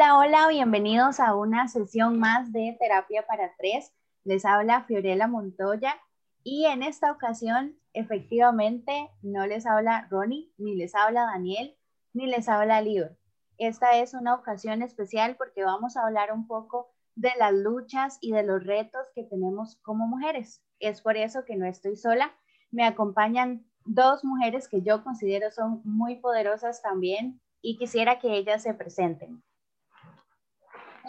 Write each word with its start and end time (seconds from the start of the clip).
Hola, 0.00 0.16
hola, 0.16 0.48
bienvenidos 0.48 1.20
a 1.20 1.34
una 1.34 1.68
sesión 1.68 2.18
más 2.18 2.54
de 2.54 2.74
Terapia 2.80 3.26
para 3.26 3.54
Tres. 3.58 3.92
Les 4.24 4.46
habla 4.46 4.84
Fiorella 4.84 5.26
Montoya 5.26 5.94
y 6.42 6.64
en 6.64 6.82
esta 6.82 7.12
ocasión 7.12 7.76
efectivamente 7.92 9.10
no 9.20 9.46
les 9.46 9.66
habla 9.66 10.08
Ronnie, 10.10 10.54
ni 10.56 10.74
les 10.74 10.94
habla 10.94 11.24
Daniel, 11.24 11.76
ni 12.14 12.28
les 12.28 12.48
habla 12.48 12.80
Lior. 12.80 13.18
Esta 13.58 13.98
es 13.98 14.14
una 14.14 14.34
ocasión 14.34 14.80
especial 14.80 15.36
porque 15.36 15.64
vamos 15.64 15.98
a 15.98 16.06
hablar 16.06 16.32
un 16.32 16.46
poco 16.46 16.94
de 17.14 17.32
las 17.38 17.52
luchas 17.52 18.16
y 18.22 18.32
de 18.32 18.42
los 18.42 18.64
retos 18.64 19.06
que 19.14 19.24
tenemos 19.24 19.76
como 19.82 20.06
mujeres. 20.06 20.64
Es 20.78 21.02
por 21.02 21.18
eso 21.18 21.44
que 21.44 21.56
no 21.56 21.66
estoy 21.66 21.96
sola. 21.96 22.32
Me 22.70 22.86
acompañan 22.86 23.66
dos 23.84 24.24
mujeres 24.24 24.66
que 24.66 24.80
yo 24.80 25.04
considero 25.04 25.50
son 25.50 25.82
muy 25.84 26.16
poderosas 26.16 26.80
también 26.80 27.42
y 27.60 27.76
quisiera 27.76 28.18
que 28.18 28.38
ellas 28.38 28.62
se 28.62 28.72
presenten. 28.72 29.42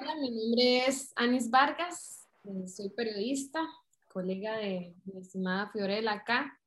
Hola, 0.01 0.15
mi 0.15 0.31
nombre 0.31 0.85
es 0.87 1.13
Anis 1.15 1.51
Vargas, 1.51 2.27
eh, 2.45 2.67
soy 2.67 2.89
periodista, 2.89 3.61
colega 4.07 4.57
de 4.57 4.95
mi 5.05 5.19
estimada 5.19 5.69
Fiorella 5.71 6.13
acá 6.13 6.59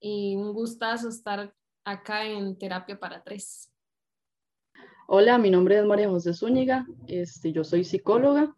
y 0.00 0.34
un 0.34 0.52
gustazo 0.52 1.08
estar 1.08 1.54
acá 1.84 2.26
en 2.26 2.58
Terapia 2.58 2.98
para 2.98 3.22
Tres. 3.22 3.70
Hola, 5.06 5.38
mi 5.38 5.48
nombre 5.48 5.78
es 5.78 5.84
María 5.84 6.08
José 6.08 6.34
Zúñiga, 6.34 6.84
este, 7.06 7.52
yo 7.52 7.62
soy 7.62 7.84
psicóloga, 7.84 8.52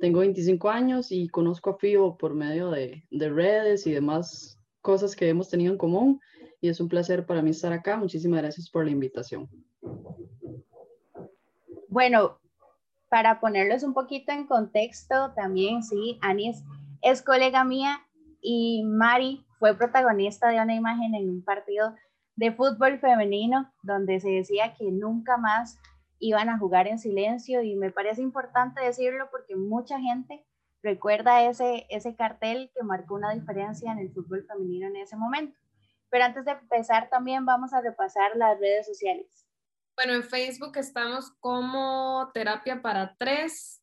tengo 0.00 0.18
25 0.18 0.68
años 0.68 1.12
y 1.12 1.28
conozco 1.28 1.70
a 1.70 1.78
Fio 1.78 2.16
por 2.18 2.34
medio 2.34 2.72
de, 2.72 3.04
de 3.08 3.30
redes 3.30 3.86
y 3.86 3.92
demás 3.92 4.58
cosas 4.80 5.14
que 5.14 5.28
hemos 5.28 5.48
tenido 5.48 5.70
en 5.70 5.78
común 5.78 6.20
y 6.60 6.70
es 6.70 6.80
un 6.80 6.88
placer 6.88 7.24
para 7.24 7.40
mí 7.40 7.50
estar 7.50 7.72
acá. 7.72 7.96
Muchísimas 7.98 8.42
gracias 8.42 8.68
por 8.68 8.84
la 8.84 8.90
invitación. 8.90 9.48
Bueno, 11.86 12.40
para 13.08 13.40
ponerlos 13.40 13.82
un 13.82 13.94
poquito 13.94 14.32
en 14.32 14.46
contexto 14.46 15.32
también, 15.34 15.82
sí, 15.82 16.18
Anis 16.22 16.62
es 17.02 17.22
colega 17.22 17.64
mía 17.64 18.00
y 18.40 18.84
Mari 18.84 19.44
fue 19.58 19.76
protagonista 19.76 20.48
de 20.48 20.60
una 20.60 20.74
imagen 20.74 21.14
en 21.14 21.28
un 21.28 21.42
partido 21.42 21.94
de 22.36 22.52
fútbol 22.52 22.98
femenino 22.98 23.72
donde 23.82 24.20
se 24.20 24.30
decía 24.30 24.74
que 24.74 24.90
nunca 24.92 25.36
más 25.36 25.78
iban 26.20 26.48
a 26.48 26.58
jugar 26.58 26.86
en 26.86 26.98
silencio 26.98 27.62
y 27.62 27.76
me 27.76 27.90
parece 27.90 28.22
importante 28.22 28.82
decirlo 28.82 29.28
porque 29.30 29.56
mucha 29.56 29.98
gente 29.98 30.44
recuerda 30.82 31.42
ese, 31.42 31.86
ese 31.90 32.14
cartel 32.14 32.70
que 32.74 32.84
marcó 32.84 33.14
una 33.14 33.34
diferencia 33.34 33.90
en 33.90 33.98
el 33.98 34.12
fútbol 34.12 34.44
femenino 34.46 34.86
en 34.86 34.96
ese 34.96 35.16
momento. 35.16 35.58
Pero 36.10 36.24
antes 36.24 36.44
de 36.44 36.52
empezar 36.52 37.08
también 37.10 37.44
vamos 37.44 37.72
a 37.72 37.80
repasar 37.80 38.36
las 38.36 38.58
redes 38.58 38.86
sociales. 38.86 39.47
Bueno, 39.98 40.12
en 40.12 40.22
Facebook 40.22 40.76
estamos 40.76 41.32
como 41.40 42.30
Terapia 42.32 42.80
para 42.80 43.16
Tres. 43.18 43.82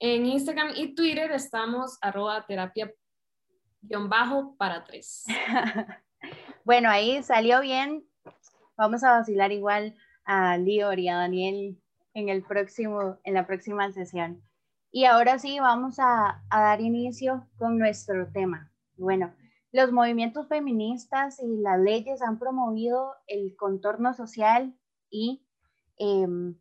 En 0.00 0.26
Instagram 0.26 0.72
y 0.74 0.96
Twitter 0.96 1.30
estamos 1.30 1.98
arroba 2.00 2.44
terapia 2.44 2.92
bajo 3.80 4.56
para 4.56 4.84
tres. 4.84 5.24
bueno, 6.64 6.90
ahí 6.90 7.22
salió 7.22 7.60
bien. 7.60 8.04
Vamos 8.76 9.04
a 9.04 9.20
vacilar 9.20 9.52
igual 9.52 9.94
a 10.24 10.58
Lior 10.58 10.98
y 10.98 11.08
a 11.08 11.18
Daniel 11.18 11.80
en, 12.12 12.28
el 12.28 12.42
próximo, 12.42 13.18
en 13.22 13.34
la 13.34 13.46
próxima 13.46 13.92
sesión. 13.92 14.42
Y 14.90 15.04
ahora 15.04 15.38
sí, 15.38 15.60
vamos 15.60 16.00
a, 16.00 16.42
a 16.50 16.60
dar 16.60 16.80
inicio 16.80 17.46
con 17.56 17.78
nuestro 17.78 18.32
tema. 18.32 18.72
Bueno, 18.96 19.32
los 19.70 19.92
movimientos 19.92 20.48
feministas 20.48 21.38
y 21.40 21.58
las 21.58 21.78
leyes 21.78 22.20
han 22.20 22.40
promovido 22.40 23.14
el 23.28 23.54
contorno 23.54 24.12
social 24.12 24.74
y, 25.10 25.42
em, 25.96 26.58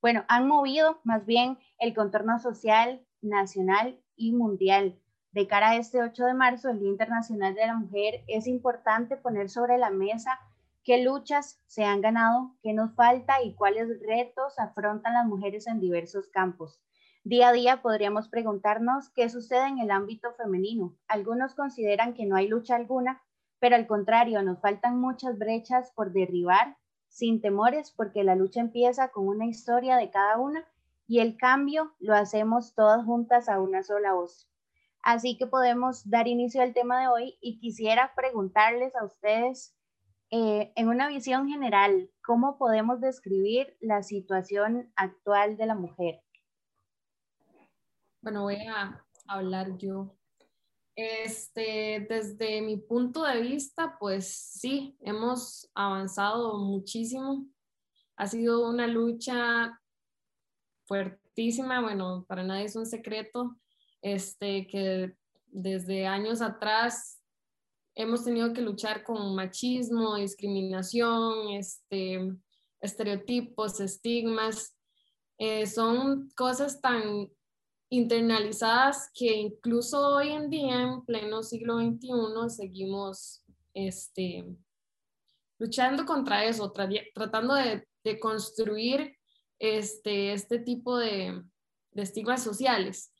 bueno, 0.00 0.24
han 0.28 0.46
movido 0.46 1.00
más 1.04 1.26
bien 1.26 1.58
el 1.78 1.94
contorno 1.94 2.38
social 2.38 3.04
nacional 3.20 4.00
y 4.16 4.32
mundial. 4.32 5.00
De 5.32 5.46
cara 5.46 5.70
a 5.70 5.76
este 5.76 6.02
8 6.02 6.24
de 6.24 6.34
marzo, 6.34 6.70
el 6.70 6.78
Día 6.78 6.88
Internacional 6.88 7.54
de 7.54 7.66
la 7.66 7.76
Mujer, 7.76 8.24
es 8.26 8.46
importante 8.46 9.16
poner 9.16 9.50
sobre 9.50 9.78
la 9.78 9.90
mesa 9.90 10.38
qué 10.82 11.02
luchas 11.02 11.60
se 11.66 11.84
han 11.84 12.00
ganado, 12.00 12.56
qué 12.62 12.72
nos 12.72 12.94
falta 12.94 13.42
y 13.42 13.54
cuáles 13.54 13.88
retos 14.00 14.58
afrontan 14.58 15.14
las 15.14 15.26
mujeres 15.26 15.66
en 15.66 15.80
diversos 15.80 16.28
campos. 16.28 16.80
Día 17.24 17.48
a 17.48 17.52
día 17.52 17.82
podríamos 17.82 18.28
preguntarnos 18.28 19.10
qué 19.10 19.28
sucede 19.28 19.66
en 19.66 19.80
el 19.80 19.90
ámbito 19.90 20.32
femenino. 20.34 20.96
Algunos 21.08 21.56
consideran 21.56 22.14
que 22.14 22.24
no 22.24 22.36
hay 22.36 22.46
lucha 22.46 22.76
alguna, 22.76 23.20
pero 23.58 23.74
al 23.74 23.88
contrario, 23.88 24.40
nos 24.42 24.60
faltan 24.60 25.00
muchas 25.00 25.36
brechas 25.36 25.90
por 25.96 26.12
derribar 26.12 26.76
sin 27.16 27.40
temores 27.40 27.92
porque 27.92 28.24
la 28.24 28.34
lucha 28.34 28.60
empieza 28.60 29.08
con 29.08 29.26
una 29.26 29.46
historia 29.46 29.96
de 29.96 30.10
cada 30.10 30.36
una 30.36 30.68
y 31.06 31.20
el 31.20 31.38
cambio 31.38 31.94
lo 31.98 32.14
hacemos 32.14 32.74
todas 32.74 33.06
juntas 33.06 33.48
a 33.48 33.58
una 33.58 33.82
sola 33.82 34.12
voz. 34.12 34.50
Así 35.02 35.38
que 35.38 35.46
podemos 35.46 36.10
dar 36.10 36.28
inicio 36.28 36.60
al 36.60 36.74
tema 36.74 37.00
de 37.00 37.08
hoy 37.08 37.38
y 37.40 37.58
quisiera 37.58 38.12
preguntarles 38.14 38.94
a 38.96 39.06
ustedes 39.06 39.74
eh, 40.30 40.74
en 40.76 40.88
una 40.88 41.08
visión 41.08 41.48
general, 41.48 42.10
¿cómo 42.22 42.58
podemos 42.58 43.00
describir 43.00 43.78
la 43.80 44.02
situación 44.02 44.92
actual 44.94 45.56
de 45.56 45.66
la 45.66 45.74
mujer? 45.74 46.20
Bueno, 48.20 48.42
voy 48.42 48.56
a 48.56 49.02
hablar 49.26 49.78
yo 49.78 50.14
este, 50.96 52.06
desde 52.08 52.62
mi 52.62 52.78
punto 52.78 53.22
de 53.22 53.42
vista, 53.42 53.96
pues 54.00 54.26
sí, 54.28 54.96
hemos 55.02 55.70
avanzado 55.74 56.58
muchísimo. 56.58 57.46
Ha 58.16 58.26
sido 58.26 58.68
una 58.68 58.86
lucha 58.86 59.78
fuertísima, 60.86 61.82
bueno, 61.82 62.24
para 62.26 62.42
nadie 62.42 62.64
es 62.64 62.76
un 62.76 62.86
secreto, 62.86 63.56
este, 64.00 64.66
que 64.66 65.14
desde 65.48 66.06
años 66.06 66.40
atrás 66.40 67.22
hemos 67.94 68.24
tenido 68.24 68.54
que 68.54 68.62
luchar 68.62 69.04
con 69.04 69.34
machismo, 69.34 70.16
discriminación, 70.16 71.50
este, 71.50 72.32
estereotipos, 72.80 73.80
estigmas. 73.80 74.74
Eh, 75.38 75.66
son 75.66 76.30
cosas 76.34 76.80
tan 76.80 77.30
internalizadas 77.88 79.10
que 79.14 79.32
incluso 79.36 80.16
hoy 80.16 80.30
en 80.30 80.50
día, 80.50 80.82
en 80.82 81.04
pleno 81.04 81.42
siglo 81.42 81.78
XXI, 81.78 82.10
seguimos 82.48 83.44
este, 83.74 84.44
luchando 85.58 86.04
contra 86.04 86.44
eso, 86.44 86.72
tratando 86.72 87.54
de, 87.54 87.86
construir 88.20 89.16
este, 89.58 90.32
este 90.32 90.60
tipo 90.60 90.96
de, 90.96 91.42
de 91.90 92.02
estigmas 92.02 92.42
sociales. 92.42 93.12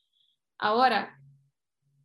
Ahora, 0.59 1.21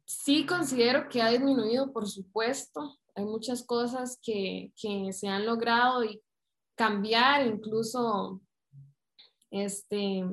sí 0.06 0.48
considero 0.48 1.08
que 1.10 1.22
ha 1.22 1.30
disminuido, 1.30 1.94
por 1.94 2.08
supuesto. 2.08 2.98
Hay 3.14 3.26
muchas 3.26 3.64
cosas 3.64 4.20
que, 4.24 4.74
que 4.76 5.14
se 5.14 5.28
han 5.28 5.46
logrado 5.46 6.04
y 6.04 6.24
cambiar, 6.76 7.46
incluso, 7.46 8.42
este, 9.52 10.26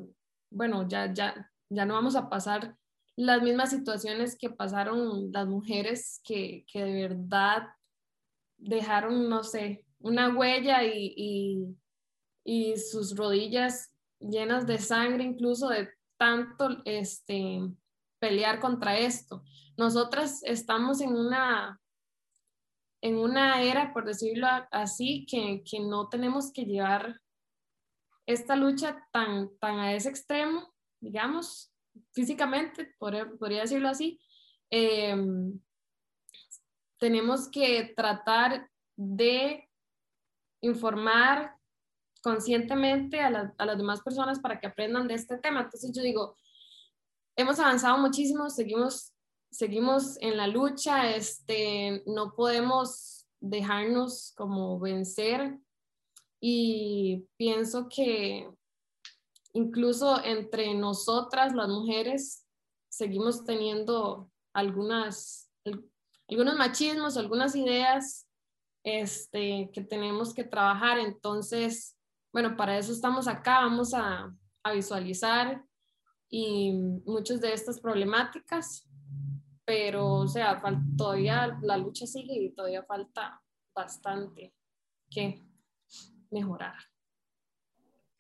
bueno, 0.51 0.89
ya, 0.89 1.13
ya 1.13 1.51
ya 1.71 1.85
no 1.85 1.95
vamos 1.95 2.17
a 2.17 2.29
pasar 2.29 2.77
las 3.17 3.43
mismas 3.43 3.71
situaciones 3.71 4.37
que 4.39 4.51
pasaron 4.51 5.33
las 5.33 5.47
mujeres 5.49 6.21
que, 6.23 6.65
que 6.71 6.85
de 6.85 7.09
verdad 7.09 7.65
dejaron, 8.57 9.29
no 9.29 9.43
sé, 9.43 9.85
una 9.99 10.37
huella 10.37 10.85
y, 10.85 11.77
y, 12.45 12.77
sus 12.77 13.17
rodillas 13.17 13.93
llenas 14.21 14.67
de 14.67 14.79
sangre, 14.79 15.25
incluso 15.25 15.69
de 15.69 15.89
tanto 16.17 16.81
este, 16.85 17.61
pelear 18.21 18.61
contra 18.61 18.97
esto. 18.97 19.43
Nosotras 19.77 20.41
estamos 20.45 21.01
en 21.01 21.15
una, 21.15 21.81
en 23.03 23.19
una 23.19 23.63
era, 23.63 23.93
por 23.93 24.05
decirlo 24.05 24.47
así, 24.71 25.27
que, 25.29 25.63
que 25.69 25.81
no 25.81 26.09
tenemos 26.09 26.53
que 26.53 26.65
llevar 26.65 27.21
esta 28.27 28.57
lucha 28.57 29.05
tan, 29.13 29.51
tan 29.59 29.79
a 29.79 29.95
ese 29.95 30.09
extremo, 30.09 30.73
digamos, 31.01 31.73
físicamente, 32.13 32.95
podría, 32.99 33.61
decirlo 33.61 33.89
así, 33.89 34.21
em, 34.71 35.59
tenemos 36.99 37.49
que 37.49 37.93
tratar 37.97 38.69
de 38.97 39.69
informar 40.61 41.57
conscientemente 42.23 43.21
a, 43.21 43.31
las 43.31 43.79
demás 43.79 44.03
personas 44.03 44.41
para 44.41 44.59
que 44.59 44.67
aprendan 44.67 45.07
de 45.07 45.15
este 45.15 45.39
tema. 45.39 45.63
Entonces 45.63 45.93
yo 45.95 46.03
digo, 46.03 46.37
hemos 47.37 47.59
avanzado 47.61 47.99
muchísimo, 47.99 48.51
seguimos, 48.51 49.15
seguimos 49.51 50.21
en 50.21 50.37
la 50.37 50.49
lucha, 50.49 51.15
este, 51.15 52.03
no 52.07 52.35
podemos 52.35 53.27
dejarnos 53.41 54.33
como 54.37 54.81
vencer 54.81 55.59
y 56.41 57.27
pienso 57.37 57.89
que 57.89 58.51
incluso 59.59 60.25
entre 60.25 60.75
nosotras, 60.75 61.55
las 61.55 61.69
mujeres, 61.69 62.47
seguimos 62.89 63.45
teniendo 63.45 64.31
algunas, 64.53 65.51
algunos 66.29 66.57
machismos, 66.57 67.17
algunas 67.17 67.55
ideas 67.55 68.27
este, 68.85 69.71
que 69.73 69.83
tenemos 69.83 70.33
que 70.33 70.45
trabajar. 70.45 70.99
Entonces, 70.99 71.97
bueno, 72.33 72.57
para 72.57 72.79
eso 72.79 72.93
estamos 72.93 73.29
acá, 73.29 73.61
vamos 73.61 73.93
a, 73.95 74.35
visualizar 74.75 75.65
y 76.29 76.75
muchas 77.07 77.41
de 77.41 77.55
estas 77.55 77.81
problemáticas, 77.81 78.87
pero 79.65 80.17
o 80.17 80.29
sea, 80.29 80.61
todavía 80.95 81.59
la 81.63 81.79
lucha 81.79 82.07
sigue 82.07 82.35
y 82.35 82.51
todavía 82.51 82.85
falta 82.85 83.41
bastante 83.75 84.53
que 85.09 85.43
mejorar. 86.31 86.77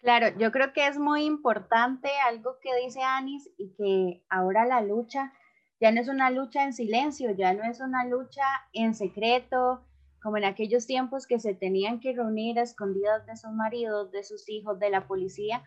Claro, 0.08 0.28
yo 0.38 0.50
creo 0.52 0.72
que 0.72 0.87
es 0.87 0.99
muy 0.99 1.26
importante 1.26 2.08
algo 2.26 2.56
que 2.62 2.75
dice 2.82 3.02
Anis 3.02 3.50
y 3.58 3.75
que 3.75 4.25
ahora 4.31 4.64
la 4.64 4.81
lucha 4.81 5.34
ya 5.82 5.93
no 5.93 6.00
es 6.00 6.08
una 6.08 6.31
lucha 6.31 6.64
en 6.64 6.72
silencio, 6.72 7.32
ya 7.32 7.52
no 7.52 7.62
es 7.64 7.78
una 7.81 8.06
lucha 8.06 8.43
en 8.72 8.94
secreto, 8.94 9.84
como 10.22 10.38
en 10.38 10.46
aquellos 10.46 10.87
tiempos 10.87 11.26
que 11.26 11.38
se 11.38 11.52
tenían 11.52 12.00
que 12.00 12.14
reunir 12.14 12.58
a 12.58 12.62
escondidas 12.62 13.26
de 13.26 13.37
sus 13.37 13.50
maridos, 13.50 14.10
de 14.10 14.25
sus 14.25 14.49
hijos, 14.49 14.78
de 14.78 14.88
la 14.88 15.06
policía, 15.06 15.62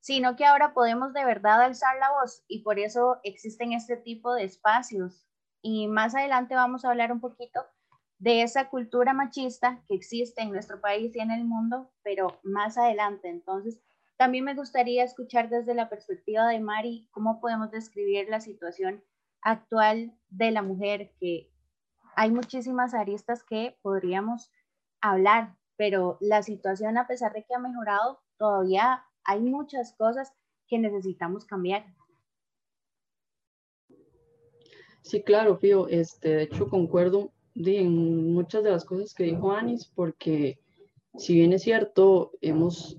sino 0.00 0.34
que 0.34 0.44
ahora 0.44 0.74
podemos 0.74 1.12
de 1.12 1.24
verdad 1.24 1.62
alzar 1.62 1.96
la 2.00 2.10
voz 2.20 2.42
y 2.48 2.64
por 2.64 2.80
eso 2.80 3.20
existen 3.22 3.72
este 3.72 3.96
tipo 3.96 4.34
de 4.34 4.42
espacios. 4.42 5.24
Y 5.62 5.86
más 5.86 6.16
adelante 6.16 6.56
vamos 6.56 6.84
a 6.84 6.90
hablar 6.90 7.12
un 7.12 7.20
poquito 7.20 7.60
de 8.18 8.42
esa 8.42 8.68
cultura 8.68 9.12
machista 9.12 9.82
que 9.86 9.94
existe 9.94 10.42
en 10.42 10.52
nuestro 10.52 10.80
país 10.80 11.14
y 11.14 11.20
en 11.20 11.30
el 11.30 11.44
mundo, 11.44 11.90
pero 12.02 12.40
más 12.42 12.78
adelante. 12.78 13.28
Entonces, 13.28 13.80
también 14.16 14.44
me 14.44 14.54
gustaría 14.54 15.04
escuchar 15.04 15.48
desde 15.48 15.74
la 15.74 15.88
perspectiva 15.88 16.48
de 16.48 16.60
Mari 16.60 17.08
cómo 17.10 17.40
podemos 17.40 17.70
describir 17.70 18.28
la 18.28 18.40
situación 18.40 19.02
actual 19.42 20.16
de 20.28 20.50
la 20.52 20.62
mujer, 20.62 21.12
que 21.20 21.50
hay 22.16 22.30
muchísimas 22.30 22.94
aristas 22.94 23.42
que 23.42 23.76
podríamos 23.82 24.50
hablar, 25.00 25.56
pero 25.76 26.16
la 26.20 26.42
situación, 26.42 26.96
a 26.96 27.06
pesar 27.06 27.32
de 27.32 27.44
que 27.44 27.54
ha 27.54 27.58
mejorado, 27.58 28.22
todavía 28.38 29.04
hay 29.24 29.40
muchas 29.40 29.94
cosas 29.94 30.32
que 30.68 30.78
necesitamos 30.78 31.44
cambiar. 31.44 31.84
Sí, 35.02 35.22
claro, 35.22 35.58
Fío. 35.58 35.88
Este, 35.88 36.30
de 36.30 36.42
hecho, 36.44 36.70
concuerdo 36.70 37.32
en 37.54 38.32
muchas 38.32 38.64
de 38.64 38.70
las 38.70 38.84
cosas 38.84 39.14
que 39.14 39.24
dijo 39.24 39.52
Anis, 39.52 39.90
porque 39.94 40.58
si 41.16 41.34
bien 41.34 41.52
es 41.52 41.62
cierto, 41.62 42.32
hemos, 42.40 42.98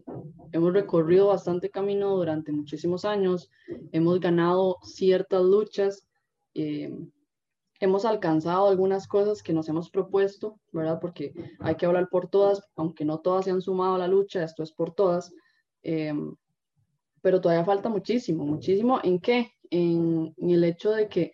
hemos 0.51 0.73
recorrido 0.73 1.27
bastante 1.27 1.69
camino 1.69 2.15
durante 2.15 2.51
muchísimos 2.51 3.03
años, 3.03 3.51
hemos 3.91 4.19
ganado 4.19 4.77
ciertas 4.83 5.43
luchas, 5.43 6.07
eh, 6.53 6.93
hemos 7.81 8.05
alcanzado 8.05 8.69
algunas 8.69 9.07
cosas 9.07 9.43
que 9.43 9.51
nos 9.51 9.67
hemos 9.67 9.89
propuesto, 9.89 10.59
¿verdad? 10.71 10.99
Porque 11.01 11.33
hay 11.59 11.75
que 11.75 11.85
hablar 11.85 12.07
por 12.09 12.29
todas, 12.29 12.63
aunque 12.77 13.03
no 13.03 13.19
todas 13.19 13.45
se 13.45 13.51
han 13.51 13.61
sumado 13.61 13.95
a 13.95 13.99
la 13.99 14.07
lucha, 14.07 14.43
esto 14.43 14.63
es 14.63 14.71
por 14.71 14.93
todas, 14.93 15.33
eh, 15.83 16.13
pero 17.21 17.41
todavía 17.41 17.65
falta 17.65 17.89
muchísimo, 17.89 18.45
muchísimo 18.45 18.99
en 19.03 19.19
qué? 19.19 19.51
En, 19.71 20.33
en 20.37 20.49
el 20.51 20.63
hecho 20.63 20.91
de 20.91 21.09
que 21.09 21.33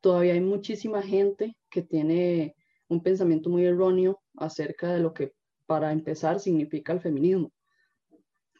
todavía 0.00 0.32
hay 0.32 0.40
muchísima 0.40 1.02
gente 1.02 1.56
que 1.70 1.82
tiene 1.82 2.55
un 2.88 3.02
pensamiento 3.02 3.50
muy 3.50 3.64
erróneo 3.64 4.20
acerca 4.36 4.92
de 4.92 5.00
lo 5.00 5.12
que 5.12 5.34
para 5.66 5.92
empezar 5.92 6.40
significa 6.40 6.92
el 6.92 7.00
feminismo, 7.00 7.52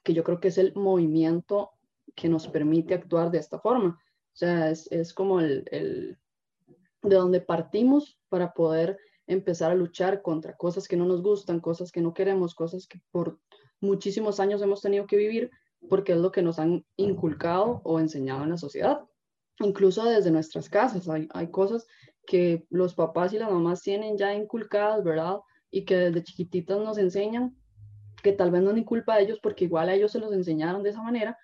que 0.02 0.14
yo 0.14 0.25
creo 0.25 0.40
que 0.40 0.49
es 0.49 0.58
el 0.58 0.75
movimiento 0.75 1.70
que 2.14 2.28
nos 2.28 2.49
permite 2.49 2.94
actuar 2.94 3.31
de 3.31 3.38
esta 3.38 3.58
forma. 3.58 3.99
O 3.99 4.37
sea, 4.37 4.70
es, 4.70 4.90
es 4.90 5.14
como 5.14 5.40
el, 5.40 5.64
el, 5.70 6.19
de 7.02 7.17
donde 7.17 7.40
partimos 7.40 8.19
para 8.28 8.52
poder 8.52 8.99
empezar 9.26 9.70
a 9.70 9.75
luchar 9.75 10.23
contra 10.23 10.56
cosas 10.56 10.87
que 10.88 10.96
no 10.96 11.05
nos 11.05 11.23
gustan, 11.23 11.61
cosas 11.61 11.90
que 11.90 12.00
no 12.00 12.14
queremos, 12.14 12.55
cosas 12.55 12.87
que 12.87 13.00
por 13.11 13.38
muchísimos 13.81 14.40
años 14.40 14.62
hemos 14.62 14.81
tenido 14.82 15.06
que 15.06 15.17
vivir 15.17 15.50
porque 15.88 16.12
es 16.12 16.19
lo 16.19 16.32
que 16.32 16.43
nos 16.43 16.58
han 16.58 16.84
inculcado 16.96 17.81
o 17.84 18.00
enseñado 18.00 18.44
en 18.44 18.50
la 18.50 18.56
sociedad. 18.56 19.05
Incluso 19.61 20.05
desde 20.05 20.31
nuestras 20.31 20.69
casas 20.69 21.08
hay, 21.08 21.28
hay 21.32 21.50
cosas 21.50 21.87
que 22.26 22.67
los 22.70 22.94
papás 22.94 23.32
y 23.32 23.38
las 23.38 23.50
mamás 23.50 23.82
tienen 23.82 24.17
ya 24.19 24.34
inculcadas, 24.34 25.02
¿verdad? 25.05 25.38
Y 25.70 25.84
que 25.84 25.96
desde 25.96 26.25
chiquititas 26.25 26.78
nos 26.78 26.99
enseñan, 26.99 27.56
que 28.23 28.32
tal 28.32 28.50
vez 28.50 28.62
no 28.62 28.70
es 28.70 28.76
ni 28.76 28.84
culpa 28.84 29.17
de 29.17 29.25
ellos 29.25 29.38
porque 29.43 29.64
igual 29.64 29.88
a 29.88 29.94
ellos 29.94 30.12
se 30.12 30.19
los 30.19 30.32
enseñaron 30.32 30.82
de 30.82 30.90
esa 30.90 31.02
manera, 31.02 31.38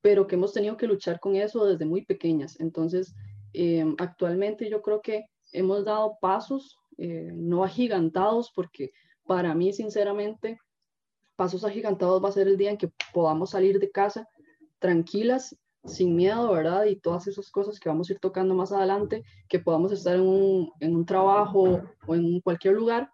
pero 0.00 0.26
que 0.26 0.34
hemos 0.34 0.52
tenido 0.52 0.76
que 0.76 0.86
luchar 0.86 1.20
con 1.20 1.36
eso 1.36 1.64
desde 1.66 1.86
muy 1.86 2.04
pequeñas. 2.04 2.58
Entonces, 2.60 3.14
em, 3.52 3.94
actualmente 3.98 4.68
yo 4.68 4.82
creo 4.82 5.00
que 5.00 5.26
hemos 5.52 5.84
dado 5.84 6.18
pasos, 6.20 6.78
eh, 6.98 7.30
no 7.32 7.64
agigantados, 7.64 8.52
porque 8.54 8.90
para 9.26 9.54
mí, 9.54 9.72
sinceramente, 9.72 10.58
pasos 11.36 11.64
agigantados 11.64 12.22
va 12.22 12.28
a 12.28 12.32
ser 12.32 12.48
el 12.48 12.56
día 12.56 12.70
en 12.70 12.78
que 12.78 12.90
podamos 13.12 13.50
salir 13.50 13.78
de 13.78 13.90
casa 13.90 14.28
tranquilas 14.78 15.56
sin 15.86 16.16
miedo, 16.16 16.52
¿verdad? 16.52 16.86
Y 16.86 16.96
todas 16.96 17.26
esas 17.26 17.50
cosas 17.50 17.78
que 17.78 17.88
vamos 17.88 18.08
a 18.08 18.14
ir 18.14 18.18
tocando 18.18 18.54
más 18.54 18.72
adelante, 18.72 19.24
que 19.48 19.58
podamos 19.58 19.92
estar 19.92 20.14
en 20.14 20.22
un, 20.22 20.70
en 20.80 20.96
un 20.96 21.04
trabajo 21.04 21.82
o 22.06 22.14
en 22.14 22.40
cualquier 22.40 22.74
lugar 22.74 23.10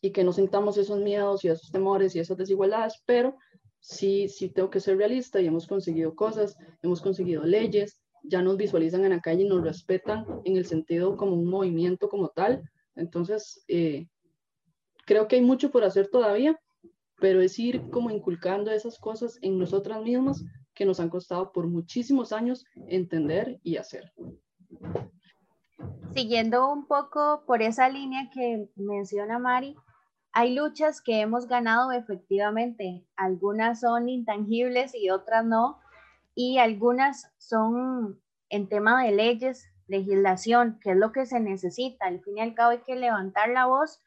y 0.00 0.10
que 0.10 0.24
no 0.24 0.32
sintamos 0.32 0.76
esos 0.76 0.98
miedos 1.00 1.44
y 1.44 1.48
esos 1.48 1.70
temores 1.70 2.14
y 2.14 2.20
esas 2.20 2.36
desigualdades, 2.36 3.02
pero 3.06 3.36
sí, 3.80 4.28
sí 4.28 4.50
tengo 4.50 4.70
que 4.70 4.80
ser 4.80 4.98
realista 4.98 5.40
y 5.40 5.46
hemos 5.46 5.66
conseguido 5.66 6.14
cosas, 6.14 6.56
hemos 6.82 7.00
conseguido 7.00 7.44
leyes, 7.44 8.00
ya 8.22 8.42
nos 8.42 8.56
visualizan 8.56 9.04
en 9.04 9.10
la 9.10 9.20
calle 9.20 9.44
y 9.44 9.48
nos 9.48 9.62
respetan 9.62 10.26
en 10.44 10.56
el 10.56 10.66
sentido 10.66 11.16
como 11.16 11.34
un 11.34 11.46
movimiento 11.46 12.08
como 12.08 12.28
tal. 12.28 12.68
Entonces, 12.96 13.64
eh, 13.68 14.08
creo 15.06 15.28
que 15.28 15.36
hay 15.36 15.42
mucho 15.42 15.70
por 15.70 15.84
hacer 15.84 16.08
todavía, 16.08 16.58
pero 17.20 17.40
es 17.40 17.58
ir 17.58 17.88
como 17.90 18.10
inculcando 18.10 18.70
esas 18.70 18.98
cosas 18.98 19.38
en 19.42 19.58
nosotras 19.58 20.02
mismas 20.02 20.44
que 20.74 20.84
nos 20.84 21.00
han 21.00 21.08
costado 21.08 21.52
por 21.52 21.66
muchísimos 21.66 22.32
años 22.32 22.64
entender 22.88 23.60
y 23.62 23.76
hacer. 23.76 24.12
Siguiendo 26.14 26.72
un 26.72 26.86
poco 26.86 27.44
por 27.46 27.62
esa 27.62 27.88
línea 27.88 28.30
que 28.32 28.68
menciona 28.76 29.38
Mari, 29.38 29.76
hay 30.32 30.54
luchas 30.54 31.00
que 31.00 31.20
hemos 31.20 31.46
ganado 31.46 31.92
efectivamente. 31.92 33.06
Algunas 33.16 33.80
son 33.80 34.08
intangibles 34.08 34.92
y 34.94 35.10
otras 35.10 35.44
no. 35.44 35.78
Y 36.34 36.58
algunas 36.58 37.32
son 37.38 38.20
en 38.48 38.68
tema 38.68 39.04
de 39.04 39.12
leyes, 39.12 39.68
legislación, 39.86 40.78
que 40.80 40.90
es 40.90 40.96
lo 40.96 41.12
que 41.12 41.26
se 41.26 41.38
necesita. 41.38 42.06
Al 42.06 42.20
fin 42.20 42.38
y 42.38 42.40
al 42.40 42.54
cabo 42.54 42.70
hay 42.70 42.82
que 42.82 42.96
levantar 42.96 43.48
la 43.50 43.66
voz 43.66 44.02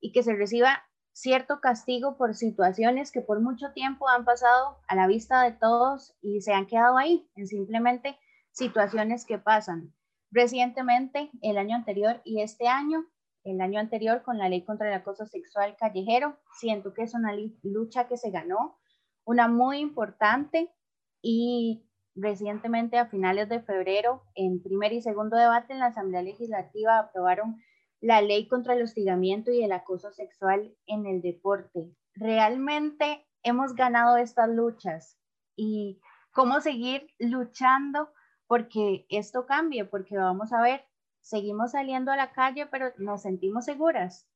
y 0.00 0.12
que 0.12 0.22
se 0.22 0.34
reciba 0.34 0.84
cierto 1.12 1.60
castigo 1.60 2.16
por 2.16 2.34
situaciones 2.34 3.12
que 3.12 3.20
por 3.20 3.40
mucho 3.40 3.72
tiempo 3.72 4.08
han 4.08 4.24
pasado 4.24 4.78
a 4.88 4.94
la 4.94 5.06
vista 5.06 5.42
de 5.42 5.52
todos 5.52 6.16
y 6.22 6.40
se 6.40 6.52
han 6.52 6.66
quedado 6.66 6.96
ahí, 6.96 7.28
en 7.36 7.46
simplemente 7.46 8.18
situaciones 8.50 9.26
que 9.26 9.38
pasan. 9.38 9.94
Recientemente, 10.30 11.30
el 11.42 11.58
año 11.58 11.76
anterior 11.76 12.20
y 12.24 12.40
este 12.40 12.66
año, 12.66 13.04
el 13.44 13.60
año 13.60 13.80
anterior 13.80 14.22
con 14.22 14.38
la 14.38 14.48
ley 14.48 14.64
contra 14.64 14.88
el 14.88 14.94
acoso 14.94 15.26
sexual 15.26 15.76
callejero, 15.78 16.38
siento 16.58 16.94
que 16.94 17.02
es 17.02 17.14
una 17.14 17.32
lucha 17.62 18.08
que 18.08 18.16
se 18.16 18.30
ganó, 18.30 18.78
una 19.24 19.48
muy 19.48 19.78
importante 19.78 20.72
y 21.20 21.86
recientemente 22.14 22.98
a 22.98 23.06
finales 23.06 23.48
de 23.48 23.60
febrero, 23.60 24.22
en 24.34 24.62
primer 24.62 24.92
y 24.92 25.02
segundo 25.02 25.36
debate 25.36 25.72
en 25.72 25.80
la 25.80 25.86
Asamblea 25.86 26.22
Legislativa, 26.22 26.98
aprobaron 26.98 27.60
la 28.02 28.20
ley 28.20 28.48
contra 28.48 28.74
el 28.74 28.82
hostigamiento 28.82 29.52
y 29.52 29.62
el 29.62 29.72
acoso 29.72 30.10
sexual 30.10 30.74
en 30.86 31.06
el 31.06 31.22
deporte. 31.22 31.88
Realmente 32.14 33.24
hemos 33.44 33.74
ganado 33.74 34.16
estas 34.16 34.48
luchas 34.48 35.16
y 35.54 36.00
cómo 36.32 36.60
seguir 36.60 37.06
luchando 37.20 38.12
porque 38.48 39.06
esto 39.08 39.46
cambie, 39.46 39.84
porque 39.84 40.18
vamos 40.18 40.52
a 40.52 40.60
ver, 40.60 40.84
seguimos 41.20 41.70
saliendo 41.70 42.10
a 42.10 42.16
la 42.16 42.32
calle, 42.32 42.66
pero 42.66 42.92
nos 42.98 43.22
sentimos 43.22 43.66
seguras. 43.66 44.26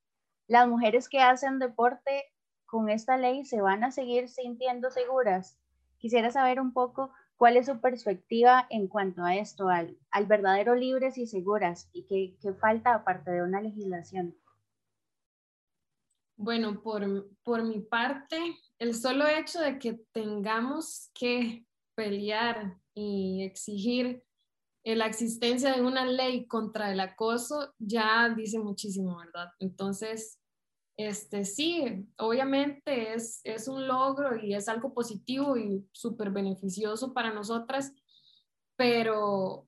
Las 0.47 0.67
mujeres 0.69 1.09
que 1.09 1.19
hacen 1.19 1.59
deporte 1.59 2.23
con 2.65 2.89
esta 2.89 3.17
ley 3.17 3.43
se 3.43 3.61
van 3.61 3.83
a 3.83 3.91
seguir 3.91 4.29
sintiendo 4.29 4.91
seguras. 4.91 5.59
Quisiera 5.97 6.31
saber 6.31 6.61
un 6.61 6.71
poco 6.71 7.11
¿Cuál 7.37 7.57
es 7.57 7.67
su 7.67 7.79
perspectiva 7.79 8.65
en 8.69 8.87
cuanto 8.87 9.23
a 9.23 9.35
esto, 9.35 9.69
al, 9.69 9.97
verdadero 10.25 10.75
libres 10.75 11.17
y 11.17 11.27
seguras? 11.27 11.87
¿Y 11.93 12.03
qué, 12.03 12.35
qué, 12.41 12.53
falta 12.53 12.95
aparte 12.95 13.31
de 13.31 13.43
una 13.43 13.61
legislación? 13.61 14.35
Bueno, 16.35 16.81
por, 16.81 17.29
por 17.43 17.63
mi 17.63 17.79
parte, 17.79 18.37
el 18.79 18.95
solo 18.95 19.27
hecho 19.27 19.59
de 19.61 19.77
que 19.77 19.93
tengamos 20.11 21.11
que 21.13 21.65
pelear 21.95 22.77
y 22.95 23.43
exigir 23.43 24.23
la 24.83 25.05
existencia 25.07 25.73
de 25.73 25.81
una 25.81 26.05
ley 26.05 26.47
contra 26.47 26.91
el 26.91 26.99
acoso 26.99 27.73
ya 27.77 28.29
dice 28.29 28.59
muchísimo, 28.59 29.17
¿verdad? 29.17 29.49
Entonces, 29.59 30.36
este, 30.97 31.45
sí, 31.45 32.07
obviamente 32.17 33.13
es, 33.13 33.39
es 33.43 33.67
un 33.67 33.87
logro 33.87 34.35
y 34.35 34.55
es 34.55 34.67
algo 34.67 34.95
positivo 34.95 35.55
y 35.55 35.87
súper 35.91 36.31
beneficioso 36.31 37.13
para 37.13 37.31
nosotras, 37.31 37.93
pero, 38.75 39.19
o 39.19 39.67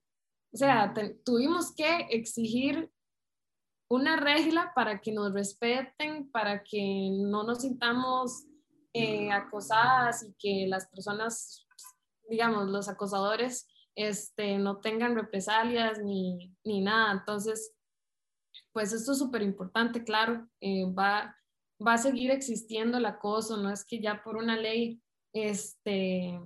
sea, 0.51 0.91
tuvimos 1.23 1.73
que 1.75 2.07
exigir 2.09 2.91
una 3.91 4.17
regla 4.17 4.71
para 4.75 5.01
que 5.01 5.11
nos 5.11 5.31
respeten, 5.31 6.31
para 6.31 6.63
que 6.63 7.11
no 7.11 7.43
nos 7.43 7.61
sintamos 7.61 8.45
eh, 8.93 9.31
acosadas 9.31 10.23
y 10.23 10.33
que 10.39 10.67
las 10.67 10.87
personas, 10.87 11.67
digamos, 12.27 12.69
los 12.69 12.89
acosadores, 12.89 13.67
este, 13.95 14.57
no 14.57 14.79
tengan 14.79 15.15
represalias 15.15 15.99
ni, 15.99 16.55
ni 16.63 16.81
nada. 16.81 17.11
Entonces, 17.11 17.75
pues 18.71 18.93
esto 18.93 19.11
es 19.13 19.17
súper 19.17 19.41
importante, 19.41 20.03
claro, 20.03 20.47
eh, 20.61 20.85
va, 20.85 21.35
va 21.85 21.93
a 21.93 21.97
seguir 21.97 22.31
existiendo 22.31 22.97
el 22.97 23.05
acoso, 23.05 23.57
no 23.57 23.71
es 23.71 23.85
que 23.85 23.99
ya 23.99 24.21
por 24.23 24.37
una 24.37 24.57
ley, 24.57 25.01
este, 25.33 26.39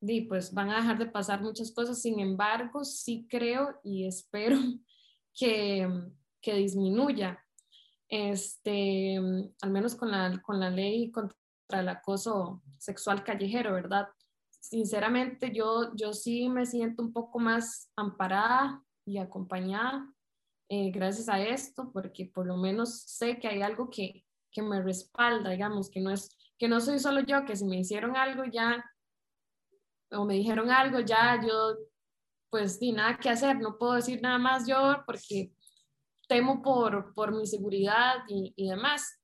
y 0.00 0.20
pues 0.22 0.52
van 0.52 0.70
a 0.70 0.76
dejar 0.76 0.98
de 0.98 1.06
pasar 1.06 1.42
muchas 1.42 1.72
cosas, 1.72 2.00
sin 2.00 2.20
embargo, 2.20 2.84
sí 2.84 3.26
creo 3.28 3.78
y 3.82 4.06
espero 4.06 4.56
que, 5.34 5.88
que 6.40 6.54
disminuya, 6.54 7.44
este, 8.08 9.16
al 9.60 9.70
menos 9.70 9.94
con 9.94 10.10
la, 10.10 10.40
con 10.42 10.60
la 10.60 10.70
ley 10.70 11.10
contra 11.10 11.36
el 11.70 11.88
acoso 11.88 12.62
sexual 12.78 13.22
callejero, 13.24 13.74
¿verdad? 13.74 14.08
Sinceramente, 14.60 15.52
yo, 15.52 15.94
yo 15.94 16.12
sí 16.12 16.48
me 16.48 16.66
siento 16.66 17.02
un 17.02 17.12
poco 17.12 17.38
más 17.38 17.90
amparada 17.96 18.82
y 19.04 19.18
acompañada 19.18 20.10
eh, 20.68 20.90
gracias 20.90 21.28
a 21.28 21.40
esto, 21.40 21.90
porque 21.92 22.26
por 22.26 22.46
lo 22.46 22.56
menos 22.56 23.02
sé 23.02 23.38
que 23.38 23.48
hay 23.48 23.62
algo 23.62 23.88
que, 23.90 24.24
que 24.50 24.62
me 24.62 24.82
respalda, 24.82 25.50
digamos, 25.50 25.90
que 25.90 26.00
no 26.00 26.10
es 26.10 26.36
que 26.58 26.68
no 26.68 26.80
soy 26.80 26.98
solo 26.98 27.20
yo, 27.20 27.44
que 27.44 27.56
si 27.56 27.64
me 27.64 27.78
hicieron 27.78 28.16
algo 28.16 28.44
ya 28.44 28.84
o 30.10 30.24
me 30.24 30.34
dijeron 30.34 30.70
algo, 30.70 31.00
ya 31.00 31.40
yo, 31.40 31.76
pues, 32.50 32.80
ni 32.80 32.92
nada 32.92 33.18
que 33.18 33.30
hacer, 33.30 33.58
no 33.60 33.78
puedo 33.78 33.94
decir 33.94 34.20
nada 34.20 34.38
más 34.38 34.66
yo 34.66 35.02
porque 35.06 35.52
temo 36.26 36.62
por, 36.62 37.14
por 37.14 37.34
mi 37.34 37.46
seguridad 37.46 38.16
y, 38.28 38.52
y 38.56 38.68
demás. 38.68 39.20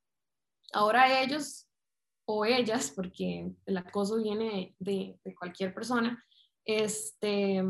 Ahora 0.72 1.20
ellos 1.22 1.66
o 2.26 2.44
ellas, 2.44 2.92
porque 2.94 3.50
el 3.66 3.76
acoso 3.76 4.16
viene 4.16 4.74
de, 4.78 5.18
de, 5.22 5.34
cualquier 5.34 5.74
persona, 5.74 6.24
este, 6.64 7.62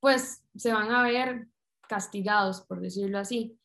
pues 0.00 0.44
se 0.56 0.72
van 0.72 0.90
a 0.90 1.02
ver 1.02 1.46
castigados, 1.88 2.62
por 2.62 2.80
decirlo 2.80 3.18
así. 3.18 3.58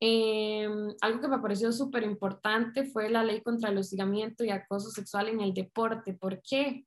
Eh, 0.00 0.68
algo 1.00 1.20
que 1.20 1.28
me 1.28 1.38
pareció 1.38 1.72
súper 1.72 2.02
importante 2.02 2.84
fue 2.84 3.08
la 3.08 3.24
ley 3.24 3.42
contra 3.42 3.70
el 3.70 3.78
hostigamiento 3.78 4.44
y 4.44 4.50
acoso 4.50 4.90
sexual 4.90 5.28
en 5.28 5.40
el 5.40 5.54
deporte. 5.54 6.12
¿Por 6.12 6.42
qué? 6.42 6.86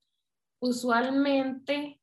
usualmente 0.59 2.01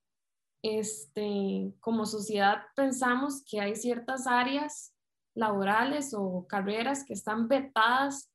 este, 0.63 1.75
como 1.81 2.07
sociedad 2.07 2.63
pensamos 2.75 3.45
que 3.45 3.61
hay 3.61 3.77
ciertas 3.77 4.27
áreas 4.27 4.95
laborales 5.35 6.15
o 6.15 6.47
carreras 6.49 7.05
que 7.05 7.13
están 7.13 7.47
vetadas 7.49 8.33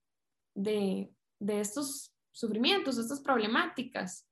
de, 0.56 1.12
de 1.40 1.60
estos 1.60 2.14
sufrimientos, 2.32 2.98
estas 2.98 3.22
problemáticas, 3.22 4.28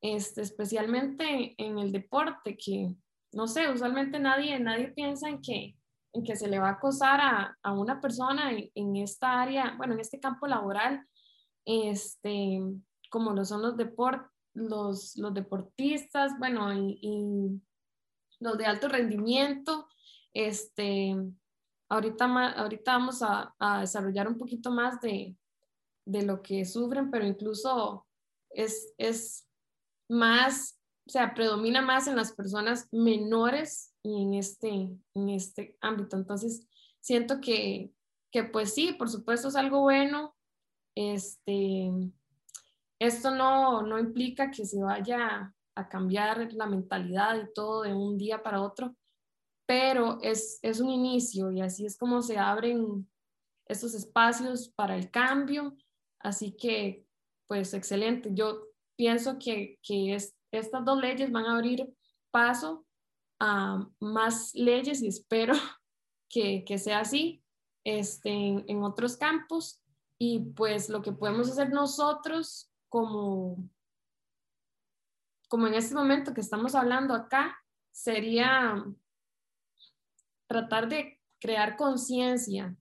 este, 0.00 0.42
especialmente 0.42 1.54
en 1.58 1.78
el 1.78 1.92
deporte, 1.92 2.56
que 2.56 2.94
no 3.32 3.46
sé, 3.46 3.70
usualmente 3.70 4.18
nadie, 4.18 4.58
nadie 4.60 4.88
piensa 4.88 5.28
en 5.28 5.40
que, 5.40 5.76
en 6.12 6.24
que 6.24 6.36
se 6.36 6.48
le 6.48 6.58
va 6.58 6.68
a 6.68 6.72
acosar 6.72 7.20
a, 7.20 7.58
a 7.62 7.72
una 7.72 8.00
persona 8.00 8.52
en, 8.52 8.70
en, 8.74 8.96
esta 8.96 9.40
área, 9.40 9.74
bueno, 9.76 9.94
en 9.94 10.00
este 10.00 10.20
campo 10.20 10.46
laboral, 10.46 11.06
este, 11.64 12.60
como 13.10 13.32
lo 13.32 13.44
son 13.44 13.62
los 13.62 13.76
deportes 13.76 14.32
los, 14.54 15.16
los 15.16 15.34
deportistas, 15.34 16.38
bueno, 16.38 16.72
y, 16.74 17.60
los 18.40 18.58
de 18.58 18.66
alto 18.66 18.88
rendimiento. 18.88 19.88
Este, 20.34 21.14
ahorita, 21.88 22.52
ahorita 22.56 22.92
vamos 22.92 23.22
a, 23.22 23.54
a 23.58 23.80
desarrollar 23.80 24.26
un 24.26 24.36
poquito 24.36 24.70
más 24.70 25.00
de, 25.00 25.36
de, 26.04 26.22
lo 26.22 26.42
que 26.42 26.64
sufren, 26.64 27.10
pero 27.10 27.24
incluso 27.24 28.06
es, 28.50 28.92
es 28.98 29.46
más, 30.08 30.80
o 31.06 31.10
sea, 31.10 31.34
predomina 31.34 31.82
más 31.82 32.06
en 32.06 32.16
las 32.16 32.32
personas 32.32 32.88
menores 32.92 33.94
y 34.02 34.22
en 34.22 34.34
este, 34.34 34.68
en 35.14 35.28
este 35.28 35.76
ámbito. 35.80 36.16
Entonces, 36.16 36.66
siento 37.00 37.40
que, 37.40 37.92
que 38.30 38.44
pues 38.44 38.74
sí, 38.74 38.92
por 38.92 39.08
supuesto 39.08 39.48
es 39.48 39.56
algo 39.56 39.80
bueno. 39.80 40.36
Este, 40.94 41.90
esto 42.98 43.30
no, 43.30 43.82
no 43.82 43.98
implica 43.98 44.50
que 44.50 44.64
se 44.64 44.80
vaya 44.82 45.54
a 45.74 45.88
cambiar 45.88 46.52
la 46.52 46.66
mentalidad 46.66 47.36
y 47.36 47.52
todo 47.52 47.82
de 47.82 47.94
un 47.94 48.18
día 48.18 48.42
para 48.42 48.62
otro, 48.62 48.94
pero 49.66 50.18
es, 50.22 50.58
es 50.62 50.80
un 50.80 50.90
inicio 50.90 51.50
y 51.50 51.62
así 51.62 51.86
es 51.86 51.96
como 51.96 52.20
se 52.20 52.38
abren 52.38 53.08
estos 53.66 53.94
espacios 53.94 54.68
para 54.68 54.96
el 54.96 55.10
cambio. 55.10 55.76
Así 56.20 56.52
que, 56.52 57.06
pues, 57.48 57.74
excelente. 57.74 58.30
Yo 58.32 58.68
pienso 58.96 59.38
que, 59.38 59.78
que 59.82 60.14
es, 60.14 60.34
estas 60.52 60.84
dos 60.84 61.00
leyes 61.00 61.32
van 61.32 61.46
a 61.46 61.56
abrir 61.56 61.92
paso 62.30 62.86
a 63.40 63.88
más 63.98 64.54
leyes 64.54 65.02
y 65.02 65.08
espero 65.08 65.54
que, 66.28 66.64
que 66.64 66.78
sea 66.78 67.00
así 67.00 67.42
este, 67.84 68.30
en, 68.30 68.82
otros 68.82 69.16
campos. 69.16 69.82
Y 70.18 70.40
pues 70.54 70.88
lo 70.88 71.02
que 71.02 71.12
podemos 71.12 71.50
hacer 71.50 71.70
nosotros 71.70 72.70
como, 72.88 73.68
como 75.48 75.66
en 75.66 75.74
este 75.74 75.94
momento 75.94 76.32
que 76.32 76.40
estamos 76.40 76.74
hablando 76.74 77.14
acá, 77.14 77.58
sería 77.90 78.84
tratar 80.46 80.88
de 80.88 81.20
crear 81.40 81.76
conciencia, 81.76 82.76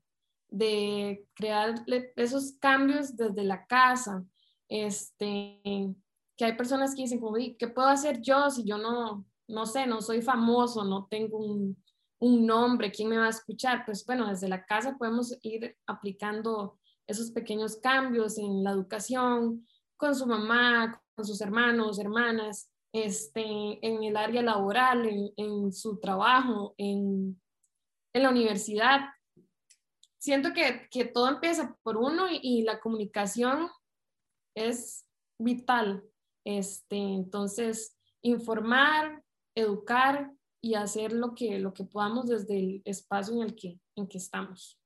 de 0.50 1.26
crear 1.34 1.84
esos 2.16 2.54
cambios 2.60 3.16
desde 3.16 3.44
la 3.44 3.66
casa, 3.66 4.24
este, 4.68 5.96
que 6.42 6.46
hay 6.46 6.58
personas 6.58 6.96
que 6.96 7.04
dicen, 7.04 7.20
como, 7.20 7.36
¿qué 7.36 7.68
puedo 7.68 7.88
hacer 7.88 8.20
yo 8.20 8.50
si 8.50 8.64
yo 8.64 8.80
no, 8.80 9.24
no 9.48 9.68
sé, 9.68 9.86
no 9.86 10.02
soy 10.02 10.24
famoso, 10.24 10.84
no 10.84 11.06
tengo 11.06 11.38
un, 11.38 11.78
un 12.20 12.48
nombre, 12.48 12.92
¿quién 12.92 13.10
me 13.10 13.18
va 13.20 13.28
a 13.28 13.30
escuchar? 13.30 13.86
Pues 13.86 14.04
bueno, 14.08 14.28
desde 14.28 14.50
la 14.50 14.66
casa 14.66 14.98
podemos 14.98 15.38
ir 15.44 15.78
aplicando 15.86 16.80
esos 17.06 17.30
pequeños 17.30 17.78
cambios 17.78 18.40
en 18.40 18.64
la 18.64 18.72
educación, 18.72 19.68
con 19.96 20.16
su 20.16 20.26
mamá, 20.26 21.00
con 21.14 21.26
sus 21.26 21.42
hermanos, 21.42 22.00
hermanas, 22.00 22.72
este, 22.92 23.44
en 23.86 24.04
el 24.04 24.18
área 24.18 24.42
laboral, 24.42 25.32
en, 25.38 25.72
su 25.72 26.00
trabajo, 26.00 26.74
en, 26.80 27.40
en, 28.14 28.24
la 28.24 28.32
universidad. 28.32 29.02
Siento 30.18 30.54
que, 30.54 30.88
que 30.90 31.06
todo 31.06 31.30
empieza 31.30 31.78
por 31.84 31.98
uno 31.98 32.26
y, 32.32 32.64
la 32.64 32.80
comunicación 32.80 33.70
es 34.56 35.06
vital. 35.38 36.04
Este, 36.44 36.98
entonces, 36.98 37.98
informar, 38.22 39.24
educar 39.56 40.32
y 40.62 40.76
hacer 40.76 41.14
lo 41.14 41.34
que, 41.34 41.60
lo 41.60 41.74
que 41.74 41.84
podamos 41.84 42.28
desde 42.28 42.58
el 42.58 42.82
espacio 42.86 43.36
en 43.36 43.42
el 43.42 43.56
que, 43.56 43.80
en 43.96 44.08
que 44.08 44.18
estamos. 44.18 44.80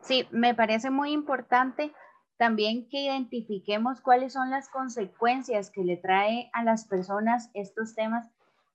Sí, 0.00 0.26
me 0.30 0.54
parece 0.54 0.90
muy 0.90 1.12
importante 1.12 1.92
también 2.38 2.88
que 2.88 3.00
identifiquemos 3.00 4.00
cuáles 4.00 4.32
son 4.32 4.50
las 4.50 4.68
consecuencias 4.68 5.70
que 5.70 5.84
le 5.84 5.96
trae 5.96 6.50
a 6.52 6.62
las 6.62 6.86
personas 6.86 7.50
estos 7.52 7.94
temas 7.94 8.30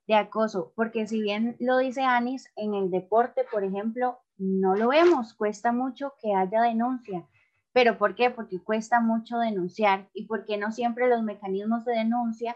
de 0.06 0.16
acoso, 0.16 0.74
porque 0.76 1.08
si 1.08 1.22
bien 1.22 1.56
lo 1.60 1.78
dice 1.78 2.02
Anis, 2.02 2.52
en 2.58 2.74
el 2.74 2.92
deporte, 2.92 3.46
por 3.50 3.64
ejemplo, 3.64 4.20
no 4.38 4.76
lo 4.76 4.90
vemos, 4.90 5.34
cuesta 5.34 5.72
mucho 5.72 6.14
que 6.22 6.34
haya 6.36 6.62
denuncia. 6.62 7.26
¿Pero 7.74 7.98
por 7.98 8.16
qué? 8.16 8.30
Porque 8.30 8.64
cuesta 8.64 9.02
mucho 9.02 9.40
denunciar 9.40 10.08
y 10.14 10.28
porque 10.28 10.58
no 10.58 10.72
siempre 10.72 11.10
los 11.10 11.24
mecanismos 11.24 11.84
de 11.86 11.94
denuncia 11.94 12.56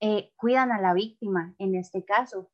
eh, 0.00 0.32
cuidan 0.36 0.72
a 0.72 0.80
la 0.80 0.92
víctima 0.92 1.54
en 1.58 1.76
este 1.76 2.04
caso. 2.04 2.50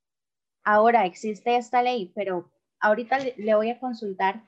Ahora 0.62 1.06
existe 1.06 1.56
esta 1.56 1.82
ley, 1.82 2.12
pero 2.14 2.50
ahorita 2.80 3.18
le 3.36 3.54
voy 3.54 3.70
a 3.70 3.80
consultar 3.80 4.42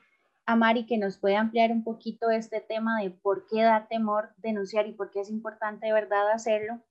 a 0.45 0.55
Mari 0.55 0.85
que 0.85 0.97
nos 0.97 1.17
puede 1.17 1.37
ampliar 1.37 1.71
un 1.71 1.83
poquito 1.83 2.29
este 2.29 2.61
tema 2.61 3.01
de 3.01 3.09
por 3.09 3.47
qué 3.47 3.63
da 3.63 3.87
temor 3.87 4.29
denunciar 4.37 4.87
y 4.87 4.91
por 4.91 5.11
qué 5.11 5.21
es 5.21 5.29
importante 5.29 5.87
de 5.87 5.93
verdad 5.93 6.31
hacerlo. 6.31 6.81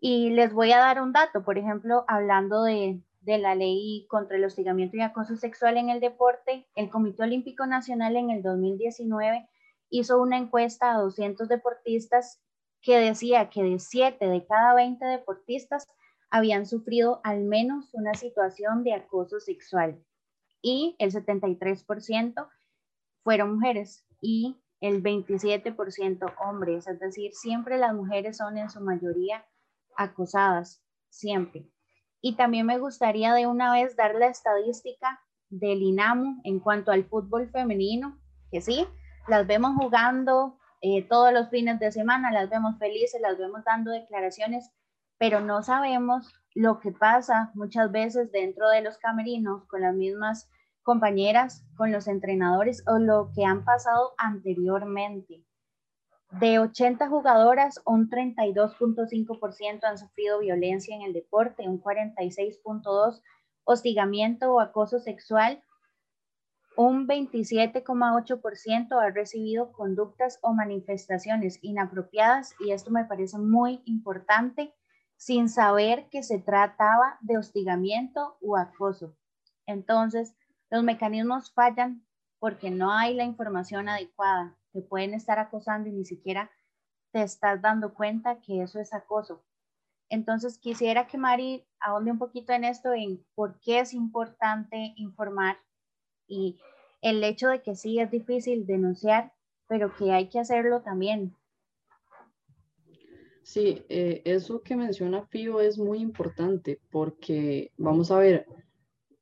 Y 0.00 0.30
les 0.30 0.52
voy 0.52 0.72
a 0.72 0.78
dar 0.78 1.00
un 1.00 1.12
dato, 1.12 1.44
por 1.44 1.58
ejemplo, 1.58 2.04
hablando 2.08 2.62
de, 2.64 3.00
de 3.20 3.38
la 3.38 3.54
ley 3.54 4.06
contra 4.08 4.36
el 4.36 4.44
hostigamiento 4.44 4.96
y 4.96 5.00
acoso 5.00 5.36
sexual 5.36 5.76
en 5.76 5.90
el 5.90 6.00
deporte, 6.00 6.66
el 6.74 6.90
Comité 6.90 7.22
Olímpico 7.22 7.66
Nacional 7.66 8.16
en 8.16 8.30
el 8.30 8.42
2019 8.42 9.48
hizo 9.92 10.20
una 10.20 10.38
encuesta 10.38 10.94
a 10.94 10.98
200 10.98 11.48
deportistas 11.48 12.40
que 12.80 12.98
decía 12.98 13.50
que 13.50 13.62
de 13.62 13.78
7 13.78 14.26
de 14.26 14.46
cada 14.46 14.74
20 14.74 15.04
deportistas 15.04 15.86
habían 16.30 16.66
sufrido 16.66 17.20
al 17.24 17.44
menos 17.44 17.92
una 17.92 18.14
situación 18.14 18.84
de 18.84 18.94
acoso 18.94 19.38
sexual 19.38 20.02
y 20.62 20.96
el 20.98 21.12
73% 21.12 22.48
fueron 23.22 23.56
mujeres 23.56 24.04
y 24.20 24.56
el 24.80 25.02
27% 25.02 26.34
hombres, 26.44 26.88
es 26.88 26.98
decir, 26.98 27.32
siempre 27.34 27.76
las 27.76 27.94
mujeres 27.94 28.38
son 28.38 28.56
en 28.58 28.70
su 28.70 28.80
mayoría 28.80 29.46
acosadas, 29.96 30.82
siempre. 31.08 31.68
Y 32.20 32.36
también 32.36 32.66
me 32.66 32.78
gustaría 32.78 33.34
de 33.34 33.46
una 33.46 33.72
vez 33.72 33.94
dar 33.94 34.14
la 34.14 34.28
estadística 34.28 35.20
del 35.50 35.82
INAMU 35.82 36.40
en 36.44 36.60
cuanto 36.60 36.90
al 36.92 37.04
fútbol 37.04 37.50
femenino, 37.50 38.18
que 38.50 38.60
sí, 38.60 38.86
las 39.28 39.46
vemos 39.46 39.76
jugando 39.76 40.58
eh, 40.80 41.06
todos 41.08 41.32
los 41.32 41.48
fines 41.48 41.78
de 41.78 41.92
semana, 41.92 42.32
las 42.32 42.50
vemos 42.50 42.78
felices, 42.78 43.20
las 43.20 43.38
vemos 43.38 43.62
dando 43.64 43.90
declaraciones, 43.90 44.70
pero 45.18 45.40
no 45.40 45.62
sabemos 45.62 46.32
lo 46.54 46.80
que 46.80 46.92
pasa 46.92 47.50
muchas 47.54 47.90
veces 47.92 48.32
dentro 48.32 48.68
de 48.68 48.82
los 48.82 48.98
camerinos 48.98 49.64
con 49.66 49.82
las 49.82 49.94
mismas 49.94 50.50
compañeras, 50.82 51.64
con 51.76 51.92
los 51.92 52.08
entrenadores 52.08 52.82
o 52.86 52.98
lo 52.98 53.30
que 53.34 53.44
han 53.44 53.64
pasado 53.64 54.12
anteriormente. 54.18 55.44
De 56.40 56.58
80 56.58 57.08
jugadoras, 57.08 57.80
un 57.84 58.08
32.5% 58.08 59.84
han 59.84 59.98
sufrido 59.98 60.40
violencia 60.40 60.96
en 60.96 61.02
el 61.02 61.12
deporte, 61.12 61.68
un 61.68 61.80
46.2% 61.80 63.22
hostigamiento 63.64 64.54
o 64.54 64.60
acoso 64.60 64.98
sexual, 64.98 65.62
un 66.76 67.06
27,8% 67.06 69.00
ha 69.00 69.10
recibido 69.10 69.72
conductas 69.72 70.38
o 70.42 70.52
manifestaciones 70.54 71.58
inapropiadas 71.62 72.54
y 72.60 72.72
esto 72.72 72.90
me 72.90 73.04
parece 73.04 73.38
muy 73.38 73.82
importante 73.84 74.74
sin 75.16 75.48
saber 75.48 76.08
que 76.10 76.22
se 76.22 76.38
trataba 76.38 77.18
de 77.20 77.38
hostigamiento 77.38 78.38
o 78.40 78.56
acoso. 78.56 79.16
Entonces, 79.66 80.34
los 80.70 80.82
mecanismos 80.82 81.52
fallan 81.52 82.04
porque 82.38 82.70
no 82.70 82.90
hay 82.90 83.14
la 83.14 83.24
información 83.24 83.88
adecuada. 83.88 84.56
Te 84.72 84.80
pueden 84.80 85.14
estar 85.14 85.38
acosando 85.38 85.88
y 85.88 85.92
ni 85.92 86.04
siquiera 86.04 86.50
te 87.12 87.22
estás 87.22 87.60
dando 87.60 87.94
cuenta 87.94 88.40
que 88.40 88.62
eso 88.62 88.80
es 88.80 88.94
acoso. 88.94 89.44
Entonces, 90.08 90.58
quisiera 90.58 91.06
que 91.06 91.18
Mari 91.18 91.66
ahonde 91.78 92.10
un 92.10 92.18
poquito 92.18 92.52
en 92.52 92.64
esto, 92.64 92.92
en 92.92 93.24
por 93.34 93.60
qué 93.60 93.80
es 93.80 93.94
importante 93.94 94.94
informar 94.96 95.56
y 96.26 96.58
el 97.00 97.22
hecho 97.24 97.48
de 97.48 97.62
que 97.62 97.74
sí 97.74 97.98
es 97.98 98.10
difícil 98.10 98.66
denunciar, 98.66 99.32
pero 99.66 99.94
que 99.96 100.12
hay 100.12 100.28
que 100.28 100.38
hacerlo 100.38 100.82
también. 100.82 101.34
Sí, 103.42 103.84
eh, 103.88 104.22
eso 104.24 104.62
que 104.62 104.76
menciona 104.76 105.26
Fío 105.26 105.60
es 105.60 105.78
muy 105.78 105.98
importante 105.98 106.80
porque, 106.90 107.72
vamos 107.76 108.10
a 108.10 108.18
ver, 108.18 108.46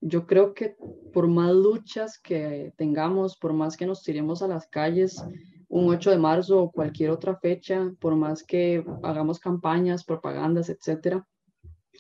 yo 0.01 0.27
creo 0.27 0.55
que 0.55 0.77
por 1.13 1.27
más 1.27 1.53
luchas 1.53 2.19
que 2.19 2.73
tengamos, 2.77 3.37
por 3.37 3.53
más 3.53 3.77
que 3.77 3.87
nos 3.87 4.03
tiremos 4.03 4.43
a 4.43 4.49
las 4.49 4.67
calles 4.67 5.23
un 5.69 5.89
8 5.89 6.11
de 6.11 6.19
marzo 6.19 6.63
o 6.63 6.71
cualquier 6.71 7.11
otra 7.11 7.37
fecha, 7.37 7.93
por 8.01 8.17
más 8.17 8.43
que 8.43 8.85
hagamos 9.03 9.39
campañas, 9.39 10.05
propagandas, 10.05 10.69
etcétera, 10.69 11.27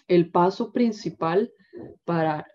el 0.08 0.30
paso 0.30 0.72
principal 0.72 1.52
para, 2.04 2.46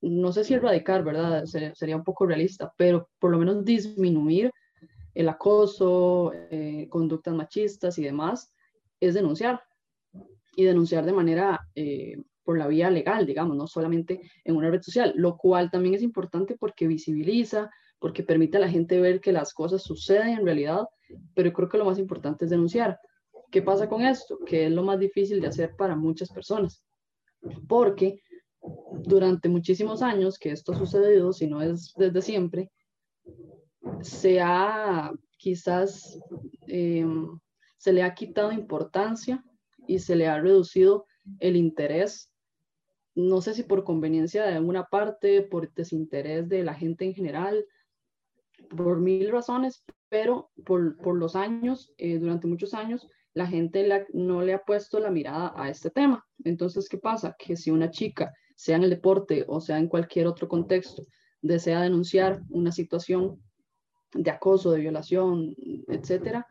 no 0.00 0.32
sé 0.32 0.44
si 0.44 0.54
erradicar, 0.54 1.04
¿verdad? 1.04 1.44
Sería 1.46 1.96
un 1.96 2.04
poco 2.04 2.26
realista, 2.26 2.72
pero 2.76 3.08
por 3.18 3.30
lo 3.30 3.38
menos 3.38 3.64
disminuir 3.64 4.52
el 5.14 5.28
acoso, 5.28 6.32
eh, 6.50 6.86
conductas 6.88 7.34
machistas 7.34 7.98
y 7.98 8.04
demás, 8.04 8.52
es 9.00 9.14
denunciar. 9.14 9.62
Y 10.56 10.64
denunciar 10.64 11.04
de 11.04 11.12
manera 11.12 11.60
eh, 11.74 12.16
por 12.44 12.58
la 12.58 12.66
vía 12.66 12.90
legal, 12.90 13.26
digamos, 13.26 13.56
no 13.56 13.66
solamente 13.66 14.20
en 14.44 14.56
una 14.56 14.70
red 14.70 14.82
social, 14.82 15.12
lo 15.16 15.36
cual 15.36 15.70
también 15.70 15.94
es 15.94 16.02
importante 16.02 16.56
porque 16.58 16.86
visibiliza, 16.86 17.70
porque 17.98 18.22
permite 18.22 18.56
a 18.56 18.60
la 18.60 18.68
gente 18.68 19.00
ver 19.00 19.20
que 19.20 19.32
las 19.32 19.52
cosas 19.52 19.82
suceden 19.82 20.38
en 20.38 20.44
realidad, 20.44 20.86
pero 21.34 21.52
creo 21.52 21.68
que 21.68 21.78
lo 21.78 21.84
más 21.84 21.98
importante 21.98 22.44
es 22.44 22.50
denunciar. 22.50 22.98
¿Qué 23.50 23.62
pasa 23.62 23.88
con 23.88 24.02
esto? 24.02 24.38
Que 24.44 24.66
es 24.66 24.72
lo 24.72 24.82
más 24.82 24.98
difícil 24.98 25.40
de 25.40 25.48
hacer 25.48 25.76
para 25.76 25.96
muchas 25.96 26.30
personas, 26.30 26.82
porque 27.68 28.20
durante 29.04 29.48
muchísimos 29.48 30.02
años 30.02 30.38
que 30.38 30.50
esto 30.50 30.72
ha 30.72 30.78
sucedido, 30.78 31.32
si 31.32 31.46
no 31.46 31.62
es 31.62 31.94
desde 31.96 32.22
siempre, 32.22 32.70
se 34.02 34.40
ha 34.40 35.12
quizás, 35.36 36.18
eh, 36.66 37.06
se 37.78 37.92
le 37.92 38.02
ha 38.02 38.14
quitado 38.14 38.52
importancia 38.52 39.42
y 39.86 39.98
se 39.98 40.16
le 40.16 40.28
ha 40.28 40.38
reducido 40.40 41.06
el 41.38 41.56
interés 41.56 42.30
no 43.14 43.40
sé 43.40 43.54
si 43.54 43.62
por 43.62 43.84
conveniencia 43.84 44.44
de 44.44 44.54
alguna 44.54 44.84
parte, 44.84 45.42
por 45.42 45.72
desinterés 45.72 46.48
de 46.48 46.62
la 46.62 46.74
gente 46.74 47.04
en 47.04 47.14
general, 47.14 47.64
por 48.76 49.00
mil 49.00 49.30
razones, 49.30 49.84
pero 50.08 50.50
por, 50.64 51.16
los 51.16 51.36
años, 51.36 51.92
eh, 51.98 52.18
durante 52.18 52.46
muchos 52.46 52.74
años, 52.74 53.08
la 53.32 53.46
gente 53.46 53.88
no 54.12 54.42
le 54.42 54.54
ha 54.54 54.62
puesto 54.64 54.98
la 55.00 55.10
mirada 55.10 55.52
a 55.56 55.68
este 55.68 55.90
tema. 55.90 56.24
Entonces, 56.44 56.88
¿qué 56.88 56.98
pasa? 56.98 57.34
Que 57.38 57.56
si 57.56 57.70
una 57.70 57.90
chica, 57.90 58.32
sea 58.60 58.76
en 58.76 58.84
el 58.84 58.90
deporte 58.90 59.46
o 59.48 59.58
sea 59.58 59.78
en 59.78 59.88
cualquier 59.88 60.26
otro 60.26 60.46
contexto, 60.46 61.06
desea 61.40 61.80
denunciar 61.80 62.42
una 62.50 62.72
situación 62.72 63.42
de 64.12 64.30
acoso, 64.30 64.70
de 64.70 64.80
violación, 64.80 65.54
etcétera, 65.88 66.46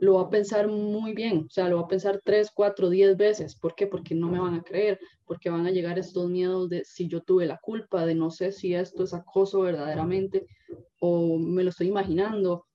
lo 0.00 0.14
va 0.14 0.22
a 0.22 0.30
pensar 0.30 0.68
muy 0.68 1.12
bien, 1.12 1.44
o 1.46 1.50
sea, 1.50 1.68
lo 1.68 1.76
va 1.76 1.82
a 1.82 1.88
pensar 1.88 2.22
tres, 2.24 2.50
cuatro, 2.54 2.88
diez 2.88 3.18
veces. 3.18 3.54
¿Por 3.54 3.74
qué? 3.74 3.86
Porque 3.86 4.14
no 4.14 4.28
me 4.28 4.40
van 4.40 4.54
a 4.54 4.62
creer, 4.62 4.98
porque 5.26 5.50
van 5.50 5.66
a 5.66 5.70
llegar 5.70 5.98
estos 5.98 6.30
miedos 6.30 6.70
de 6.70 6.84
si 6.86 7.06
yo 7.06 7.20
tuve 7.20 7.44
la 7.44 7.58
culpa, 7.58 8.06
de 8.06 8.14
no 8.14 8.30
sé 8.30 8.50
si 8.50 8.74
esto 8.74 9.04
es 9.04 9.12
acoso 9.12 9.60
verdaderamente 9.60 10.46
o 11.00 11.36
me 11.38 11.64
lo 11.64 11.70
estoy 11.70 11.88
imaginando, 11.88 12.66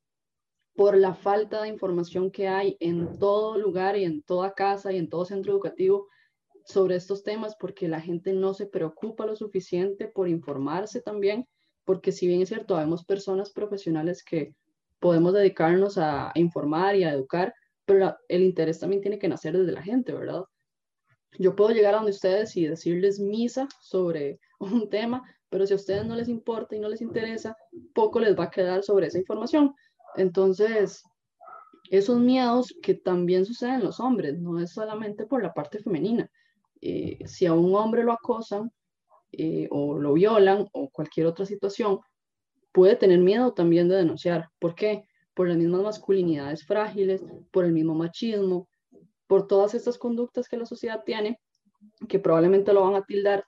por 0.76 0.96
la 0.96 1.16
falta 1.16 1.64
de 1.64 1.70
información 1.70 2.30
que 2.30 2.48
hay 2.48 2.78
en 2.80 3.18
todo 3.18 3.58
lugar 3.58 3.98
y 3.98 4.04
en 4.04 4.22
toda 4.22 4.54
casa 4.54 4.94
y 4.94 4.98
en 4.98 5.10
todo 5.10 5.26
centro 5.26 5.54
educativo 5.54 6.08
sobre 6.68 6.96
estos 6.96 7.24
temas, 7.24 7.56
porque 7.58 7.88
la 7.88 8.02
gente 8.02 8.34
no 8.34 8.54
se 8.54 8.66
preocupa 8.66 9.26
lo 9.26 9.36
suficiente 9.36 10.08
por 10.08 10.28
informarse 10.28 11.02
también, 11.02 11.48
porque 11.86 12.12
si 12.12 12.28
bien 12.28 12.42
es 12.42 12.50
cierto, 12.50 12.76
vemos 12.76 13.06
personas 13.06 13.52
profesionales 13.52 14.24
que 14.24 14.54
podemos 15.00 15.34
dedicarnos 15.34 15.98
a 15.98 16.32
informar 16.36 16.96
y 16.98 17.06
a 17.06 17.14
educar, 17.14 17.54
pero 17.86 18.18
el 18.28 18.44
interés 18.44 18.80
también 18.80 19.02
tiene 19.02 19.18
que 19.18 19.30
nacer 19.30 19.58
desde 19.58 19.72
la 19.72 19.82
gente, 19.82 20.12
¿verdad? 20.12 20.44
Yo 21.40 21.56
puedo 21.56 21.72
llegar 21.72 21.94
a 21.94 21.98
donde 21.98 22.12
ustedes 22.12 22.58
y 22.58 22.68
decirles 22.68 23.20
misa 23.20 23.70
sobre 23.80 24.40
un 24.60 24.90
tema, 24.90 25.24
pero 25.50 25.66
si 25.66 25.72
a 25.72 25.78
ustedes 25.78 26.06
no 26.06 26.16
les 26.16 26.28
importa 26.28 26.76
y 26.76 26.80
no 26.80 26.90
les 26.90 27.02
interesa, 27.02 27.56
poco 27.94 28.20
les 28.20 28.38
va 28.38 28.46
a 28.46 28.52
quedar 28.52 28.84
sobre 28.84 29.08
esa 29.08 29.20
información. 29.20 29.74
Entonces, 30.18 31.02
esos 31.90 32.20
miedos 32.20 32.76
que 32.82 32.96
también 32.96 33.46
suceden 33.46 33.76
en 33.76 33.84
los 33.86 34.02
hombres, 34.02 34.38
no 34.38 34.60
es 34.60 34.74
solamente 34.74 35.26
por 35.26 35.42
la 35.42 35.54
parte 35.54 35.80
femenina. 35.80 36.30
Eh, 36.82 37.20
si 37.26 37.46
a 37.46 37.54
un 37.54 37.76
hombre 37.76 38.04
lo 38.04 38.12
acosan 38.12 38.72
eh, 39.32 39.68
o 39.72 39.98
lo 39.98 40.14
violan 40.14 40.68
o 40.72 40.90
cualquier 40.90 41.28
otra 41.28 41.46
situación, 41.46 42.00
puede 42.72 42.96
tener 42.96 43.20
miedo 43.20 43.54
también 43.54 43.90
de 43.90 43.96
denunciar. 43.96 44.50
¿Por 44.60 44.76
qué? 44.76 45.04
Por 45.34 45.48
las 45.48 45.58
mismas 45.58 45.82
masculinidades 45.82 46.66
frágiles, 46.66 47.24
por 47.52 47.66
el 47.66 47.74
mismo 47.74 47.96
machismo, 47.96 48.68
por 49.28 49.48
todas 49.48 49.74
estas 49.74 49.98
conductas 49.98 50.48
que 50.48 50.58
la 50.58 50.66
sociedad 50.66 51.04
tiene, 51.06 51.40
que 52.08 52.20
probablemente 52.20 52.74
lo 52.74 52.84
van 52.84 52.96
a 52.96 53.04
tildar, 53.04 53.46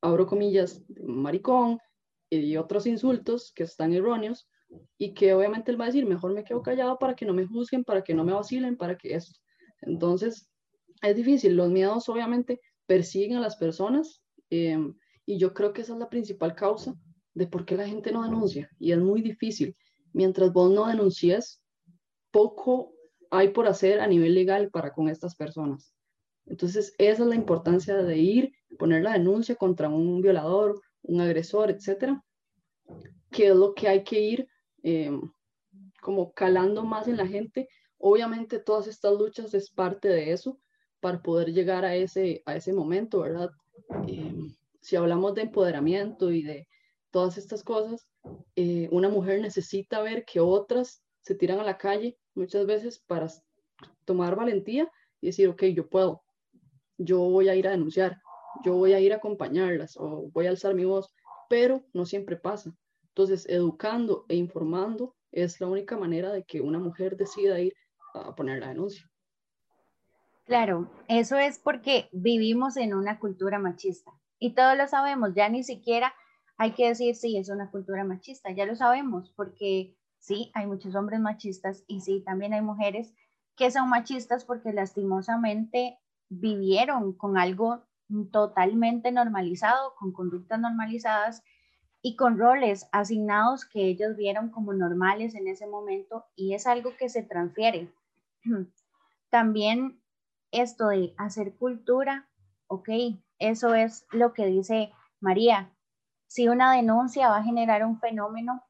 abro 0.00 0.26
comillas, 0.26 0.82
maricón 1.02 1.78
y 2.30 2.56
otros 2.56 2.86
insultos 2.86 3.52
que 3.54 3.64
están 3.64 3.92
erróneos 3.92 4.48
y 4.96 5.14
que 5.14 5.34
obviamente 5.34 5.70
él 5.70 5.80
va 5.80 5.84
a 5.84 5.88
decir, 5.88 6.06
mejor 6.06 6.32
me 6.32 6.44
quedo 6.44 6.62
callado 6.62 6.98
para 6.98 7.14
que 7.14 7.26
no 7.26 7.32
me 7.32 7.46
juzguen, 7.46 7.84
para 7.84 8.02
que 8.02 8.14
no 8.14 8.24
me 8.24 8.32
vacilen, 8.32 8.76
para 8.76 8.96
que 8.96 9.14
esto. 9.14 9.40
Entonces, 9.80 10.48
es 11.02 11.16
difícil. 11.16 11.56
Los 11.56 11.70
miedos 11.70 12.08
obviamente 12.08 12.60
persiguen 12.86 13.36
a 13.36 13.40
las 13.40 13.56
personas 13.56 14.22
em, 14.50 14.94
y 15.26 15.38
yo 15.38 15.52
creo 15.54 15.72
que 15.72 15.82
esa 15.82 15.92
es 15.92 15.98
la 15.98 16.08
principal 16.08 16.54
causa 16.54 16.94
de 17.34 17.46
por 17.46 17.64
qué 17.64 17.76
la 17.76 17.86
gente 17.86 18.10
no 18.12 18.22
denuncia. 18.24 18.70
Y 18.78 18.92
es 18.92 18.98
muy 18.98 19.22
difícil. 19.22 19.76
Mientras 20.12 20.52
vos 20.52 20.70
no 20.72 20.86
denuncies, 20.86 21.62
poco 22.30 22.94
hay 23.30 23.48
por 23.48 23.66
hacer 23.66 24.00
a 24.00 24.06
nivel 24.06 24.34
legal 24.34 24.70
para 24.70 24.92
con 24.92 25.08
estas 25.08 25.36
personas. 25.36 25.94
Entonces, 26.46 26.94
esa 26.96 27.22
es 27.22 27.28
la 27.28 27.34
importancia 27.34 27.94
de 27.96 28.16
ir, 28.16 28.52
poner 28.78 29.02
la 29.02 29.12
denuncia 29.12 29.54
contra 29.54 29.90
un 29.90 30.22
violador, 30.22 30.80
un 31.02 31.20
agresor, 31.20 31.70
etcétera, 31.70 32.24
que 33.30 33.48
es 33.48 33.54
lo 33.54 33.74
que 33.74 33.86
hay 33.86 34.02
que 34.02 34.18
ir 34.18 34.48
em, 34.82 35.20
como 36.00 36.32
calando 36.32 36.84
más 36.84 37.06
en 37.06 37.18
la 37.18 37.26
gente. 37.26 37.68
Obviamente, 37.98 38.58
todas 38.58 38.86
estas 38.86 39.12
luchas 39.12 39.52
es 39.52 39.70
parte 39.70 40.08
de 40.08 40.32
eso 40.32 40.58
para 41.00 41.22
poder 41.22 41.52
llegar 41.52 41.84
a 41.84 41.94
ese, 41.94 42.42
a 42.46 42.56
ese 42.56 42.72
momento, 42.72 43.20
¿verdad? 43.20 43.50
Em, 44.06 44.54
si 44.80 44.96
hablamos 44.96 45.34
de 45.34 45.42
empoderamiento 45.42 46.30
y 46.30 46.42
de 46.42 46.68
todas 47.10 47.38
estas 47.38 47.62
cosas, 47.62 48.08
eh, 48.56 48.88
una 48.90 49.08
mujer 49.08 49.40
necesita 49.40 50.02
ver 50.02 50.24
que 50.24 50.40
otras 50.40 51.02
se 51.20 51.34
tiran 51.34 51.60
a 51.60 51.64
la 51.64 51.78
calle 51.78 52.18
muchas 52.34 52.66
veces 52.66 52.98
para 53.06 53.28
tomar 54.04 54.36
valentía 54.36 54.90
y 55.20 55.28
decir, 55.28 55.48
ok, 55.48 55.64
yo 55.66 55.88
puedo, 55.88 56.22
yo 56.96 57.18
voy 57.18 57.48
a 57.48 57.54
ir 57.54 57.68
a 57.68 57.72
denunciar, 57.72 58.20
yo 58.64 58.74
voy 58.74 58.92
a 58.92 59.00
ir 59.00 59.12
a 59.12 59.16
acompañarlas 59.16 59.96
o 59.96 60.30
voy 60.32 60.46
a 60.46 60.50
alzar 60.50 60.74
mi 60.74 60.84
voz, 60.84 61.12
pero 61.48 61.84
no 61.92 62.06
siempre 62.06 62.36
pasa. 62.36 62.74
Entonces, 63.08 63.46
educando 63.48 64.24
e 64.28 64.36
informando 64.36 65.16
es 65.32 65.60
la 65.60 65.66
única 65.66 65.96
manera 65.96 66.32
de 66.32 66.44
que 66.44 66.60
una 66.60 66.78
mujer 66.78 67.16
decida 67.16 67.60
ir 67.60 67.74
a 68.14 68.34
poner 68.34 68.60
la 68.60 68.68
denuncia. 68.68 69.08
Claro, 70.48 70.90
eso 71.08 71.36
es 71.36 71.58
porque 71.58 72.08
vivimos 72.10 72.78
en 72.78 72.94
una 72.94 73.18
cultura 73.18 73.58
machista 73.58 74.12
y 74.38 74.54
todos 74.54 74.78
lo 74.78 74.88
sabemos, 74.88 75.34
ya 75.34 75.50
ni 75.50 75.62
siquiera 75.62 76.14
hay 76.56 76.72
que 76.72 76.88
decir, 76.88 77.14
sí, 77.16 77.36
es 77.36 77.50
una 77.50 77.70
cultura 77.70 78.02
machista, 78.02 78.50
ya 78.50 78.64
lo 78.64 78.74
sabemos, 78.74 79.30
porque 79.36 79.94
sí, 80.18 80.50
hay 80.54 80.66
muchos 80.66 80.94
hombres 80.94 81.20
machistas 81.20 81.84
y 81.86 82.00
sí, 82.00 82.22
también 82.24 82.54
hay 82.54 82.62
mujeres 82.62 83.12
que 83.56 83.70
son 83.70 83.90
machistas 83.90 84.46
porque 84.46 84.72
lastimosamente 84.72 85.98
vivieron 86.30 87.12
con 87.12 87.36
algo 87.36 87.84
totalmente 88.32 89.12
normalizado, 89.12 89.94
con 89.96 90.12
conductas 90.12 90.58
normalizadas 90.58 91.42
y 92.00 92.16
con 92.16 92.38
roles 92.38 92.88
asignados 92.90 93.66
que 93.66 93.86
ellos 93.86 94.16
vieron 94.16 94.48
como 94.48 94.72
normales 94.72 95.34
en 95.34 95.46
ese 95.46 95.66
momento 95.66 96.24
y 96.34 96.54
es 96.54 96.66
algo 96.66 96.96
que 96.96 97.10
se 97.10 97.22
transfiere. 97.22 97.92
También 99.30 100.00
esto 100.50 100.88
de 100.88 101.14
hacer 101.18 101.54
cultura, 101.56 102.28
ok, 102.66 102.88
eso 103.38 103.74
es 103.74 104.06
lo 104.10 104.32
que 104.32 104.46
dice 104.46 104.92
María. 105.20 105.72
Si 106.26 106.48
una 106.48 106.72
denuncia 106.72 107.28
va 107.28 107.38
a 107.38 107.44
generar 107.44 107.84
un 107.84 107.98
fenómeno 108.00 108.62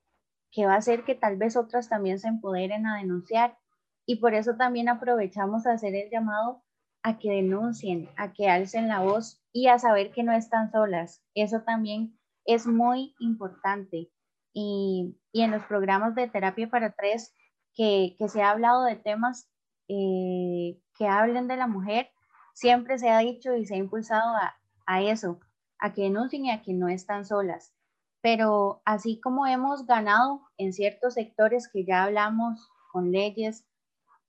que 0.50 0.66
va 0.66 0.74
a 0.74 0.78
hacer 0.78 1.04
que 1.04 1.14
tal 1.14 1.36
vez 1.36 1.56
otras 1.56 1.88
también 1.88 2.18
se 2.18 2.28
empoderen 2.28 2.86
a 2.86 2.96
denunciar 2.96 3.58
y 4.06 4.16
por 4.16 4.34
eso 4.34 4.56
también 4.56 4.88
aprovechamos 4.88 5.66
a 5.66 5.72
hacer 5.72 5.94
el 5.94 6.10
llamado 6.10 6.62
a 7.02 7.18
que 7.18 7.30
denuncien, 7.30 8.08
a 8.16 8.32
que 8.32 8.48
alcen 8.48 8.88
la 8.88 9.00
voz 9.00 9.42
y 9.52 9.68
a 9.68 9.78
saber 9.78 10.12
que 10.12 10.22
no 10.22 10.32
están 10.32 10.70
solas. 10.70 11.22
Eso 11.34 11.62
también 11.62 12.18
es 12.44 12.66
muy 12.66 13.14
importante. 13.18 14.10
Y, 14.54 15.14
en 15.34 15.50
los 15.52 15.62
programas 15.64 16.14
de 16.14 16.26
terapia 16.26 16.68
para 16.68 16.92
tres 16.92 17.34
que, 17.74 18.16
se 18.28 18.42
ha 18.42 18.50
hablado 18.50 18.84
de 18.84 18.96
temas 18.96 19.48
eh, 19.88 20.78
que 20.96 21.06
hablen 21.06 21.48
de 21.48 21.56
la 21.56 21.66
mujer, 21.66 22.10
siempre 22.52 22.98
se 22.98 23.08
ha 23.08 23.18
dicho 23.18 23.54
y 23.56 23.66
se 23.66 23.74
ha 23.74 23.78
impulsado 23.78 24.36
a, 24.36 24.56
a 24.86 25.02
eso, 25.02 25.40
a 25.78 25.92
que 25.92 26.02
denuncien 26.02 26.46
y 26.46 26.50
a 26.50 26.62
que 26.62 26.74
no 26.74 26.88
están 26.88 27.24
solas. 27.24 27.74
Pero 28.20 28.82
así 28.84 29.20
como 29.20 29.46
hemos 29.46 29.86
ganado 29.86 30.42
en 30.56 30.72
ciertos 30.72 31.14
sectores 31.14 31.68
que 31.68 31.84
ya 31.84 32.04
hablamos 32.04 32.68
con 32.92 33.12
leyes 33.12 33.64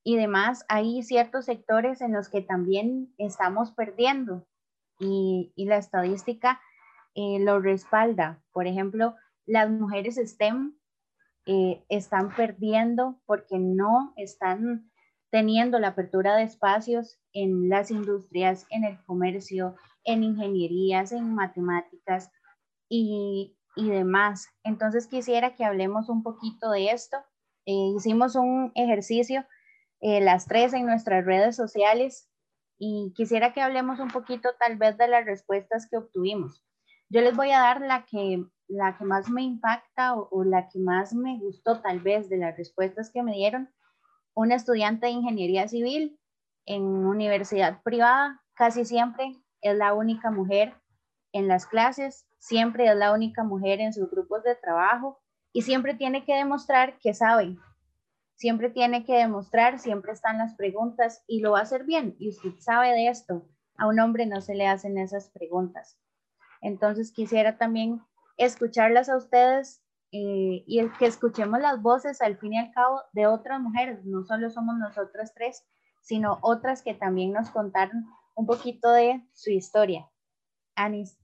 y 0.04 0.16
demás, 0.16 0.66
hay 0.70 1.04
ciertos 1.04 1.46
sectores 1.46 2.02
en 2.02 2.14
los 2.14 2.30
que 2.30 2.42
también 2.42 3.14
estamos 3.18 3.72
perdiendo 3.72 4.46
y, 5.00 5.54
la 5.56 5.78
estadística 5.78 6.60
eh, 7.16 7.40
lo 7.40 7.60
respalda. 7.60 8.42
Por 8.52 8.68
ejemplo, 8.68 9.16
las 9.46 9.70
mujeres 9.70 10.16
STEM 10.18 10.76
eh, 11.46 11.84
están 11.90 12.36
perdiendo 12.36 13.20
porque 13.26 13.58
no 13.58 14.14
están 14.18 14.92
teniendo 15.32 15.80
la 15.80 15.90
apertura 15.90 16.36
de 16.36 16.44
espacios 16.44 17.20
en 17.34 17.70
las 17.70 17.92
industrias, 17.92 18.66
en 18.70 18.84
el 18.84 19.04
comercio, 19.06 19.76
en 20.04 20.24
ingenierías, 20.24 21.12
en 21.12 21.34
matemáticas 21.34 22.32
y, 22.90 23.56
demás. 23.76 24.50
Entonces 24.66 25.08
quisiera 25.08 25.56
que 25.56 25.64
hablemos 25.64 26.10
un 26.10 26.22
poquito 26.22 26.70
de 26.72 26.92
esto. 26.92 27.16
Eh, 27.66 27.94
hicimos 27.96 28.36
un 28.36 28.74
ejercicio 28.76 29.46
eh, 30.02 30.20
las 30.20 30.48
tres 30.48 30.74
en 30.74 30.86
nuestras 30.86 31.26
redes 31.26 31.56
sociales 31.56 32.30
y 32.78 33.14
quisiera 33.16 33.54
que 33.54 33.62
hablemos 33.62 34.00
un 34.00 34.10
poquito 34.10 34.50
tal 34.60 34.78
vez 34.78 34.98
de 34.98 35.08
las 35.08 35.26
respuestas 35.26 35.88
que 35.90 35.98
obtuvimos. 35.98 36.66
Yo 37.10 37.22
les 37.22 37.36
voy 37.36 37.52
a 37.52 37.60
dar 37.60 37.82
la 37.82 38.06
que, 38.06 38.44
la 38.68 38.98
que 38.98 39.06
más 39.06 39.30
me 39.30 39.44
impacta 39.44 40.16
o 40.16 40.44
la 40.44 40.68
que 40.68 40.80
más 40.80 41.14
me 41.14 41.38
gustó 41.40 41.82
tal 41.82 42.02
vez 42.02 42.30
de 42.30 42.38
las 42.38 42.58
respuestas 42.58 43.12
que 43.12 43.24
me 43.24 43.34
dieron. 43.34 43.70
Una 44.40 44.56
estudiante 44.56 45.08
de 45.08 45.12
ingeniería 45.12 45.68
civil 45.68 46.18
en 46.66 46.82
universidad 46.82 47.82
privada, 47.84 48.42
casi 48.54 48.86
siempre 48.86 49.36
es 49.60 49.76
la 49.76 49.94
única 49.94 50.32
mujer 50.32 50.76
en 51.34 51.50
las 51.50 51.66
clases, 51.66 52.26
siempre 52.38 52.88
es 52.90 52.96
la 52.96 53.12
única 53.12 53.44
mujer 53.44 53.82
en 53.82 53.92
sus 53.92 54.10
grupos 54.10 54.44
de 54.44 54.56
trabajo 54.56 55.20
y 55.52 55.64
siempre 55.64 55.94
tiene 55.94 56.24
que 56.24 56.36
demostrar 56.36 56.98
que 57.00 57.14
sabe, 57.14 57.58
siempre 58.36 58.70
tiene 58.70 59.04
que 59.04 59.18
demostrar, 59.18 59.78
siempre 59.78 60.14
están 60.14 60.38
las 60.38 60.56
preguntas 60.56 61.22
y 61.28 61.42
lo 61.42 61.52
va 61.52 61.60
a 61.60 61.64
hacer 61.64 61.84
bien. 61.84 62.16
Y 62.18 62.30
usted 62.30 62.54
sabe 62.60 62.94
de 62.94 63.10
esto, 63.10 63.46
a 63.76 63.88
un 63.88 64.00
hombre 64.00 64.26
no 64.26 64.40
se 64.40 64.56
le 64.56 64.68
hacen 64.68 64.98
esas 64.98 65.30
preguntas. 65.32 66.00
Entonces 66.62 67.12
quisiera 67.12 67.58
también 67.58 68.02
escucharlas 68.38 69.10
a 69.10 69.18
ustedes 69.18 69.84
eh, 70.12 70.64
y 70.66 70.80
el 70.80 70.92
que 70.98 71.06
escuchemos 71.06 71.60
las 71.60 71.82
voces 71.82 72.22
al 72.22 72.38
fin 72.38 72.54
y 72.54 72.58
al 72.58 72.72
cabo 72.72 73.02
de 73.14 73.28
otras 73.28 73.62
mujeres, 73.62 74.04
no 74.06 74.24
solo 74.24 74.50
somos 74.50 74.76
nosotras 74.78 75.34
tres, 75.36 75.64
sino 76.02 76.40
otras 76.42 76.82
que 76.82 76.94
también 76.94 77.32
nos 77.34 77.52
contaron 77.52 78.08
un 78.36 78.46
poquito 78.46 78.92
de 78.92 79.24
su 79.34 79.52
historia. 79.52 80.10
Anis, 80.76 81.20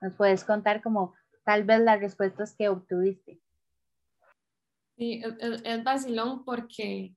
¿nos 0.00 0.14
puedes 0.14 0.42
contar 0.42 0.82
como 0.82 1.14
tal 1.44 1.64
vez 1.64 1.80
las 1.80 2.00
respuestas 2.00 2.54
que 2.56 2.68
obtuviste? 2.68 3.40
Sí, 4.96 5.22
es, 5.40 5.84
vacilón 5.84 6.44
porque 6.44 7.14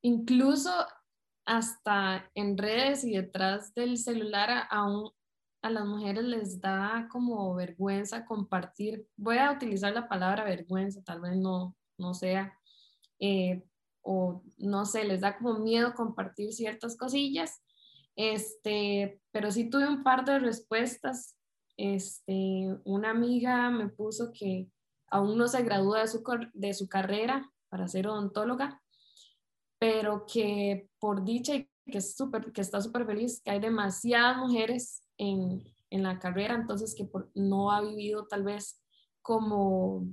incluso 0.00 0.70
hasta 1.44 2.30
en 2.34 2.56
redes 2.56 3.04
y 3.04 3.14
detrás 3.14 3.74
del 3.74 3.98
celular 3.98 4.66
aún 4.70 5.12
a 5.62 5.70
las 5.70 5.86
mujeres 5.86 6.24
les 6.24 6.60
da 6.60 7.08
como 7.10 7.54
vergüenza 7.54 8.26
compartir, 8.26 9.06
voy 9.16 9.38
a 9.38 9.52
utilizar 9.52 9.92
la 9.92 10.08
palabra 10.08 10.44
vergüenza, 10.44 11.02
tal 11.04 11.20
vez 11.20 11.36
no, 11.36 11.76
no 11.98 12.14
sea, 12.14 12.58
eh, 13.20 13.62
o 14.02 14.42
no 14.58 14.84
sé, 14.84 15.04
les 15.04 15.20
da 15.20 15.38
como 15.38 15.60
miedo 15.60 15.94
compartir 15.94 16.52
ciertas 16.52 16.96
cosillas, 16.96 17.62
este, 18.16 19.20
pero 19.30 19.52
sí 19.52 19.70
tuve 19.70 19.88
un 19.88 20.02
par 20.02 20.24
de 20.24 20.40
respuestas, 20.40 21.36
este, 21.76 22.76
una 22.84 23.10
amiga 23.10 23.70
me 23.70 23.88
puso 23.88 24.32
que 24.32 24.68
aún 25.08 25.38
no 25.38 25.46
se 25.46 25.62
gradúa 25.62 26.00
de 26.00 26.08
su, 26.08 26.22
de 26.52 26.74
su 26.74 26.88
carrera 26.88 27.50
para 27.68 27.86
ser 27.86 28.08
odontóloga, 28.08 28.82
pero 29.78 30.26
que 30.26 30.88
por 30.98 31.24
dicha 31.24 31.54
y 31.54 31.71
que, 31.86 31.98
es 31.98 32.16
super, 32.16 32.52
que 32.52 32.60
está 32.60 32.80
súper 32.80 33.06
feliz, 33.06 33.40
que 33.42 33.50
hay 33.50 33.60
demasiadas 33.60 34.36
mujeres 34.38 35.02
en, 35.18 35.62
en 35.90 36.02
la 36.02 36.18
carrera, 36.18 36.54
entonces 36.54 36.94
que 36.94 37.08
no 37.34 37.70
ha 37.70 37.80
vivido 37.82 38.26
tal 38.26 38.44
vez 38.44 38.82
como 39.20 40.06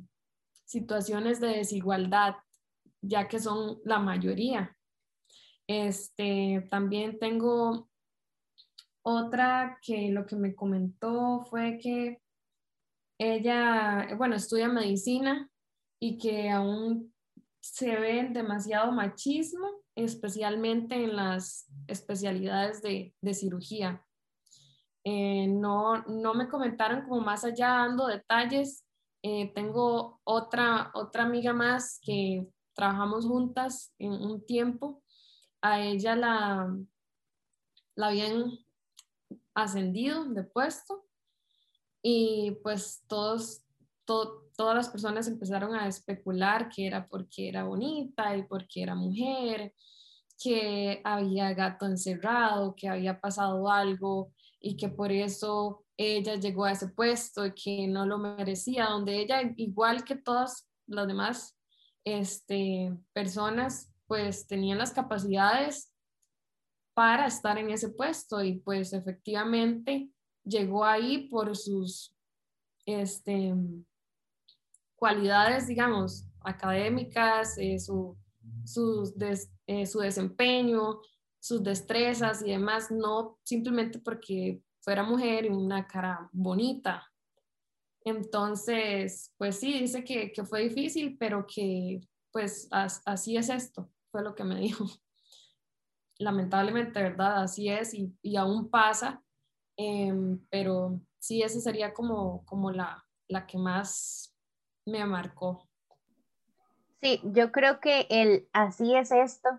situaciones 0.65 1.39
de 1.39 1.47
desigualdad, 1.47 2.35
ya 3.01 3.27
que 3.27 3.39
son 3.39 3.79
la 3.85 3.99
mayoría. 3.99 4.75
Este, 5.67 6.67
también 6.69 7.17
tengo 7.19 7.89
otra 9.01 9.79
que 9.81 10.11
lo 10.11 10.25
que 10.25 10.35
me 10.35 10.55
comentó 10.55 11.45
fue 11.49 11.77
que 11.77 12.21
ella, 13.19 14.15
bueno, 14.17 14.35
estudia 14.35 14.67
medicina 14.67 15.49
y 15.99 16.17
que 16.17 16.49
aún 16.49 17.13
se 17.61 17.95
ve 17.97 18.29
demasiado 18.31 18.91
machismo, 18.91 19.67
especialmente 20.05 20.95
en 20.95 21.15
las 21.15 21.67
especialidades 21.87 22.81
de, 22.81 23.13
cirugía. 23.33 24.05
Eh, 25.03 25.47
no, 25.47 26.03
no 26.03 26.33
me 26.33 26.47
comentaron 26.47 27.03
como 27.03 27.21
más 27.21 27.43
allá 27.43 27.69
dando 27.69 28.07
detalles. 28.07 28.85
Eh, 29.23 29.51
tengo 29.53 30.21
otra, 30.23 30.91
otra 30.93 31.23
amiga 31.23 31.53
más 31.53 31.99
que 32.01 32.47
trabajamos 32.73 33.25
juntas 33.25 33.93
en 33.97 34.11
un 34.11 34.45
tiempo. 34.45 35.03
A 35.61 35.81
ella 35.81 36.15
la, 36.15 36.77
la 37.95 38.07
habían 38.07 38.57
ascendido 39.53 40.25
de 40.25 40.43
puesto 40.43 41.05
y 42.01 42.51
pues 42.63 43.03
todos, 43.07 43.61
todas 44.55 44.75
las 44.75 44.89
personas 44.89 45.27
empezaron 45.27 45.75
a 45.75 45.87
especular 45.87 46.69
que 46.69 46.87
era 46.87 47.07
porque 47.07 47.47
era 47.49 47.63
bonita 47.63 48.35
y 48.35 48.43
porque 48.43 48.81
era 48.83 48.95
mujer, 48.95 49.73
que 50.41 51.01
había 51.03 51.53
gato 51.53 51.85
encerrado, 51.85 52.75
que 52.75 52.87
había 52.87 53.19
pasado 53.19 53.69
algo 53.69 54.31
y 54.59 54.75
que 54.77 54.89
por 54.89 55.11
eso 55.11 55.85
ella 55.97 56.35
llegó 56.35 56.65
a 56.65 56.71
ese 56.71 56.87
puesto 56.87 57.45
y 57.45 57.53
que 57.53 57.87
no 57.87 58.05
lo 58.05 58.17
merecía, 58.17 58.85
donde 58.85 59.19
ella, 59.19 59.41
igual 59.57 60.03
que 60.03 60.15
todas 60.15 60.67
las 60.87 61.07
demás 61.07 61.57
este, 62.05 62.97
personas, 63.13 63.91
pues 64.07 64.47
tenían 64.47 64.77
las 64.77 64.91
capacidades 64.91 65.93
para 66.93 67.27
estar 67.27 67.57
en 67.57 67.69
ese 67.69 67.89
puesto 67.89 68.43
y 68.43 68.59
pues 68.59 68.93
efectivamente 68.93 70.09
llegó 70.43 70.83
ahí 70.83 71.29
por 71.29 71.55
sus 71.55 72.15
este, 72.85 73.53
cualidades, 74.99 75.67
digamos, 75.67 76.25
académicas, 76.41 77.57
eh, 77.57 77.79
su, 77.79 78.17
eh, 79.67 79.85
su 79.85 79.99
desempeño, 79.99 80.99
sus 81.39 81.63
destrezas 81.63 82.41
y 82.43 82.51
demás, 82.51 82.91
no 82.91 83.39
simplemente 83.43 83.99
porque 83.99 84.61
fuera 84.81 85.03
mujer 85.03 85.45
y 85.45 85.49
una 85.49 85.87
cara 85.87 86.29
bonita. 86.31 87.05
Entonces, 88.03 89.33
pues 89.37 89.59
sí, 89.59 89.79
dice 89.79 90.03
que, 90.03 90.31
fue 90.45 90.61
difícil, 90.63 91.17
pero 91.17 91.45
que 91.47 92.01
pues 92.31 92.67
así 92.71 93.37
es 93.37 93.49
esto, 93.49 93.89
fue 94.11 94.23
lo 94.23 94.35
que 94.35 94.43
me 94.43 94.55
dijo. 94.59 94.85
Lamentablemente, 96.17 97.01
¿verdad? 97.01 97.43
Así 97.43 97.69
es 97.69 97.93
y, 97.93 98.13
y 98.21 98.35
aún 98.35 98.69
pasa 98.69 99.23
Em, 99.81 100.45
pero 100.49 100.99
sí, 101.19 101.41
esa 101.41 101.61
sería 101.61 101.93
como, 101.93 102.43
como 102.45 102.69
la, 102.69 103.07
la 103.29 103.47
que 103.47 103.57
más 103.57 104.28
me 104.89 105.05
marcó. 105.05 105.69
Sí, 107.01 107.21
yo 107.23 107.51
creo 107.51 107.79
que 107.79 108.07
el 108.09 108.49
así 108.51 108.95
es 108.95 109.11
esto 109.11 109.49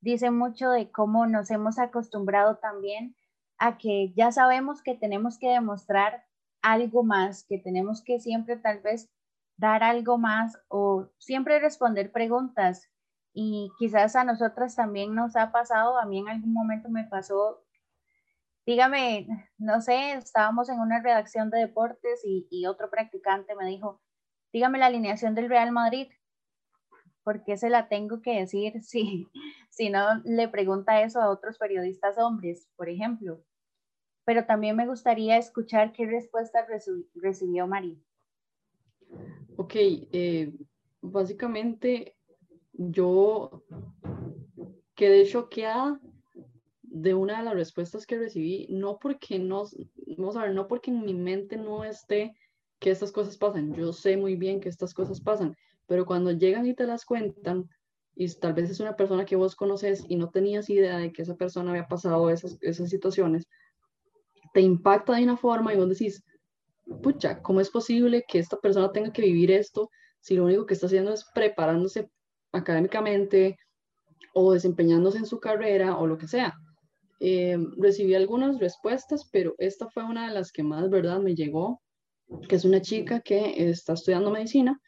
dice 0.00 0.30
mucho 0.30 0.70
de 0.70 0.90
cómo 0.90 1.26
nos 1.26 1.50
hemos 1.50 1.78
acostumbrado 1.78 2.58
también 2.58 3.16
a 3.58 3.76
que 3.76 4.12
ya 4.14 4.32
sabemos 4.32 4.82
que 4.82 4.94
tenemos 4.94 5.38
que 5.38 5.48
demostrar 5.48 6.24
algo 6.62 7.02
más, 7.02 7.44
que 7.44 7.58
tenemos 7.58 8.02
que 8.02 8.20
siempre 8.20 8.56
tal 8.56 8.80
vez 8.80 9.10
dar 9.56 9.82
algo 9.82 10.18
más 10.18 10.58
o 10.68 11.08
siempre 11.18 11.58
responder 11.58 12.12
preguntas. 12.12 12.90
Y 13.32 13.70
quizás 13.78 14.16
a 14.16 14.24
nosotras 14.24 14.76
también 14.76 15.14
nos 15.14 15.36
ha 15.36 15.52
pasado, 15.52 15.98
a 15.98 16.06
mí 16.06 16.18
en 16.18 16.28
algún 16.28 16.52
momento 16.52 16.88
me 16.88 17.04
pasó, 17.04 17.64
dígame, 18.64 19.26
no 19.58 19.80
sé, 19.80 20.12
estábamos 20.12 20.68
en 20.68 20.80
una 20.80 21.02
redacción 21.02 21.50
de 21.50 21.58
deportes 21.58 22.22
y, 22.24 22.46
y 22.50 22.66
otro 22.66 22.90
practicante 22.90 23.54
me 23.54 23.66
dijo, 23.66 24.00
dígame 24.56 24.78
la 24.78 24.86
alineación 24.86 25.34
del 25.34 25.50
Real 25.50 25.70
Madrid. 25.70 26.08
¿Por 27.24 27.44
qué 27.44 27.58
se 27.58 27.68
la 27.68 27.88
tengo 27.88 28.22
que 28.22 28.40
decir 28.40 28.82
si, 28.82 29.28
si 29.68 29.90
no 29.90 30.22
le 30.24 30.48
pregunta 30.48 31.02
eso 31.02 31.20
a 31.20 31.28
otros 31.28 31.58
periodistas 31.58 32.16
hombres, 32.16 32.66
por 32.74 32.88
ejemplo? 32.88 33.44
Pero 34.24 34.46
también 34.46 34.74
me 34.74 34.86
gustaría 34.86 35.36
escuchar 35.36 35.92
qué 35.92 36.06
respuesta 36.06 36.66
recibió 37.14 37.66
María. 37.66 37.98
Ok, 39.58 39.74
eh, 39.76 40.54
básicamente 41.02 42.16
yo 42.72 43.62
quedé 44.94 45.26
choqueada 45.26 46.00
de 46.82 47.12
una 47.12 47.38
de 47.38 47.44
las 47.44 47.54
respuestas 47.54 48.06
que 48.06 48.18
recibí, 48.18 48.68
no 48.70 48.98
porque 48.98 49.38
no, 49.38 49.64
vamos 50.16 50.36
a 50.38 50.44
ver, 50.44 50.54
no 50.54 50.66
porque 50.66 50.90
en 50.90 51.04
mi 51.04 51.12
mente 51.12 51.58
no 51.58 51.84
esté 51.84 52.34
que 52.78 52.90
estas 52.90 53.12
cosas 53.12 53.36
pasan, 53.36 53.74
yo 53.74 53.92
sé 53.92 54.16
muy 54.16 54.36
bien 54.36 54.60
que 54.60 54.68
estas 54.68 54.92
cosas 54.94 55.20
pasan, 55.20 55.56
pero 55.86 56.04
cuando 56.04 56.32
llegan 56.32 56.66
y 56.66 56.74
te 56.74 56.86
las 56.86 57.04
cuentan, 57.04 57.68
y 58.14 58.28
tal 58.34 58.54
vez 58.54 58.70
es 58.70 58.80
una 58.80 58.96
persona 58.96 59.24
que 59.24 59.36
vos 59.36 59.54
conoces 59.54 60.04
y 60.08 60.16
no 60.16 60.30
tenías 60.30 60.70
idea 60.70 60.96
de 60.98 61.12
que 61.12 61.22
esa 61.22 61.36
persona 61.36 61.70
había 61.70 61.86
pasado 61.86 62.30
esas, 62.30 62.58
esas 62.62 62.88
situaciones, 62.88 63.46
te 64.54 64.62
impacta 64.62 65.14
de 65.14 65.24
una 65.24 65.36
forma 65.36 65.74
y 65.74 65.76
vos 65.76 65.88
decís, 65.88 66.24
pucha, 67.02 67.42
¿cómo 67.42 67.60
es 67.60 67.70
posible 67.70 68.24
que 68.26 68.38
esta 68.38 68.56
persona 68.56 68.90
tenga 68.90 69.12
que 69.12 69.22
vivir 69.22 69.50
esto 69.50 69.90
si 70.20 70.34
lo 70.34 70.44
único 70.44 70.64
que 70.64 70.74
está 70.74 70.86
haciendo 70.86 71.12
es 71.12 71.26
preparándose 71.34 72.08
académicamente 72.52 73.58
o 74.34 74.52
desempeñándose 74.52 75.18
en 75.18 75.26
su 75.26 75.38
carrera 75.38 75.98
o 75.98 76.06
lo 76.06 76.16
que 76.16 76.26
sea? 76.26 76.54
Eh, 77.20 77.58
recibí 77.76 78.14
algunas 78.14 78.58
respuestas, 78.58 79.28
pero 79.30 79.54
esta 79.58 79.88
fue 79.90 80.04
una 80.04 80.28
de 80.28 80.34
las 80.34 80.52
que 80.52 80.62
más, 80.62 80.88
¿verdad?, 80.88 81.18
me 81.20 81.34
llegó, 81.34 81.82
que 82.48 82.56
es 82.56 82.64
una 82.64 82.80
chica 82.80 83.20
que 83.20 83.70
está 83.70 83.94
estudiando 83.94 84.30
medicina 84.30 84.80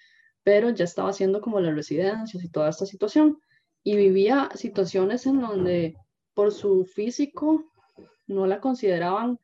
pero 0.49 0.71
ya 0.71 0.85
estaba 0.85 1.11
haciendo 1.11 1.43
como 1.43 1.61
las 1.61 1.75
residencias 1.75 2.43
y 2.43 2.49
toda 2.49 2.71
esta 2.71 2.87
situación 2.87 3.39
y 3.85 3.97
vivía 3.97 4.49
situaciones 4.55 5.27
en 5.27 5.41
donde 5.41 5.95
por 6.33 6.53
su 6.53 6.87
físico 6.87 7.71
no 8.27 8.47
la 8.47 8.59
consideraban 8.59 9.39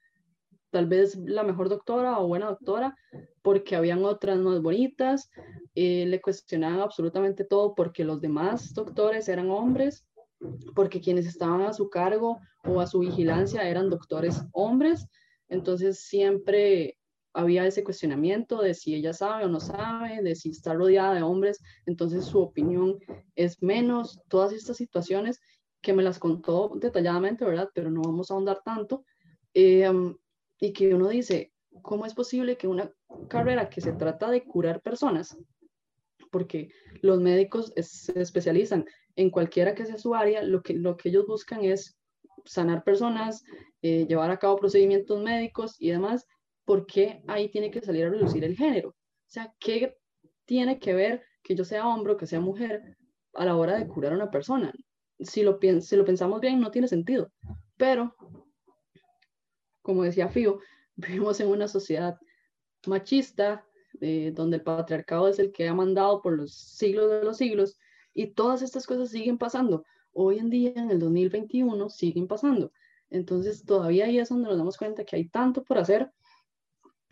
tal 0.71 0.87
vez 0.87 1.17
la 1.17 1.43
mejor 1.43 1.69
doctora 1.69 2.19
o 2.19 2.27
buena 2.27 2.47
doctora 2.47 2.97
porque 3.43 3.77
habían 3.77 4.03
otras 4.05 4.39
más 4.39 4.63
bonitas, 4.63 5.31
eh, 5.75 6.07
le 6.07 6.23
cuestionaban 6.23 6.81
absolutamente 6.81 7.45
todo 7.45 7.75
porque 7.75 8.03
los 8.03 8.21
demás 8.23 8.73
doctores 8.73 9.29
eran 9.29 9.51
hombres, 9.51 10.07
porque 10.75 11.03
quienes 11.03 11.27
estaban 11.27 11.61
a 11.61 11.75
su 11.75 11.91
cargo 11.91 12.41
o 12.65 12.81
a 12.81 12.87
su 12.87 13.01
vigilancia 13.01 13.69
eran 13.69 13.91
doctores 13.91 14.43
hombres, 14.53 15.07
entonces 15.49 16.01
siempre 16.01 16.97
había 17.35 17.67
ese 17.67 17.85
cuestionamiento 17.85 18.63
de 18.63 18.75
si 18.75 18.95
ella 18.95 19.13
sabe 19.13 19.45
o 19.45 19.49
no 19.49 19.61
sabe, 19.61 20.23
de 20.23 20.35
si 20.37 20.51
está 20.51 20.73
rodeada 20.73 21.15
de 21.15 21.23
hombres, 21.23 21.61
entonces 21.85 22.25
su 22.25 22.41
opinión 22.41 22.99
es 23.35 23.63
menos, 23.63 24.21
todas 24.29 24.53
estas 24.53 24.77
situaciones 24.77 25.41
que 25.83 25.93
me 25.93 26.03
las 26.03 26.19
contó 26.19 26.73
detalladamente, 26.77 27.45
¿verdad? 27.45 27.69
Pero 27.75 27.91
no 27.91 28.03
vamos 28.03 28.31
a 28.31 28.35
ahondar 28.35 28.63
tanto. 28.65 29.05
Em, 29.53 30.17
y 30.61 30.73
que 30.73 30.95
uno 30.95 31.09
dice, 31.09 31.53
¿cómo 31.83 32.07
es 32.07 32.15
posible 32.15 32.57
que 32.57 32.69
una 32.69 32.91
carrera 33.29 33.69
que 33.69 33.81
se 33.81 33.93
trata 33.93 34.31
de 34.31 34.45
curar 34.45 34.81
personas, 34.81 35.37
porque 36.31 36.71
los 37.03 37.21
médicos 37.21 37.73
se 37.77 38.21
especializan 38.21 38.87
en 39.17 39.31
cualquiera 39.31 39.75
que 39.75 39.87
sea 39.87 39.99
su 39.99 40.15
área, 40.15 40.43
lo 40.43 40.63
que, 40.63 40.75
lo 40.75 40.97
que 40.97 41.09
ellos 41.09 41.27
buscan 41.27 41.65
es 41.65 41.97
sanar 42.45 42.85
personas, 42.85 43.45
eh, 43.83 44.07
llevar 44.07 44.31
a 44.31 44.39
cabo 44.39 44.57
procedimientos 44.57 45.23
médicos 45.23 45.77
y 45.79 45.91
demás, 45.91 46.27
¿por 46.65 46.87
qué 46.87 47.23
ahí 47.27 47.49
tiene 47.49 47.71
que 47.71 47.81
salir 47.81 48.07
a 48.07 48.11
reducir 48.11 48.45
el 48.45 48.57
género? 48.57 48.91
O 48.91 48.95
sea, 49.27 49.55
¿qué 49.59 49.97
tiene 50.45 50.79
que 50.79 50.95
ver 50.95 51.25
que 51.43 51.55
yo 51.55 51.65
sea 51.65 51.87
hombre 51.87 52.15
o 52.15 52.17
que 52.17 52.27
sea 52.27 52.41
mujer 52.41 52.97
a 53.35 53.45
la 53.45 53.57
hora 53.57 53.79
de 53.79 53.87
curar 53.87 54.13
a 54.13 54.17
una 54.17 54.31
persona? 54.31 54.73
Si 55.19 55.43
lo, 55.43 55.59
si 55.81 55.97
lo 55.97 56.05
pensamos 56.05 56.41
bien, 56.41 56.61
no 56.61 56.71
tiene 56.71 56.89
sentido. 56.89 57.31
Pero, 57.77 58.15
como 59.83 60.03
decía 60.03 60.29
Fío, 60.29 60.61
vivimos 60.97 61.41
en 61.41 61.49
una 61.49 61.69
sociedad 61.69 62.19
machista, 62.87 63.67
eh, 64.01 64.33
donde 64.35 64.57
el 64.57 64.63
patriarcado 64.63 65.29
es 65.29 65.39
el 65.39 65.53
que 65.53 65.69
ha 65.69 65.75
mandado 65.75 66.21
por 66.21 66.37
los 66.37 66.55
siglos 66.55 67.11
de 67.11 67.25
los 67.25 67.37
siglos, 67.37 67.79
y 68.13 68.29
todas 68.29 68.63
estas 68.63 68.87
cosas 68.87 69.11
siguen 69.11 69.39
pasando. 69.39 69.85
Hoy 70.13 70.39
en 70.39 70.49
día, 70.49 70.73
en 70.77 70.91
el 70.91 71.01
2021, 71.01 71.91
siguen 71.91 72.29
pasando. 72.29 72.73
Entonces, 73.11 73.65
todavía 73.65 74.07
ahí 74.07 74.19
es 74.19 74.29
donde 74.29 74.49
nos 74.49 74.59
damos 74.59 74.77
cuenta 74.77 75.05
que 75.05 75.17
hay 75.17 75.29
tanto 75.29 75.65
por 75.65 75.79
hacer 75.79 76.13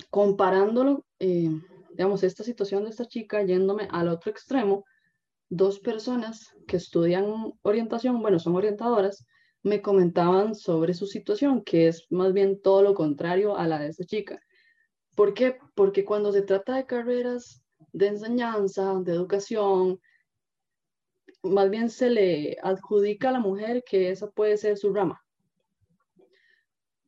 comparándolo, 0.05 1.05
eh, 1.19 1.51
digamos, 1.91 2.23
esta 2.23 2.45
situación 2.45 2.85
de 2.85 2.91
esta 2.91 3.07
chica 3.07 3.43
yéndome 3.43 3.88
al 3.91 4.09
otro 4.09 4.31
extremo, 4.31 4.85
dos 5.49 5.81
personas 5.81 6.49
que 6.67 6.79
estudian 6.79 7.53
orientación, 7.62 8.23
bueno, 8.23 8.38
son 8.38 8.57
orientadoras, 8.57 9.27
me 9.62 9.83
comentaban 9.83 10.55
sobre 10.55 10.95
su 10.95 11.07
situación, 11.07 11.62
que 11.62 11.88
es 11.88 12.07
más 12.11 12.33
bien 12.33 12.61
todo 12.61 12.83
lo 12.83 12.95
contrario 12.95 13.57
a 13.57 13.67
la 13.67 13.79
de 13.79 13.88
esta 13.88 14.05
chica. 14.05 14.41
¿Por 15.15 15.35
qué? 15.35 15.59
Porque 15.75 16.05
cuando 16.05 16.33
se 16.33 16.43
trata 16.43 16.77
de 16.77 16.87
carreras 16.87 17.62
de 17.93 18.09
enseñanza, 18.09 18.95
de 19.01 19.12
educación, 19.12 20.01
más 21.43 21.71
bien 21.71 21.91
se 21.91 22.11
le 22.11 22.57
adjudica 22.62 23.29
a 23.29 23.33
la 23.33 23.41
mujer 23.41 23.83
que 23.85 24.11
esa 24.11 24.31
puede 24.31 24.57
ser 24.57 24.79
su 24.79 24.93
rama. 24.93 25.23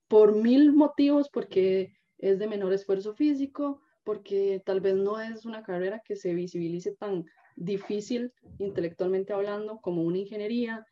Por 0.08 0.34
mil 0.34 0.72
motivos, 0.72 1.28
porque 1.32 1.94
es 2.18 2.38
de 2.38 2.46
menor 2.46 2.72
esfuerzo 2.72 3.14
físico, 3.14 3.80
porque 4.04 4.62
tal 4.64 4.80
vez 4.80 4.94
no 4.94 5.18
es 5.20 5.46
una 5.46 5.62
carrera 5.62 6.02
que 6.04 6.16
se 6.16 6.34
visibilice 6.34 6.92
tan 6.92 7.24
difícil 7.56 8.32
intelectualmente 8.58 9.32
hablando 9.32 9.80
como 9.80 10.02
una 10.02 10.18
ingeniería, 10.18 10.86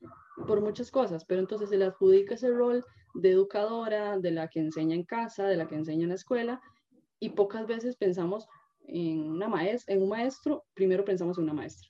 por 0.46 0.60
muchas 0.60 0.90
cosas, 0.90 1.24
pero 1.24 1.40
entonces 1.40 1.68
se 1.68 1.76
le 1.76 1.84
adjudica 1.84 2.34
ese 2.34 2.50
rol 2.50 2.84
de 3.14 3.30
educadora, 3.30 4.18
de 4.18 4.30
la 4.30 4.48
que 4.48 4.60
enseña 4.60 4.94
en 4.94 5.04
casa, 5.04 5.46
de 5.46 5.56
la 5.56 5.66
que 5.66 5.74
enseña 5.74 6.04
en 6.04 6.10
la 6.10 6.14
escuela, 6.14 6.60
y 7.20 7.30
pocas 7.30 7.66
veces 7.66 7.96
pensamos 7.96 8.48
en, 8.86 9.30
una 9.30 9.48
maestra, 9.48 9.94
en 9.94 10.02
un 10.02 10.08
maestro, 10.08 10.64
primero 10.74 11.04
pensamos 11.04 11.38
en 11.38 11.44
una 11.44 11.52
maestra. 11.52 11.88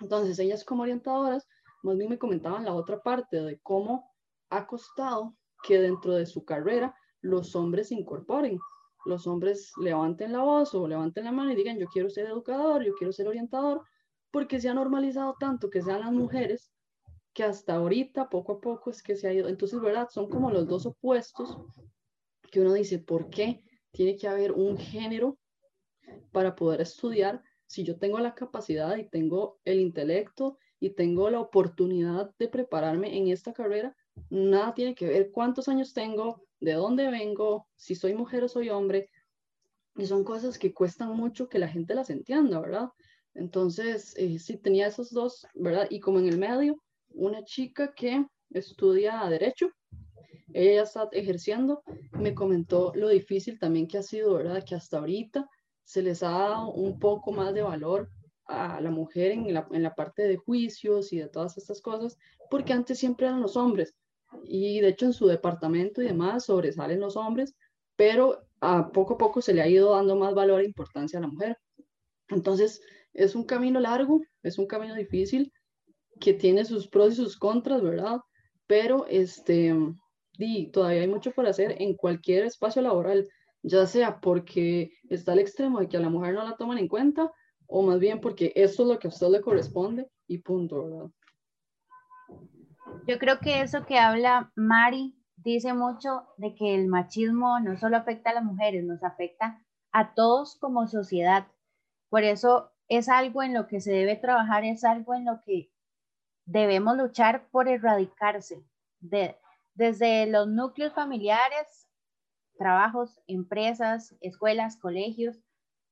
Entonces 0.00 0.38
ellas 0.38 0.64
como 0.64 0.82
orientadoras, 0.82 1.48
más 1.82 1.96
bien 1.96 2.10
me 2.10 2.18
comentaban 2.18 2.64
la 2.64 2.74
otra 2.74 3.00
parte 3.02 3.42
de 3.42 3.58
cómo 3.60 4.10
ha 4.50 4.66
costado 4.66 5.34
que 5.62 5.80
dentro 5.80 6.14
de 6.14 6.26
su 6.26 6.44
carrera 6.44 6.94
los 7.22 7.56
hombres 7.56 7.88
se 7.88 7.94
incorporen. 7.94 8.58
Los 9.04 9.26
hombres 9.26 9.72
levanten 9.80 10.32
la 10.32 10.42
voz 10.42 10.74
o 10.74 10.86
levanten 10.86 11.24
la 11.24 11.32
mano 11.32 11.52
y 11.52 11.56
digan, 11.56 11.78
yo 11.78 11.86
quiero 11.86 12.10
ser 12.10 12.26
educador, 12.26 12.84
yo 12.84 12.94
quiero 12.94 13.12
ser 13.12 13.26
orientador, 13.26 13.82
porque 14.30 14.60
se 14.60 14.68
ha 14.68 14.74
normalizado 14.74 15.36
tanto 15.40 15.70
que 15.70 15.82
sean 15.82 16.00
las 16.00 16.12
mujeres 16.12 16.72
que 17.32 17.44
hasta 17.44 17.76
ahorita, 17.76 18.28
poco 18.28 18.52
a 18.52 18.60
poco, 18.60 18.90
es 18.90 19.02
que 19.02 19.16
se 19.16 19.26
ha 19.26 19.32
ido. 19.32 19.48
Entonces, 19.48 19.80
¿verdad? 19.80 20.08
Son 20.10 20.28
como 20.28 20.50
los 20.50 20.68
dos 20.68 20.86
opuestos 20.86 21.58
que 22.50 22.60
uno 22.60 22.74
dice, 22.74 22.98
¿por 22.98 23.30
qué 23.30 23.64
tiene 23.92 24.16
que 24.16 24.28
haber 24.28 24.52
un 24.52 24.76
género 24.76 25.38
para 26.30 26.54
poder 26.54 26.82
estudiar 26.82 27.42
si 27.66 27.84
yo 27.84 27.98
tengo 27.98 28.18
la 28.18 28.34
capacidad 28.34 28.96
y 28.96 29.08
tengo 29.08 29.58
el 29.64 29.80
intelecto 29.80 30.58
y 30.78 30.90
tengo 30.90 31.30
la 31.30 31.40
oportunidad 31.40 32.34
de 32.38 32.48
prepararme 32.48 33.16
en 33.16 33.28
esta 33.28 33.52
carrera? 33.52 33.96
Nada 34.28 34.74
tiene 34.74 34.94
que 34.94 35.06
ver 35.06 35.30
cuántos 35.30 35.68
años 35.68 35.94
tengo, 35.94 36.44
de 36.62 36.74
dónde 36.74 37.10
vengo, 37.10 37.66
si 37.76 37.94
soy 37.96 38.14
mujer 38.14 38.44
o 38.44 38.48
soy 38.48 38.70
hombre. 38.70 39.10
Y 39.96 40.06
son 40.06 40.24
cosas 40.24 40.58
que 40.58 40.72
cuestan 40.72 41.14
mucho 41.14 41.48
que 41.48 41.58
la 41.58 41.68
gente 41.68 41.94
las 41.94 42.08
entienda, 42.08 42.60
¿verdad? 42.60 42.88
Entonces, 43.34 44.14
eh, 44.16 44.38
sí 44.38 44.56
tenía 44.56 44.86
esos 44.86 45.10
dos, 45.10 45.46
¿verdad? 45.54 45.88
Y 45.90 46.00
como 46.00 46.20
en 46.20 46.28
el 46.28 46.38
medio, 46.38 46.80
una 47.10 47.44
chica 47.44 47.92
que 47.94 48.24
estudia 48.50 49.24
derecho, 49.28 49.70
ella 50.54 50.74
ya 50.74 50.82
está 50.82 51.08
ejerciendo, 51.12 51.82
me 52.12 52.34
comentó 52.34 52.92
lo 52.94 53.08
difícil 53.08 53.58
también 53.58 53.88
que 53.88 53.98
ha 53.98 54.02
sido, 54.02 54.34
¿verdad? 54.34 54.64
Que 54.64 54.76
hasta 54.76 54.98
ahorita 54.98 55.48
se 55.84 56.02
les 56.02 56.22
ha 56.22 56.30
dado 56.30 56.70
un 56.70 56.98
poco 56.98 57.32
más 57.32 57.52
de 57.54 57.62
valor 57.62 58.08
a 58.46 58.80
la 58.80 58.90
mujer 58.90 59.32
en 59.32 59.52
la, 59.52 59.66
en 59.72 59.82
la 59.82 59.94
parte 59.94 60.22
de 60.22 60.36
juicios 60.36 61.12
y 61.12 61.18
de 61.18 61.28
todas 61.28 61.58
estas 61.58 61.80
cosas, 61.80 62.16
porque 62.50 62.72
antes 62.72 62.98
siempre 62.98 63.26
eran 63.26 63.40
los 63.40 63.56
hombres 63.56 63.94
y 64.44 64.80
de 64.80 64.88
hecho 64.88 65.06
en 65.06 65.12
su 65.12 65.26
departamento 65.26 66.02
y 66.02 66.06
demás 66.06 66.46
sobresalen 66.46 67.00
los 67.00 67.16
hombres, 67.16 67.54
pero 67.96 68.44
a 68.60 68.90
poco 68.90 69.14
a 69.14 69.18
poco 69.18 69.42
se 69.42 69.54
le 69.54 69.62
ha 69.62 69.68
ido 69.68 69.92
dando 69.92 70.16
más 70.16 70.34
valor 70.34 70.60
e 70.60 70.66
importancia 70.66 71.18
a 71.18 71.22
la 71.22 71.28
mujer. 71.28 71.58
Entonces, 72.28 72.80
es 73.12 73.34
un 73.34 73.44
camino 73.44 73.80
largo, 73.80 74.20
es 74.42 74.58
un 74.58 74.66
camino 74.66 74.94
difícil, 74.94 75.52
que 76.20 76.34
tiene 76.34 76.64
sus 76.64 76.88
pros 76.88 77.12
y 77.12 77.16
sus 77.16 77.36
contras, 77.36 77.82
¿verdad? 77.82 78.20
Pero 78.66 79.06
este, 79.08 79.74
todavía 80.72 81.02
hay 81.02 81.08
mucho 81.08 81.32
por 81.32 81.46
hacer 81.46 81.76
en 81.80 81.94
cualquier 81.94 82.44
espacio 82.44 82.82
laboral, 82.82 83.28
ya 83.62 83.86
sea 83.86 84.20
porque 84.20 84.92
está 85.08 85.32
al 85.32 85.40
extremo 85.40 85.80
de 85.80 85.88
que 85.88 85.96
a 85.96 86.00
la 86.00 86.10
mujer 86.10 86.34
no 86.34 86.44
la 86.44 86.56
toman 86.56 86.78
en 86.78 86.88
cuenta, 86.88 87.30
o 87.66 87.82
más 87.82 87.98
bien 87.98 88.20
porque 88.20 88.52
eso 88.54 88.82
es 88.82 88.88
lo 88.88 88.98
que 88.98 89.08
a 89.08 89.10
usted 89.10 89.28
le 89.28 89.40
corresponde 89.40 90.08
y 90.26 90.38
punto, 90.38 90.84
¿verdad? 90.84 91.10
Yo 93.06 93.18
creo 93.18 93.40
que 93.40 93.62
eso 93.62 93.84
que 93.84 93.98
habla 93.98 94.52
Mari 94.54 95.16
dice 95.36 95.74
mucho 95.74 96.28
de 96.36 96.54
que 96.54 96.74
el 96.74 96.86
machismo 96.86 97.58
no 97.58 97.76
solo 97.76 97.96
afecta 97.96 98.30
a 98.30 98.34
las 98.34 98.44
mujeres, 98.44 98.84
nos 98.84 99.02
afecta 99.02 99.60
a 99.90 100.14
todos 100.14 100.56
como 100.56 100.86
sociedad. 100.86 101.48
Por 102.10 102.22
eso 102.22 102.70
es 102.88 103.08
algo 103.08 103.42
en 103.42 103.54
lo 103.54 103.66
que 103.66 103.80
se 103.80 103.90
debe 103.90 104.14
trabajar, 104.14 104.64
es 104.64 104.84
algo 104.84 105.14
en 105.14 105.24
lo 105.24 105.40
que 105.40 105.72
debemos 106.44 106.96
luchar 106.96 107.48
por 107.50 107.68
erradicarse. 107.68 108.64
De, 109.00 109.36
desde 109.74 110.26
los 110.26 110.46
núcleos 110.46 110.92
familiares, 110.92 111.88
trabajos, 112.56 113.20
empresas, 113.26 114.14
escuelas, 114.20 114.76
colegios, 114.76 115.40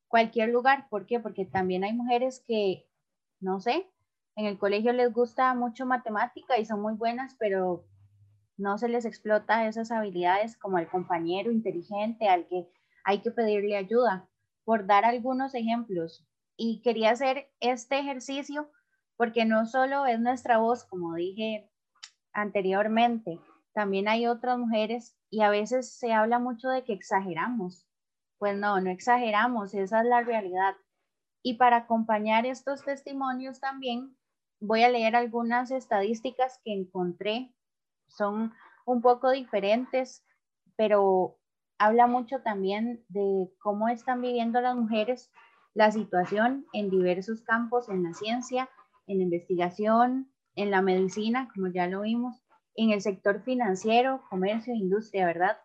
cualquier 0.06 0.50
lugar. 0.50 0.88
¿Por 0.88 1.06
qué? 1.06 1.18
Porque 1.18 1.44
también 1.44 1.82
hay 1.82 1.92
mujeres 1.92 2.44
que, 2.46 2.86
no 3.40 3.58
sé, 3.58 3.90
en 4.36 4.46
el 4.46 4.58
colegio 4.58 4.92
les 4.92 5.12
gusta 5.12 5.52
mucho 5.54 5.86
matemática 5.86 6.58
y 6.58 6.64
son 6.64 6.80
muy 6.80 6.94
buenas, 6.94 7.36
pero 7.38 7.84
no 8.56 8.78
se 8.78 8.88
les 8.88 9.04
explota 9.04 9.66
esas 9.66 9.90
habilidades 9.90 10.56
como 10.56 10.78
el 10.78 10.88
compañero 10.88 11.50
inteligente 11.50 12.28
al 12.28 12.46
que 12.46 12.70
hay 13.04 13.20
que 13.22 13.30
pedirle 13.30 13.76
ayuda, 13.76 14.28
por 14.64 14.86
dar 14.86 15.04
algunos 15.04 15.54
ejemplos. 15.54 16.26
Y 16.56 16.82
quería 16.82 17.10
hacer 17.10 17.50
este 17.60 17.98
ejercicio 17.98 18.70
porque 19.16 19.44
no 19.44 19.66
solo 19.66 20.06
es 20.06 20.20
nuestra 20.20 20.58
voz, 20.58 20.84
como 20.84 21.14
dije 21.14 21.70
anteriormente, 22.32 23.40
también 23.72 24.08
hay 24.08 24.26
otras 24.26 24.58
mujeres 24.58 25.16
y 25.30 25.42
a 25.42 25.50
veces 25.50 25.94
se 25.98 26.12
habla 26.12 26.38
mucho 26.38 26.68
de 26.68 26.84
que 26.84 26.92
exageramos. 26.92 27.86
Pues 28.38 28.56
no, 28.56 28.80
no 28.80 28.90
exageramos, 28.90 29.74
esa 29.74 30.00
es 30.00 30.06
la 30.06 30.22
realidad. 30.22 30.74
Y 31.42 31.54
para 31.54 31.76
acompañar 31.76 32.46
estos 32.46 32.84
testimonios 32.84 33.60
también 33.60 34.16
voy 34.60 34.82
a 34.84 34.90
leer 34.90 35.16
algunas 35.16 35.70
estadísticas 35.70 36.60
que 36.64 36.72
encontré. 36.72 37.54
Son 38.08 38.52
un 38.86 39.00
poco 39.02 39.30
diferentes, 39.30 40.24
pero 40.76 41.38
habla 41.78 42.06
mucho 42.06 42.42
también 42.42 43.04
de 43.08 43.50
cómo 43.60 43.88
están 43.88 44.20
viviendo 44.20 44.60
las 44.60 44.76
mujeres 44.76 45.30
la 45.74 45.90
situación 45.90 46.66
en 46.72 46.90
diversos 46.90 47.42
campos, 47.42 47.88
en 47.88 48.02
la 48.02 48.12
ciencia, 48.12 48.68
en 49.06 49.18
la 49.18 49.24
investigación, 49.24 50.32
en 50.56 50.70
la 50.70 50.82
medicina, 50.82 51.48
como 51.54 51.68
ya 51.68 51.86
lo 51.86 52.02
vimos, 52.02 52.42
en 52.74 52.90
el 52.90 53.00
sector 53.00 53.42
financiero, 53.42 54.22
comercio, 54.28 54.74
industria, 54.74 55.26
¿verdad? 55.26 55.58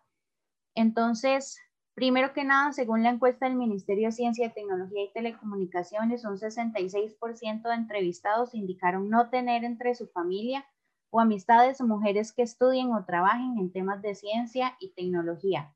Entonces, 0.74 1.58
primero 1.96 2.34
que 2.34 2.44
nada, 2.44 2.72
según 2.72 3.02
la 3.02 3.08
encuesta 3.08 3.46
del 3.46 3.56
Ministerio 3.56 4.08
de 4.08 4.12
Ciencia, 4.12 4.52
Tecnología 4.52 5.02
y 5.02 5.12
Telecomunicaciones, 5.14 6.26
un 6.26 6.36
66% 6.36 7.62
de 7.62 7.74
entrevistados 7.74 8.54
indicaron 8.54 9.08
no 9.08 9.30
tener 9.30 9.64
entre 9.64 9.94
su 9.94 10.06
familia 10.08 10.66
o 11.08 11.20
amistades 11.20 11.80
mujeres 11.80 12.34
que 12.34 12.42
estudien 12.42 12.92
o 12.92 13.06
trabajen 13.06 13.56
en 13.58 13.72
temas 13.72 14.02
de 14.02 14.14
ciencia 14.14 14.76
y 14.78 14.92
tecnología. 14.92 15.74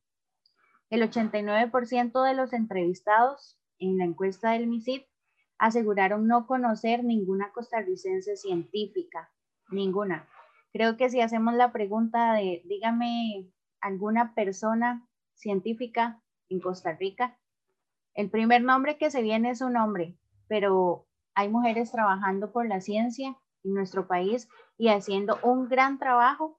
El 0.91 1.01
89% 1.11 2.23
de 2.23 2.35
los 2.35 2.53
entrevistados 2.53 3.59
en 3.79 3.97
la 3.97 4.05
encuesta 4.05 4.51
del 4.51 4.67
MISID 4.67 5.01
aseguraron 5.57 6.27
no 6.27 6.47
conocer 6.47 7.03
ninguna 7.03 7.51
costarricense 7.53 8.37
científica, 8.37 9.33
ninguna. 9.71 10.29
Creo 10.71 10.99
que 10.99 11.09
si 11.09 11.23
hacemos 11.23 11.55
la 11.55 11.73
pregunta 11.73 12.35
de, 12.35 12.61
dígame 12.67 13.51
alguna 13.81 14.35
persona 14.35 15.07
científica 15.41 16.23
en 16.49 16.61
Costa 16.61 16.93
Rica, 16.93 17.39
el 18.15 18.31
primer 18.31 18.63
nombre 18.63 18.99
que 18.99 19.11
se 19.11 19.23
viene 19.23 19.51
es 19.51 19.61
un 19.61 19.77
hombre, 19.77 20.17
pero 20.49 21.07
hay 21.35 21.49
mujeres 21.49 21.91
trabajando 21.91 22.53
por 22.53 22.67
la 22.67 22.81
ciencia 22.81 23.37
en 23.65 23.75
nuestro 23.75 24.07
país 24.07 24.49
y 24.77 24.89
haciendo 24.89 25.39
un 25.43 25.69
gran 25.69 25.99
trabajo 25.99 26.59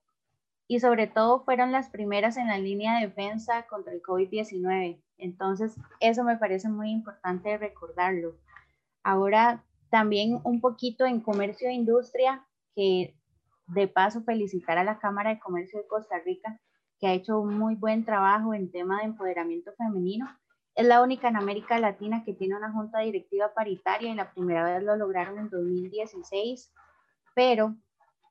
y 0.67 0.80
sobre 0.80 1.08
todo 1.08 1.44
fueron 1.44 1.72
las 1.72 1.89
primeras 1.89 2.38
en 2.38 2.48
la 2.48 2.58
línea 2.58 2.96
de 2.96 3.08
defensa 3.08 3.67
contra 3.67 3.91
el 3.94 4.02
COVID-19. 4.02 5.02
Entonces, 5.17 5.76
eso 6.00 6.24
me 6.24 6.38
parece 6.38 6.70
muy 6.70 6.91
importante 6.91 7.58
recordarlo. 7.58 8.38
Ahora, 9.04 9.65
también 9.89 10.39
un 10.46 10.62
poquito 10.62 11.06
en 11.06 11.20
comercio 11.20 11.67
e 11.67 11.74
industria, 11.74 12.46
que 12.74 13.15
de 13.67 13.88
paso 13.88 14.24
felicitar 14.24 14.78
a 14.78 14.86
la 14.86 15.00
Cámara 15.00 15.32
de 15.32 15.39
Comercio 15.39 15.80
de 15.80 15.88
Costa 15.88 16.20
Rica, 16.26 16.60
que 17.02 17.08
ha 17.08 17.14
hecho 17.14 17.40
un 17.40 17.58
muy 17.58 17.74
buen 17.74 18.06
trabajo 18.06 18.54
en 18.54 18.72
tema 18.72 19.00
de 19.00 19.06
empoderamiento 19.06 19.74
femenino. 19.74 20.30
Es 20.76 20.86
la 20.86 21.02
única 21.02 21.28
en 21.28 21.36
América 21.36 21.80
Latina 21.80 22.24
que 22.24 22.34
tiene 22.34 22.56
una 22.56 22.72
junta 22.72 23.00
directiva 23.00 23.54
paritaria 23.56 24.12
y 24.12 24.16
la 24.16 24.32
primera 24.32 24.64
vez 24.64 24.84
lo 24.84 24.96
lograron 24.96 25.40
en 25.40 25.50
2016, 25.50 26.72
pero 27.34 27.76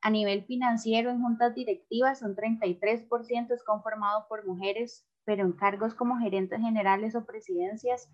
a 0.01 0.09
nivel 0.09 0.45
financiero 0.45 1.11
en 1.11 1.21
juntas 1.21 1.53
directivas 1.53 2.19
son 2.19 2.33
33% 2.33 3.51
es 3.51 3.63
conformado 3.63 4.25
por 4.29 4.47
mujeres, 4.47 5.05
pero 5.25 5.43
en 5.43 5.51
cargos 5.51 5.93
como 5.93 6.17
gerentes 6.17 6.59
generales 6.61 7.13
o 7.13 7.25
presidencias 7.25 8.09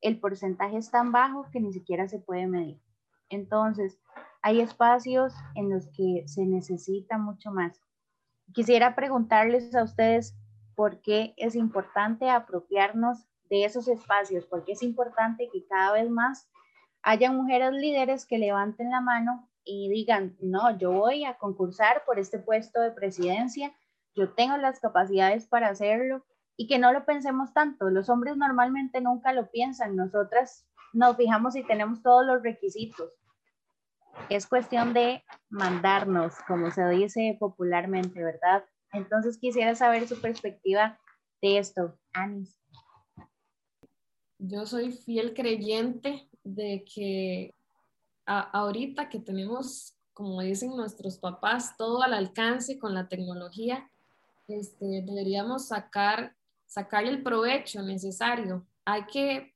el 0.00 0.20
porcentaje 0.20 0.78
es 0.78 0.90
tan 0.90 1.12
bajo 1.12 1.46
que 1.52 1.60
ni 1.60 1.72
siquiera 1.72 2.08
se 2.08 2.18
puede 2.18 2.46
medir. 2.46 2.80
Entonces, 3.28 4.00
hay 4.42 4.60
espacios 4.60 5.34
en 5.54 5.70
los 5.70 5.88
que 5.88 6.24
se 6.26 6.46
necesita 6.46 7.18
mucho 7.18 7.50
más. 7.50 7.80
Quisiera 8.52 8.94
preguntarles 8.94 9.74
a 9.74 9.82
ustedes 9.82 10.36
por 10.74 11.00
qué 11.02 11.34
es 11.36 11.54
importante 11.54 12.30
apropiarnos 12.30 13.26
de 13.50 13.64
esos 13.64 13.88
espacios, 13.88 14.46
por 14.46 14.64
qué 14.64 14.72
es 14.72 14.82
importante 14.82 15.48
que 15.52 15.66
cada 15.66 15.92
vez 15.92 16.08
más 16.10 16.48
haya 17.02 17.30
mujeres 17.32 17.72
líderes 17.72 18.26
que 18.26 18.38
levanten 18.38 18.90
la 18.90 19.00
mano 19.00 19.48
y 19.64 19.88
digan, 19.90 20.36
no, 20.40 20.76
yo 20.78 20.92
voy 20.92 21.24
a 21.24 21.36
concursar 21.36 22.04
por 22.04 22.18
este 22.18 22.38
puesto 22.38 22.80
de 22.80 22.90
presidencia, 22.90 23.74
yo 24.14 24.32
tengo 24.34 24.56
las 24.56 24.80
capacidades 24.80 25.46
para 25.46 25.68
hacerlo 25.68 26.24
y 26.56 26.66
que 26.66 26.78
no 26.78 26.92
lo 26.92 27.04
pensemos 27.04 27.52
tanto. 27.52 27.90
Los 27.90 28.08
hombres 28.08 28.36
normalmente 28.36 29.00
nunca 29.00 29.32
lo 29.32 29.50
piensan, 29.50 29.94
nosotras 29.94 30.66
nos 30.92 31.16
fijamos 31.16 31.54
si 31.54 31.64
tenemos 31.64 32.02
todos 32.02 32.26
los 32.26 32.42
requisitos. 32.42 33.10
Es 34.28 34.46
cuestión 34.46 34.92
de 34.94 35.24
mandarnos, 35.48 36.34
como 36.46 36.70
se 36.70 36.86
dice 36.88 37.36
popularmente, 37.38 38.22
¿verdad? 38.22 38.64
Entonces 38.92 39.38
quisiera 39.38 39.74
saber 39.74 40.08
su 40.08 40.20
perspectiva 40.20 40.98
de 41.42 41.58
esto, 41.58 41.98
Anis. 42.12 42.60
Yo 44.38 44.66
soy 44.66 44.92
fiel 44.92 45.34
creyente 45.34 46.28
de 46.44 46.84
que 46.84 47.54
ahorita 48.26 49.08
que 49.08 49.18
tenemos, 49.18 49.96
como 50.12 50.40
dicen 50.42 50.76
nuestros 50.76 51.18
papás, 51.18 51.76
todo 51.76 52.02
al 52.02 52.14
alcance 52.14 52.78
con 52.78 52.94
la 52.94 53.08
tecnología, 53.08 53.90
este, 54.46 55.02
deberíamos 55.04 55.68
sacar 55.68 56.36
sacar 56.68 57.04
el 57.06 57.22
provecho 57.22 57.82
necesario. 57.82 58.64
Hay 58.84 59.06
que, 59.06 59.54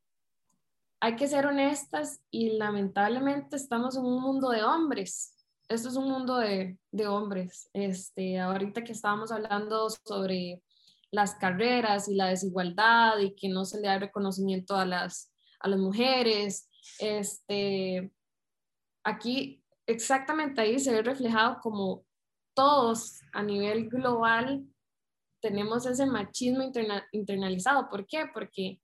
hay 1.02 1.16
que 1.16 1.26
ser 1.26 1.46
honestas 1.46 2.22
y 2.30 2.50
lamentablemente 2.50 3.56
estamos 3.56 3.96
en 3.96 4.04
un 4.04 4.22
mundo 4.22 4.50
de 4.50 4.62
hombres. 4.62 5.34
Esto 5.68 5.88
es 5.88 5.96
un 5.96 6.08
mundo 6.08 6.36
de, 6.36 6.78
de 6.92 7.08
hombres. 7.08 7.68
Este, 7.72 8.38
ahorita 8.38 8.84
que 8.84 8.92
estábamos 8.92 9.32
hablando 9.32 9.88
sobre 9.90 10.62
las 11.10 11.34
carreras 11.34 12.08
y 12.08 12.14
la 12.14 12.28
desigualdad 12.28 13.18
y 13.18 13.34
que 13.34 13.48
no 13.48 13.64
se 13.64 13.80
le 13.80 13.88
da 13.88 13.98
reconocimiento 13.98 14.76
a 14.76 14.86
las, 14.86 15.32
a 15.58 15.68
las 15.68 15.80
mujeres, 15.80 16.70
este, 17.00 18.12
aquí 19.02 19.60
exactamente 19.88 20.60
ahí 20.60 20.78
se 20.78 20.92
ve 20.92 21.02
reflejado 21.02 21.58
como 21.60 22.04
todos 22.54 23.22
a 23.32 23.42
nivel 23.42 23.88
global 23.88 24.64
tenemos 25.40 25.84
ese 25.84 26.06
machismo 26.06 26.70
internalizado. 27.10 27.88
¿Por 27.90 28.06
qué? 28.06 28.26
Porque 28.32 28.80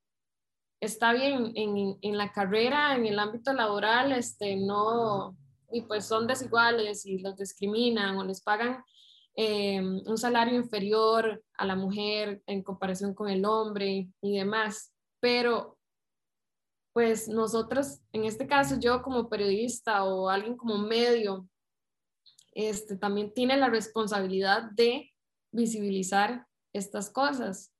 está 0.80 1.12
bien 1.12 1.52
en, 1.54 1.98
en, 2.00 2.18
la 2.18 2.32
carrera, 2.32 2.94
en 2.94 3.06
el 3.06 3.18
ámbito 3.18 3.52
laboral, 3.52 4.12
este, 4.12 4.56
no, 4.56 5.36
y 5.72 5.82
pues 5.82 6.06
son 6.06 6.26
desiguales 6.26 7.04
y 7.06 7.18
los 7.18 7.36
discriminan 7.36 8.16
o 8.16 8.24
les 8.24 8.40
pagan 8.40 8.82
eh, 9.36 9.80
un 9.80 10.18
salario 10.18 10.56
inferior 10.56 11.42
a 11.56 11.64
la 11.64 11.76
mujer 11.76 12.42
en 12.46 12.62
comparación 12.62 13.14
con 13.14 13.28
el 13.28 13.44
hombre 13.44 14.08
y 14.20 14.36
demás. 14.36 14.92
Pero 15.20 15.78
pues 16.92 17.28
nosotros, 17.28 18.00
en 18.12 18.24
este 18.24 18.48
caso 18.48 18.76
yo 18.80 19.02
como 19.02 19.28
periodista 19.28 20.04
o 20.04 20.28
alguien 20.28 20.56
como 20.56 20.78
medio, 20.78 21.48
este, 22.52 22.96
también 22.96 23.32
tiene 23.32 23.56
la 23.56 23.68
responsabilidad 23.68 24.70
de 24.72 25.12
visibilizar 25.52 26.46
estas 26.72 27.08
cosas. 27.08 27.72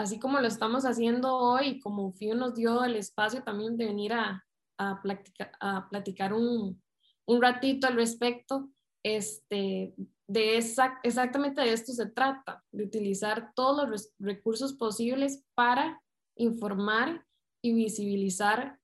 Así 0.00 0.18
como 0.18 0.40
lo 0.40 0.46
estamos 0.46 0.86
haciendo 0.86 1.36
hoy, 1.36 1.78
como 1.78 2.10
FIO 2.14 2.34
nos 2.34 2.54
dio 2.54 2.84
el 2.84 2.96
espacio 2.96 3.42
también 3.42 3.76
de 3.76 3.84
venir 3.84 4.14
a, 4.14 4.46
a, 4.78 5.02
platicar, 5.02 5.52
a 5.60 5.90
platicar 5.90 6.32
un, 6.32 6.82
un, 7.26 7.42
ratito 7.42 7.86
al 7.86 7.96
respecto. 7.96 8.70
Este, 9.02 9.94
de 10.26 10.56
esa, 10.56 10.98
exactamente 11.02 11.60
de 11.60 11.74
esto 11.74 11.92
se 11.92 12.06
trata, 12.06 12.64
de 12.72 12.84
utilizar 12.84 13.52
todos 13.54 13.86
los 13.90 14.10
recursos 14.18 14.72
posibles 14.72 15.44
para 15.54 16.02
informar 16.34 17.26
y 17.60 17.74
visibilizar 17.74 18.80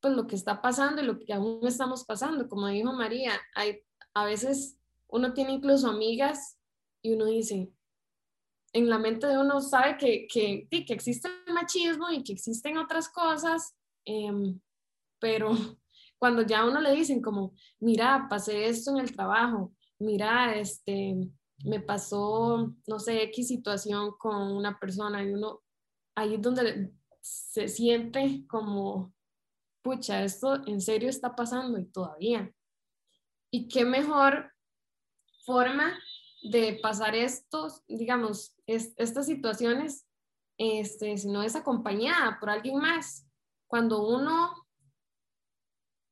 pues 0.00 0.14
lo 0.14 0.28
que 0.28 0.36
está 0.36 0.62
pasando 0.62 1.02
y 1.02 1.06
lo 1.06 1.18
que 1.18 1.32
aún 1.32 1.66
estamos 1.66 2.04
pasando. 2.04 2.48
Como 2.48 2.68
dijo 2.68 2.92
María, 2.92 3.32
hay, 3.56 3.80
a 4.14 4.24
veces 4.24 4.78
uno 5.08 5.32
tiene 5.32 5.54
incluso 5.54 5.88
amigas 5.88 6.60
y 7.02 7.14
uno 7.14 7.24
dice, 7.24 7.72
en 8.74 8.90
la 8.90 8.98
mente 8.98 9.28
de 9.28 9.38
uno 9.38 9.60
sabe 9.60 9.96
que, 9.96 10.26
que, 10.26 10.66
que 10.68 10.92
existe 10.92 11.28
el 11.46 11.54
machismo 11.54 12.10
y 12.10 12.24
que 12.24 12.32
existen 12.32 12.76
otras 12.76 13.08
cosas, 13.08 13.74
em, 14.04 14.60
pero 15.20 15.50
cuando 16.18 16.42
ya 16.42 16.64
uno 16.64 16.80
le 16.80 16.92
dicen 16.92 17.22
como, 17.22 17.54
mira, 17.78 18.26
pasé 18.28 18.66
esto 18.66 18.90
en 18.90 18.98
el 18.98 19.14
trabajo, 19.14 19.72
mira, 20.00 20.56
este, 20.56 21.14
me 21.64 21.80
pasó, 21.80 22.74
no 22.86 22.98
sé, 22.98 23.22
X 23.22 23.46
situación 23.46 24.12
con 24.18 24.52
una 24.52 24.78
persona 24.78 25.22
y 25.22 25.32
uno, 25.32 25.62
ahí 26.16 26.34
es 26.34 26.42
donde 26.42 26.92
se 27.20 27.68
siente 27.68 28.44
como, 28.48 29.14
pucha, 29.82 30.24
esto 30.24 30.66
en 30.66 30.80
serio 30.80 31.08
está 31.08 31.36
pasando 31.36 31.78
y 31.78 31.86
todavía. 31.86 32.52
Y 33.52 33.68
qué 33.68 33.84
mejor 33.84 34.52
forma 35.44 35.96
de 36.44 36.78
pasar 36.82 37.14
estos, 37.14 37.82
digamos, 37.88 38.54
estas 38.66 39.26
situaciones, 39.26 40.06
este, 40.58 41.16
si 41.16 41.28
no 41.28 41.42
es 41.42 41.56
acompañada 41.56 42.38
por 42.38 42.50
alguien 42.50 42.76
más. 42.76 43.26
Cuando 43.66 44.06
uno 44.06 44.52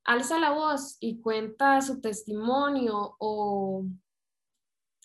alza 0.04 0.38
la 0.38 0.50
voz 0.50 0.96
y 1.00 1.20
cuenta 1.20 1.80
su 1.82 2.00
testimonio 2.00 3.14
o 3.18 3.84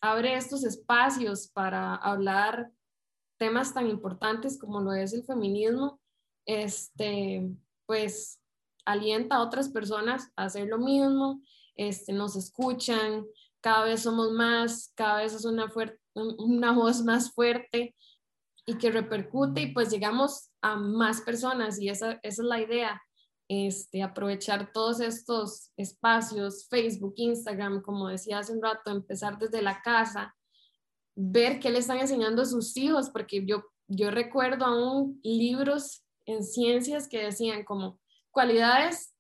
abre 0.02 0.36
estos 0.36 0.64
espacios 0.64 1.50
para 1.50 1.96
hablar 1.96 2.72
temas 3.38 3.74
tan 3.74 3.88
importantes 3.90 4.58
como 4.58 4.80
lo 4.80 4.94
es 4.94 5.14
el 5.14 5.26
feminismo, 5.26 6.00
este, 6.46 7.52
pues 7.86 8.42
alienta 8.86 9.36
a 9.36 9.44
otras 9.44 9.68
personas 9.68 10.32
a 10.38 10.46
hacer 10.46 10.68
lo 10.68 10.78
mismo, 10.78 11.42
este, 11.76 12.14
nos 12.14 12.38
escuchan, 12.38 13.26
cada 13.68 13.84
vez 13.84 14.04
somos 14.04 14.32
más, 14.32 14.94
cada 14.96 15.18
vez 15.24 15.34
es 15.34 15.44
una, 15.44 15.70
una 16.16 16.72
voz 16.72 17.04
más 17.04 17.34
fuerte 17.34 17.94
y 18.66 18.78
que 18.78 18.90
repercute 18.92 19.60
y 19.60 19.74
pues 19.74 19.90
llegamos 19.92 20.52
a 20.62 20.78
más 20.78 21.20
personas 21.20 21.78
y 21.78 21.90
esa, 21.90 22.14
esa 22.24 22.42
es 22.44 22.48
la 22.48 22.62
idea, 22.62 23.02
este, 23.50 24.04
aprovechar 24.04 24.72
todos 24.72 25.02
estos 25.02 25.74
espacios, 25.76 26.70
Facebook, 26.70 27.16
Instagram, 27.18 27.82
como 27.82 28.08
decía 28.08 28.40
hace 28.40 28.54
un 28.54 28.62
rato, 28.62 28.90
empezar 28.90 29.38
desde 29.38 29.62
la 29.62 29.82
casa, 29.82 30.34
ver 31.14 31.60
qué 31.60 31.70
le 31.70 31.80
están 31.80 31.98
enseñando 31.98 32.44
a 32.44 32.46
sus 32.46 32.78
hijos, 32.78 33.10
porque 33.10 33.46
yo, 33.46 33.66
yo 33.90 34.12
recuerdo 34.12 34.64
aún 34.64 35.20
libros 35.26 36.06
en 36.26 36.46
ciencias 36.46 37.10
que 37.10 37.22
decían 37.22 37.66
como 37.66 38.00
cualidades 38.32 39.14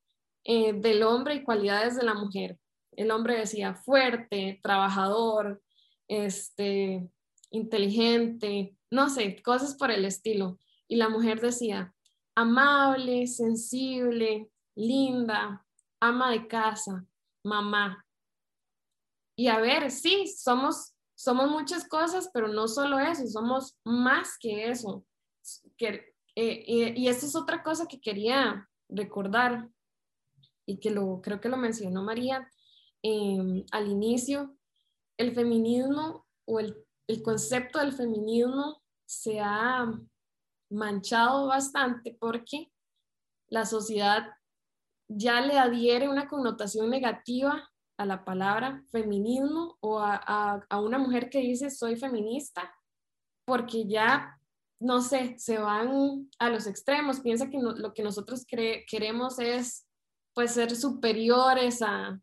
eh, 0.46 0.72
del 0.72 1.04
hombre 1.04 1.36
y 1.36 1.44
cualidades 1.44 1.98
de 1.98 2.06
la 2.06 2.14
mujer. 2.14 2.58
El 2.98 3.12
hombre 3.12 3.38
decía 3.38 3.76
fuerte, 3.76 4.60
trabajador, 4.62 5.62
este, 6.10 7.10
inteligente, 7.52 8.76
no 8.92 9.10
sé, 9.10 9.42
cosas 9.42 9.76
por 9.76 9.92
el 9.92 10.04
estilo. 10.04 10.60
Y 10.88 10.98
la 10.98 11.08
mujer 11.08 11.40
decía 11.40 11.94
amable, 12.36 13.28
sensible, 13.28 14.50
linda, 14.76 15.66
ama 16.00 16.32
de 16.32 16.48
casa, 16.48 17.06
mamá. 17.44 18.06
Y 19.36 19.48
a 19.48 19.60
ver, 19.60 19.92
sí, 19.92 20.28
somos, 20.28 20.96
somos 21.16 21.50
muchas 21.50 21.88
cosas, 21.88 22.30
pero 22.34 22.48
no 22.48 22.68
solo 22.68 23.00
eso, 23.00 23.28
somos 23.28 23.78
más 23.84 24.38
que 24.40 24.70
eso. 24.70 25.06
Que, 25.78 26.14
eh, 26.36 26.94
y 26.96 27.08
esto 27.08 27.26
es 27.28 27.36
otra 27.36 27.64
cosa 27.64 27.88
que 27.88 28.02
quería 28.02 28.68
recordar 28.90 29.70
y 30.66 30.80
que 30.80 30.92
lo, 30.92 31.22
creo 31.22 31.40
que 31.40 31.50
lo 31.50 31.58
mencionó 31.58 32.04
María 32.04 32.48
em, 33.04 33.66
al 33.72 33.88
inicio, 33.88 34.58
el 35.18 35.34
feminismo 35.34 36.26
o 36.46 36.60
el, 36.60 36.86
el 37.08 37.22
concepto 37.24 37.80
del 37.80 37.94
feminismo 37.94 38.82
se 39.08 39.40
ha 39.40 39.92
manchado 40.70 41.48
bastante 41.48 42.18
porque 42.20 42.72
la 43.50 43.66
sociedad 43.66 44.28
ya 45.10 45.42
le 45.42 45.58
adhiere 45.58 46.10
una 46.10 46.28
connotación 46.28 46.90
negativa 46.90 47.70
a 47.98 48.06
la 48.06 48.26
palabra 48.26 48.84
feminismo 48.92 49.78
o 49.80 50.00
a, 50.00 50.68
una 50.82 50.98
mujer 50.98 51.30
que 51.30 51.40
dice 51.40 51.70
soy 51.70 51.96
feminista, 51.96 52.74
porque 53.46 53.88
ya, 53.88 54.40
no 54.80 55.02
sé, 55.02 55.36
se 55.40 55.58
van 55.58 56.30
a 56.38 56.50
los 56.50 56.68
extremos, 56.68 57.22
piensa 57.22 57.50
que 57.50 57.60
lo 57.60 57.94
que 57.94 58.04
nosotros 58.04 58.46
queremos 58.46 59.40
es 59.40 59.88
pues 60.36 60.52
ser 60.52 60.76
superiores 60.76 61.82
a, 61.82 62.20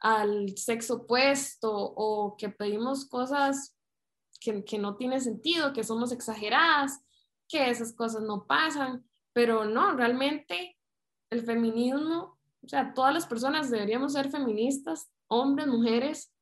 al 0.00 0.56
sexo 0.56 0.94
opuesto 0.96 1.72
o 1.72 2.36
que 2.36 2.48
pedimos 2.48 3.06
cosas 3.06 3.76
que, 4.40 4.64
que 4.64 4.78
no 4.78 4.96
tienen 4.96 5.20
sentido, 5.20 5.72
que 5.72 5.84
somos 5.84 6.12
exageradas 6.12 7.00
que 7.48 7.70
esas 7.70 7.92
cosas 7.92 8.22
no 8.22 8.46
pasan, 8.46 9.04
pero 9.32 9.64
no, 9.64 9.92
realmente 9.92 10.76
el 11.30 11.42
feminismo, 11.44 12.38
o 12.62 12.68
sea, 12.68 12.94
todas 12.94 13.14
las 13.14 13.26
personas 13.26 13.70
deberíamos 13.70 14.12
ser 14.12 14.30
feministas, 14.30 15.10
hombres, 15.28 15.66
mujeres, 15.66 16.32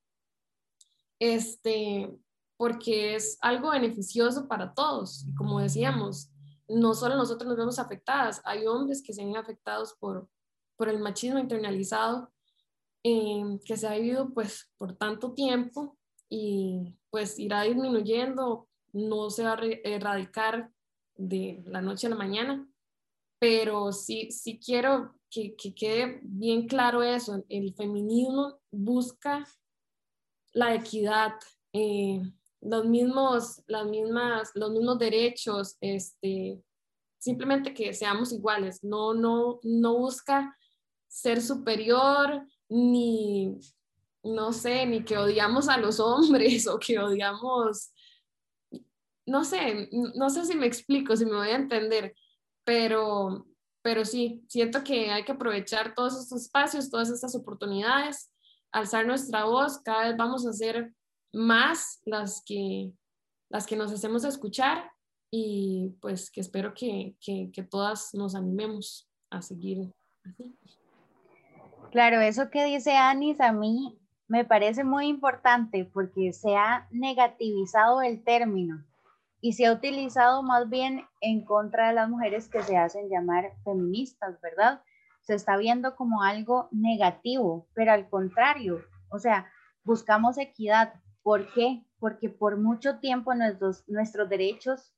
este, 1.18 2.10
porque 2.56 3.14
es 3.14 3.38
algo 3.40 3.70
beneficioso 3.70 4.48
para 4.48 4.74
todos. 4.74 5.26
como 5.36 5.60
decíamos, 5.60 6.30
no 6.68 6.94
solo 6.94 7.16
nosotros 7.16 7.48
nos 7.48 7.58
vemos 7.58 7.78
afectadas, 7.78 8.40
hay 8.44 8.66
hombres 8.66 9.02
que 9.02 9.12
se 9.12 9.24
ven 9.24 9.36
afectados 9.36 9.94
por, 9.94 10.28
por 10.76 10.88
el 10.88 10.98
machismo 10.98 11.38
internalizado 11.38 12.32
eh, 13.04 13.58
que 13.66 13.76
se 13.76 13.86
ha 13.86 13.94
vivido 13.94 14.30
pues 14.32 14.72
por 14.78 14.96
tanto 14.96 15.34
tiempo 15.34 15.98
y 16.28 16.96
pues 17.10 17.38
irá 17.38 17.62
disminuyendo, 17.62 18.68
no 18.92 19.30
se 19.30 19.44
va 19.44 19.52
a 19.52 19.66
erradicar 19.84 20.70
de 21.14 21.62
la 21.66 21.82
noche 21.82 22.06
a 22.06 22.10
la 22.10 22.16
mañana, 22.16 22.66
pero 23.38 23.92
sí, 23.92 24.30
sí 24.32 24.58
quiero 24.58 25.14
que, 25.30 25.54
que 25.54 25.74
quede 25.74 26.20
bien 26.22 26.66
claro 26.66 27.02
eso, 27.02 27.44
el 27.48 27.74
feminismo 27.74 28.58
busca 28.70 29.46
la 30.52 30.74
equidad, 30.74 31.34
eh, 31.72 32.22
los, 32.62 32.86
mismos, 32.86 33.62
las 33.66 33.86
mismas, 33.86 34.50
los 34.54 34.70
mismos 34.70 34.98
derechos, 34.98 35.76
este, 35.80 36.62
simplemente 37.18 37.74
que 37.74 37.92
seamos 37.92 38.32
iguales, 38.32 38.82
no, 38.82 39.12
no, 39.12 39.60
no 39.62 39.98
busca 39.98 40.56
ser 41.06 41.42
superior 41.42 42.46
ni, 42.74 43.58
no 44.22 44.52
sé, 44.52 44.86
ni 44.86 45.04
que 45.04 45.16
odiamos 45.16 45.68
a 45.68 45.78
los 45.78 46.00
hombres 46.00 46.66
o 46.68 46.78
que 46.78 46.98
odiamos 46.98 47.92
no 49.26 49.44
sé, 49.44 49.88
no 49.92 50.28
sé 50.28 50.44
si 50.44 50.54
me 50.56 50.66
explico, 50.66 51.16
si 51.16 51.24
me 51.24 51.36
voy 51.36 51.48
a 51.48 51.56
entender, 51.56 52.14
pero, 52.64 53.46
pero 53.82 54.04
sí, 54.04 54.44
siento 54.48 54.84
que 54.84 55.10
hay 55.10 55.24
que 55.24 55.32
aprovechar 55.32 55.94
todos 55.94 56.18
estos 56.20 56.42
espacios, 56.42 56.90
todas 56.90 57.10
estas 57.10 57.34
oportunidades, 57.34 58.30
alzar 58.70 59.06
nuestra 59.06 59.44
voz, 59.44 59.78
cada 59.78 60.08
vez 60.08 60.16
vamos 60.16 60.46
a 60.46 60.52
ser 60.52 60.92
más 61.32 62.00
las 62.04 62.42
que, 62.44 62.92
las 63.48 63.66
que 63.66 63.76
nos 63.76 63.92
hacemos 63.92 64.24
escuchar 64.24 64.90
y 65.30 65.94
pues 66.00 66.30
que 66.30 66.40
espero 66.40 66.74
que, 66.74 67.16
que, 67.20 67.50
que 67.52 67.62
todas 67.62 68.12
nos 68.14 68.34
animemos 68.34 69.08
a 69.30 69.42
seguir 69.42 69.90
así. 70.22 70.54
Claro, 71.94 72.20
eso 72.20 72.50
que 72.50 72.64
dice 72.64 72.96
Anis 72.96 73.40
a 73.40 73.52
mí 73.52 73.96
me 74.26 74.44
parece 74.44 74.82
muy 74.82 75.06
importante 75.06 75.84
porque 75.84 76.32
se 76.32 76.56
ha 76.56 76.88
negativizado 76.90 78.02
el 78.02 78.24
término 78.24 78.84
y 79.40 79.52
se 79.52 79.66
ha 79.66 79.72
utilizado 79.72 80.42
más 80.42 80.68
bien 80.68 81.06
en 81.20 81.44
contra 81.44 81.86
de 81.86 81.94
las 81.94 82.08
mujeres 82.08 82.48
que 82.48 82.64
se 82.64 82.76
hacen 82.76 83.08
llamar 83.08 83.52
feministas, 83.62 84.40
¿verdad? 84.40 84.82
Se 85.20 85.36
está 85.36 85.56
viendo 85.56 85.94
como 85.94 86.24
algo 86.24 86.68
negativo, 86.72 87.68
pero 87.74 87.92
al 87.92 88.08
contrario, 88.08 88.80
o 89.08 89.20
sea, 89.20 89.48
buscamos 89.84 90.36
equidad. 90.36 90.94
¿Por 91.22 91.54
qué? 91.54 91.84
Porque 92.00 92.28
por 92.28 92.56
mucho 92.56 92.98
tiempo 92.98 93.36
nuestros, 93.36 93.88
nuestros 93.88 94.28
derechos 94.28 94.92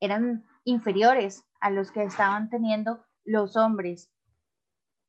eran 0.00 0.46
inferiores 0.64 1.44
a 1.60 1.68
los 1.68 1.90
que 1.90 2.02
estaban 2.02 2.48
teniendo 2.48 3.04
los 3.26 3.58
hombres. 3.58 4.10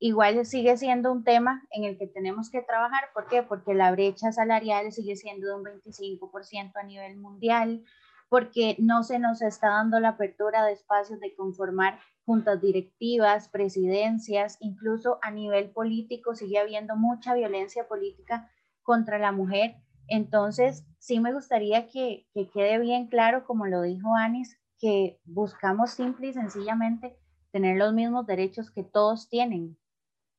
Igual 0.04 0.48
sigue 0.48 0.78
siendo 0.78 1.12
un 1.12 1.24
tema 1.24 1.62
en 1.70 1.84
el 1.84 1.96
que 1.96 2.08
tenemos 2.08 2.50
que 2.50 2.64
trabajar. 2.64 3.04
¿Por 3.14 3.28
qué? 3.28 3.44
Porque 3.44 3.76
la 3.76 3.92
brecha 3.92 4.32
salarial 4.32 4.92
sigue 4.92 5.16
siendo 5.16 5.46
de 5.46 5.54
un 5.54 5.64
25% 5.64 6.72
a 6.74 6.84
nivel 6.84 7.18
mundial 7.18 7.84
porque 8.28 8.76
no 8.80 9.04
se 9.04 9.20
nos 9.20 9.44
está 9.44 9.68
dando 9.68 10.00
la 10.00 10.10
apertura 10.10 10.66
de 10.66 10.74
espacios 10.74 11.20
de 11.20 11.36
conformar 11.36 12.00
juntas 12.26 12.60
directivas, 12.60 13.48
presidencias, 13.50 14.58
incluso 14.60 15.20
a 15.22 15.30
nivel 15.30 15.70
político 15.70 16.34
sigue 16.34 16.58
habiendo 16.58 16.96
mucha 16.96 17.36
violencia 17.36 17.88
política 17.88 18.50
contra 18.82 19.20
la 19.20 19.32
mujer. 19.32 19.76
Entonces, 20.08 20.84
sí 20.98 21.20
me 21.20 21.32
gustaría 21.32 21.88
que, 21.90 22.26
que 22.34 22.50
quede 22.50 22.80
bien 22.80 23.06
claro, 23.06 23.46
como 23.46 23.68
lo 23.68 23.84
dijo 23.84 24.16
Anis, 24.16 24.58
que 24.80 25.20
buscamos 25.26 25.92
simple 25.92 26.30
y 26.30 26.34
sencillamente 26.34 27.20
tener 27.52 27.78
los 27.78 27.94
mismos 27.94 28.26
derechos 28.26 28.72
que 28.72 28.84
todos 28.84 29.30
tienen. 29.30 29.78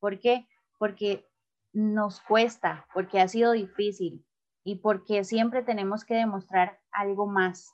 ¿Por 0.03 0.19
qué? 0.19 0.49
Porque 0.79 1.31
nos 1.73 2.21
cuesta, 2.23 2.89
porque 2.93 3.21
ha 3.21 3.29
sido 3.29 3.53
difícil 3.53 4.27
y 4.65 4.81
porque 4.81 5.23
siempre 5.23 5.63
tenemos 5.63 6.05
que 6.05 6.15
demostrar 6.15 6.81
algo 6.91 7.29
más. 7.29 7.73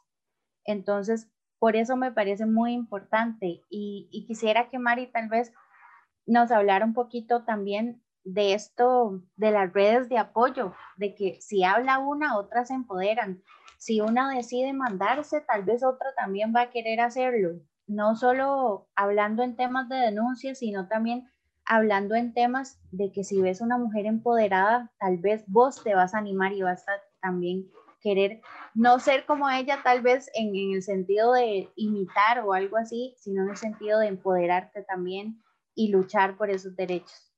Entonces, 0.67 1.31
por 1.59 1.75
eso 1.75 1.97
me 1.97 2.13
parece 2.13 2.45
muy 2.45 2.75
importante 2.75 3.63
y, 3.71 4.27
quisiera 4.27 4.69
que 4.69 4.79
Mari 4.79 5.07
tal 5.07 5.31
vez 5.31 5.55
nos 6.27 6.51
hablara 6.51 6.85
un 6.85 6.93
poquito 6.93 7.45
también 7.45 8.03
de 8.25 8.53
esto, 8.53 9.23
de 9.37 9.51
las 9.51 9.73
redes 9.73 10.11
de 10.11 10.19
apoyo, 10.19 10.75
de 10.99 11.15
que 11.15 11.41
si 11.41 11.65
habla 11.65 11.99
una, 11.99 12.37
otras 12.37 12.69
se 12.69 12.75
empoderan. 12.75 13.43
Si 13.79 14.03
una 14.03 14.31
decide 14.35 14.75
mandarse, 14.75 15.41
tal 15.41 15.63
vez 15.65 15.83
otra 15.83 16.13
también 16.15 16.53
va 16.55 16.61
a 16.61 16.71
querer 16.71 17.01
hacerlo. 17.01 17.59
No 17.87 18.17
solo 18.17 18.91
hablando 18.95 19.43
en 19.43 19.57
temas 19.57 19.89
de 19.89 19.97
denuncia, 19.97 20.55
sino 20.55 20.89
también 20.89 21.31
hablando 21.69 22.15
en 22.15 22.33
temas 22.33 22.81
de 22.91 23.13
que 23.13 23.23
si 23.23 23.41
ves 23.41 23.61
una 23.61 23.77
mujer 23.77 24.07
empoderada, 24.07 24.91
tal 24.99 25.19
vez 25.19 25.45
vos 25.47 25.83
te 25.85 25.95
vas 25.95 26.15
a 26.15 26.19
animar 26.19 26.53
y 26.55 26.63
vas 26.63 26.89
a 26.89 26.93
también 27.21 27.71
querer 28.01 28.41
no 28.75 28.99
ser 28.99 29.27
como 29.27 29.51
ella, 29.51 29.81
tal 29.85 30.01
vez 30.01 30.31
en, 30.35 30.55
el 30.55 30.83
sentido 30.83 31.33
de 31.35 31.69
imitar 31.77 32.41
o 32.41 32.55
algo 32.55 32.79
así, 32.79 33.15
sino 33.19 33.43
en 33.43 33.51
el 33.51 33.57
sentido 33.57 33.99
de 33.99 34.07
empoderarte 34.07 34.83
también 34.85 35.43
y 35.75 35.89
luchar 35.89 36.39
por 36.39 36.49
esos 36.49 36.75
derechos. 36.75 37.33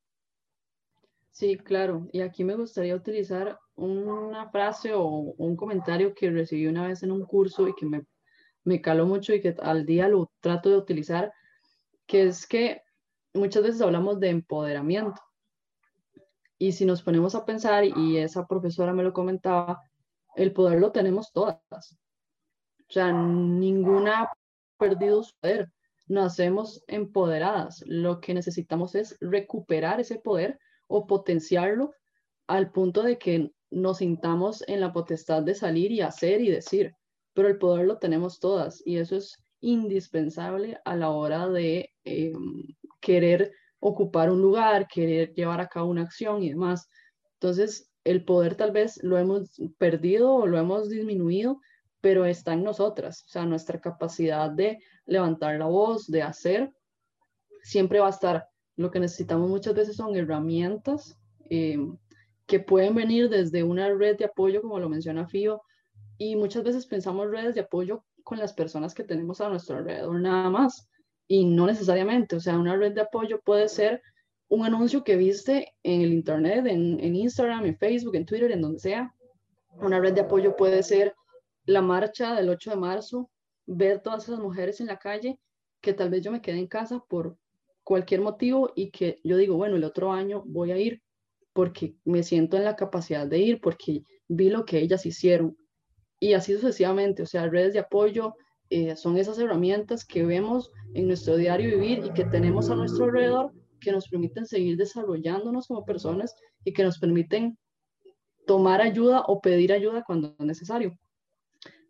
Sí, 1.32 1.56
claro. 1.56 2.06
Y 2.12 2.20
aquí 2.20 2.44
me 2.44 2.54
gustaría 2.54 2.94
utilizar 2.94 3.58
una 3.74 4.48
frase 4.50 4.92
o 4.94 5.06
un 5.06 5.56
comentario 5.56 6.14
que 6.14 6.30
recibí 6.30 6.66
una 6.66 6.86
vez 6.86 7.02
en 7.02 7.10
un 7.10 7.24
curso 7.24 7.66
y 7.66 7.74
que 7.74 7.86
me, 7.86 8.06
me 8.62 8.80
caló 8.80 9.06
mucho 9.06 9.34
y 9.34 9.40
que 9.40 9.56
al 9.60 9.86
día 9.86 10.06
lo 10.06 10.30
trato 10.40 10.68
de 10.68 10.76
utilizar, 10.76 11.32
que 12.06 12.24
es 12.24 12.46
que 12.46 12.82
muchas 13.34 13.62
veces 13.62 13.80
hablamos 13.80 14.20
de 14.20 14.30
empoderamiento. 14.30 15.20
Y 16.58 16.72
si 16.72 16.84
nos 16.84 17.02
ponemos 17.02 17.34
a 17.34 17.44
pensar, 17.44 17.84
y 17.84 18.18
esa 18.18 18.46
profesora 18.46 18.92
me 18.92 19.02
lo 19.02 19.12
comentaba, 19.12 19.82
el 20.36 20.52
poder 20.52 20.80
lo 20.80 20.92
tenemos 20.92 21.32
todas. 21.32 21.58
O 21.70 22.92
sea, 22.92 23.12
ninguna 23.12 24.22
ha 24.22 24.32
perdido 24.78 25.22
su 25.22 25.34
poder. 25.40 25.72
Nacemos 26.06 26.82
empoderadas. 26.86 27.82
Lo 27.86 28.20
que 28.20 28.34
necesitamos 28.34 28.94
es 28.94 29.16
recuperar 29.20 30.00
ese 30.00 30.18
poder 30.18 30.58
o 30.86 31.06
potenciarlo 31.06 31.94
al 32.46 32.72
punto 32.72 33.02
de 33.02 33.16
que 33.16 33.52
nos 33.70 33.98
sintamos 33.98 34.64
en 34.66 34.80
la 34.80 34.92
potestad 34.92 35.42
de 35.42 35.54
salir 35.54 35.92
y 35.92 36.00
hacer 36.00 36.40
y 36.40 36.50
decir. 36.50 36.94
Pero 37.32 37.48
el 37.48 37.58
poder 37.58 37.86
lo 37.86 37.98
tenemos 37.98 38.40
todas 38.40 38.82
y 38.84 38.98
eso 38.98 39.16
es 39.16 39.42
indispensable 39.60 40.78
a 40.84 40.96
la 40.96 41.10
hora 41.10 41.48
de 41.48 41.92
em, 42.04 42.66
querer 43.00 43.52
ocupar 43.80 44.30
un 44.30 44.40
lugar, 44.40 44.86
querer 44.86 45.32
llevar 45.34 45.60
a 45.60 45.68
cabo 45.68 45.90
una 45.90 46.02
acción 46.02 46.42
y 46.42 46.50
demás. 46.50 46.88
Entonces, 47.34 47.90
el 48.04 48.24
poder 48.24 48.54
tal 48.54 48.72
vez 48.72 49.02
lo 49.02 49.18
hemos 49.18 49.60
perdido 49.78 50.34
o 50.34 50.46
lo 50.46 50.58
hemos 50.58 50.88
disminuido, 50.88 51.60
pero 52.00 52.24
está 52.24 52.54
en 52.54 52.64
nosotras, 52.64 53.24
o 53.26 53.28
sea, 53.28 53.44
nuestra 53.44 53.80
capacidad 53.80 54.50
de 54.50 54.78
levantar 55.04 55.58
la 55.58 55.66
voz, 55.66 56.06
de 56.06 56.22
hacer, 56.22 56.72
siempre 57.62 58.00
va 58.00 58.06
a 58.06 58.10
estar. 58.10 58.48
Lo 58.76 58.90
que 58.90 59.00
necesitamos 59.00 59.50
muchas 59.50 59.74
veces 59.74 59.96
son 59.96 60.16
herramientas 60.16 61.18
eh, 61.50 61.78
que 62.46 62.60
pueden 62.60 62.94
venir 62.94 63.28
desde 63.28 63.62
una 63.62 63.92
red 63.92 64.16
de 64.16 64.24
apoyo, 64.24 64.62
como 64.62 64.78
lo 64.78 64.88
menciona 64.88 65.28
Fío, 65.28 65.62
y 66.16 66.36
muchas 66.36 66.64
veces 66.64 66.86
pensamos 66.86 67.30
redes 67.30 67.54
de 67.54 67.62
apoyo 67.62 68.04
con 68.24 68.38
las 68.38 68.52
personas 68.52 68.94
que 68.94 69.04
tenemos 69.04 69.40
a 69.40 69.48
nuestro 69.48 69.76
alrededor 69.76 70.20
nada 70.20 70.48
más, 70.50 70.89
y 71.32 71.44
no 71.44 71.64
necesariamente, 71.68 72.34
o 72.34 72.40
sea, 72.40 72.58
una 72.58 72.74
red 72.74 72.92
de 72.92 73.02
apoyo 73.02 73.40
puede 73.40 73.68
ser 73.68 74.02
un 74.48 74.66
anuncio 74.66 75.04
que 75.04 75.14
viste 75.14 75.72
en 75.84 76.00
el 76.00 76.12
Internet, 76.12 76.66
en, 76.66 77.14
Instagram, 77.14 77.66
en 77.66 77.78
Facebook, 77.78 78.16
en 78.16 78.26
Twitter, 78.26 78.50
en 78.50 78.60
donde 78.60 78.80
sea. 78.80 79.14
Una 79.76 80.00
red 80.00 80.12
de 80.12 80.22
apoyo 80.22 80.56
puede 80.56 80.82
ser 80.82 81.14
la 81.66 81.82
marcha 81.82 82.34
del 82.34 82.48
8 82.48 82.70
de 82.70 82.76
marzo, 82.76 83.30
ver 83.64 84.00
todas 84.00 84.24
esas 84.24 84.40
mujeres 84.40 84.80
en 84.80 84.88
la 84.88 84.98
calle, 84.98 85.38
que 85.80 85.92
tal 85.92 86.10
vez 86.10 86.22
yo 86.22 86.32
me 86.32 86.42
quede 86.42 86.58
en 86.58 86.66
casa 86.66 86.98
por 87.08 87.36
cualquier 87.84 88.22
motivo 88.22 88.72
y 88.74 88.90
que 88.90 89.20
yo 89.22 89.36
digo, 89.36 89.56
bueno, 89.56 89.76
el 89.76 89.84
otro 89.84 90.10
año 90.10 90.42
voy 90.46 90.72
a 90.72 90.78
ir 90.78 91.00
porque 91.52 91.94
me 92.04 92.24
siento 92.24 92.56
en 92.56 92.64
la 92.64 92.74
capacidad 92.74 93.24
de 93.24 93.38
ir, 93.38 93.60
porque 93.60 94.02
vi 94.26 94.50
lo 94.50 94.64
que 94.64 94.80
ellas 94.80 95.06
hicieron. 95.06 95.56
Y 96.18 96.32
así 96.32 96.54
sucesivamente, 96.54 97.22
o 97.22 97.26
sea, 97.26 97.46
redes 97.46 97.72
de 97.72 97.78
apoyo 97.78 98.34
eh, 98.70 98.94
son 98.94 99.16
esas 99.16 99.38
herramientas 99.38 100.04
que 100.04 100.24
vemos 100.24 100.70
en 100.94 101.08
nuestro 101.08 101.36
diario 101.36 101.76
vivir 101.76 102.04
y 102.06 102.12
que 102.12 102.24
tenemos 102.24 102.70
a 102.70 102.76
nuestro 102.76 103.06
alrededor 103.06 103.52
que 103.80 103.90
nos 103.90 104.08
permiten 104.08 104.46
seguir 104.46 104.76
desarrollándonos 104.76 105.66
como 105.66 105.84
personas 105.84 106.36
y 106.64 106.72
que 106.72 106.84
nos 106.84 106.98
permiten 106.98 107.58
tomar 108.46 108.80
ayuda 108.80 109.22
o 109.26 109.40
pedir 109.40 109.72
ayuda 109.72 110.04
cuando 110.06 110.36
es 110.38 110.46
necesario. 110.46 110.96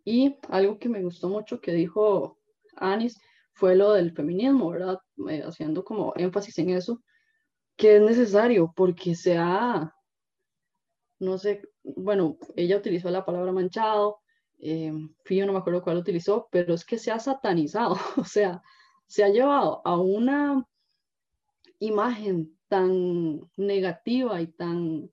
Y 0.05 0.37
algo 0.49 0.79
que 0.79 0.89
me 0.89 1.03
gustó 1.03 1.29
mucho 1.29 1.61
que 1.61 1.73
dijo 1.73 2.39
Anis 2.77 3.21
fue 3.53 3.77
lo 3.77 3.93
del 3.93 4.13
feminismo, 4.13 4.71
¿verdad? 4.71 4.99
Eh, 5.29 5.43
haciendo 5.45 5.85
como 5.85 6.15
énfasis 6.17 6.59
en 6.59 6.71
eso, 6.71 7.03
que 7.77 7.97
es 7.97 8.03
necesario 8.03 8.73
porque 8.75 9.15
se 9.15 9.37
ha, 9.37 9.95
no 11.19 11.37
sé, 11.37 11.63
bueno, 11.83 12.39
ella 12.57 12.79
utilizó 12.79 13.11
la 13.11 13.25
palabra 13.25 13.53
manchado, 13.53 14.21
eh, 14.61 14.93
Fío 15.25 15.47
no 15.47 15.53
me 15.53 15.59
acuerdo 15.59 15.83
cuál 15.83 15.99
utilizó, 15.99 16.49
pero 16.51 16.75
es 16.75 16.85
que 16.85 16.99
se 16.99 17.11
ha 17.11 17.19
satanizado, 17.19 17.97
o 18.17 18.25
sea, 18.25 18.63
se 19.07 19.25
ha 19.25 19.29
llevado 19.29 19.83
a 19.85 19.99
una 19.99 20.67
imagen 21.79 22.57
tan 22.69 23.41
negativa 23.57 24.41
y 24.41 24.47
tan, 24.49 25.11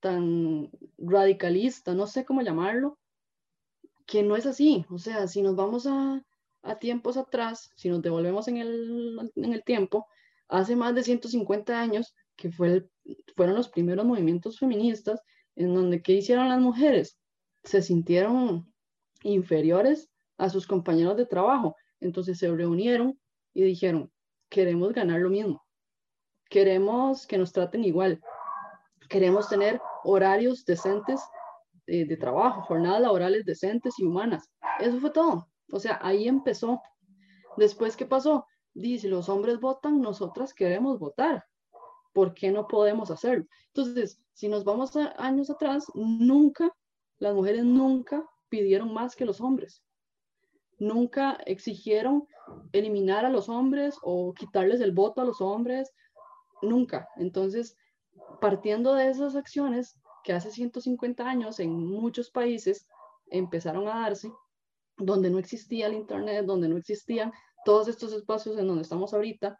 tan 0.00 0.70
radicalista, 0.98 1.94
no 1.94 2.06
sé 2.06 2.24
cómo 2.24 2.42
llamarlo, 2.42 2.98
que 4.06 4.22
no 4.22 4.36
es 4.36 4.46
así. 4.46 4.84
O 4.90 4.98
sea, 4.98 5.26
si 5.26 5.42
nos 5.42 5.56
vamos 5.56 5.86
a, 5.86 6.22
a 6.62 6.78
tiempos 6.78 7.16
atrás, 7.16 7.70
si 7.76 7.88
nos 7.88 8.02
devolvemos 8.02 8.46
en 8.48 8.58
el, 8.58 9.32
en 9.34 9.52
el 9.52 9.64
tiempo, 9.64 10.06
hace 10.48 10.76
más 10.76 10.94
de 10.94 11.02
150 11.02 11.80
años, 11.80 12.14
que 12.36 12.50
fue 12.52 12.88
fueron 13.36 13.56
los 13.56 13.68
primeros 13.68 14.06
movimientos 14.06 14.58
feministas, 14.58 15.20
en 15.56 15.74
donde 15.74 16.02
¿qué 16.02 16.12
hicieron 16.12 16.48
las 16.48 16.60
mujeres? 16.60 17.18
Se 17.64 17.82
sintieron 17.82 18.71
inferiores 19.22 20.10
a 20.38 20.48
sus 20.48 20.66
compañeros 20.66 21.16
de 21.16 21.26
trabajo. 21.26 21.76
Entonces 22.00 22.38
se 22.38 22.50
reunieron 22.50 23.18
y 23.54 23.62
dijeron, 23.62 24.10
queremos 24.48 24.92
ganar 24.92 25.20
lo 25.20 25.30
mismo 25.30 25.62
queremos 26.52 27.26
que 27.26 27.38
nos 27.38 27.50
traten 27.50 27.82
igual, 27.82 28.20
queremos 29.08 29.48
tener 29.48 29.80
horarios 30.04 30.66
decentes 30.66 31.18
de, 31.86 32.04
de 32.04 32.16
trabajo, 32.18 32.60
jornadas 32.60 33.00
laborales 33.00 33.46
decentes 33.46 33.98
y 33.98 34.04
humanas. 34.04 34.50
Eso 34.78 35.00
fue 35.00 35.10
todo. 35.10 35.48
O 35.72 35.80
sea, 35.80 35.98
ahí 36.02 36.28
empezó. 36.28 36.82
Después, 37.56 37.96
¿qué 37.96 38.04
pasó? 38.04 38.46
Dice, 38.74 39.08
los 39.08 39.30
hombres 39.30 39.60
votan, 39.60 40.02
nosotras 40.02 40.52
queremos 40.52 40.98
votar. 40.98 41.42
¿Por 42.12 42.34
qué 42.34 42.50
no 42.50 42.68
podemos 42.68 43.10
hacerlo? 43.10 43.46
Entonces, 43.68 44.20
si 44.34 44.48
nos 44.48 44.62
vamos 44.62 44.94
a 44.94 45.14
años 45.16 45.48
atrás, 45.48 45.86
nunca, 45.94 46.70
las 47.18 47.34
mujeres 47.34 47.64
nunca 47.64 48.28
pidieron 48.52 48.92
más 48.92 49.16
que 49.16 49.24
los 49.24 49.40
hombres. 49.40 49.82
Nunca 50.78 51.38
exigieron 51.46 52.28
eliminar 52.72 53.24
a 53.24 53.30
los 53.30 53.48
hombres 53.48 53.96
o 54.02 54.34
quitarles 54.34 54.82
el 54.82 54.92
voto 54.92 55.22
a 55.22 55.24
los 55.24 55.40
hombres 55.40 55.94
nunca. 56.60 57.08
Entonces, 57.16 57.78
partiendo 58.42 58.94
de 58.94 59.08
esas 59.08 59.36
acciones 59.36 59.98
que 60.22 60.34
hace 60.34 60.50
150 60.50 61.26
años 61.26 61.60
en 61.60 61.70
muchos 61.72 62.30
países 62.30 62.86
empezaron 63.30 63.88
a 63.88 64.00
darse, 64.00 64.30
donde 64.98 65.30
no 65.30 65.38
existía 65.38 65.86
el 65.86 65.94
Internet, 65.94 66.44
donde 66.44 66.68
no 66.68 66.76
existían 66.76 67.32
todos 67.64 67.88
estos 67.88 68.12
espacios 68.12 68.58
en 68.58 68.66
donde 68.66 68.82
estamos 68.82 69.14
ahorita, 69.14 69.58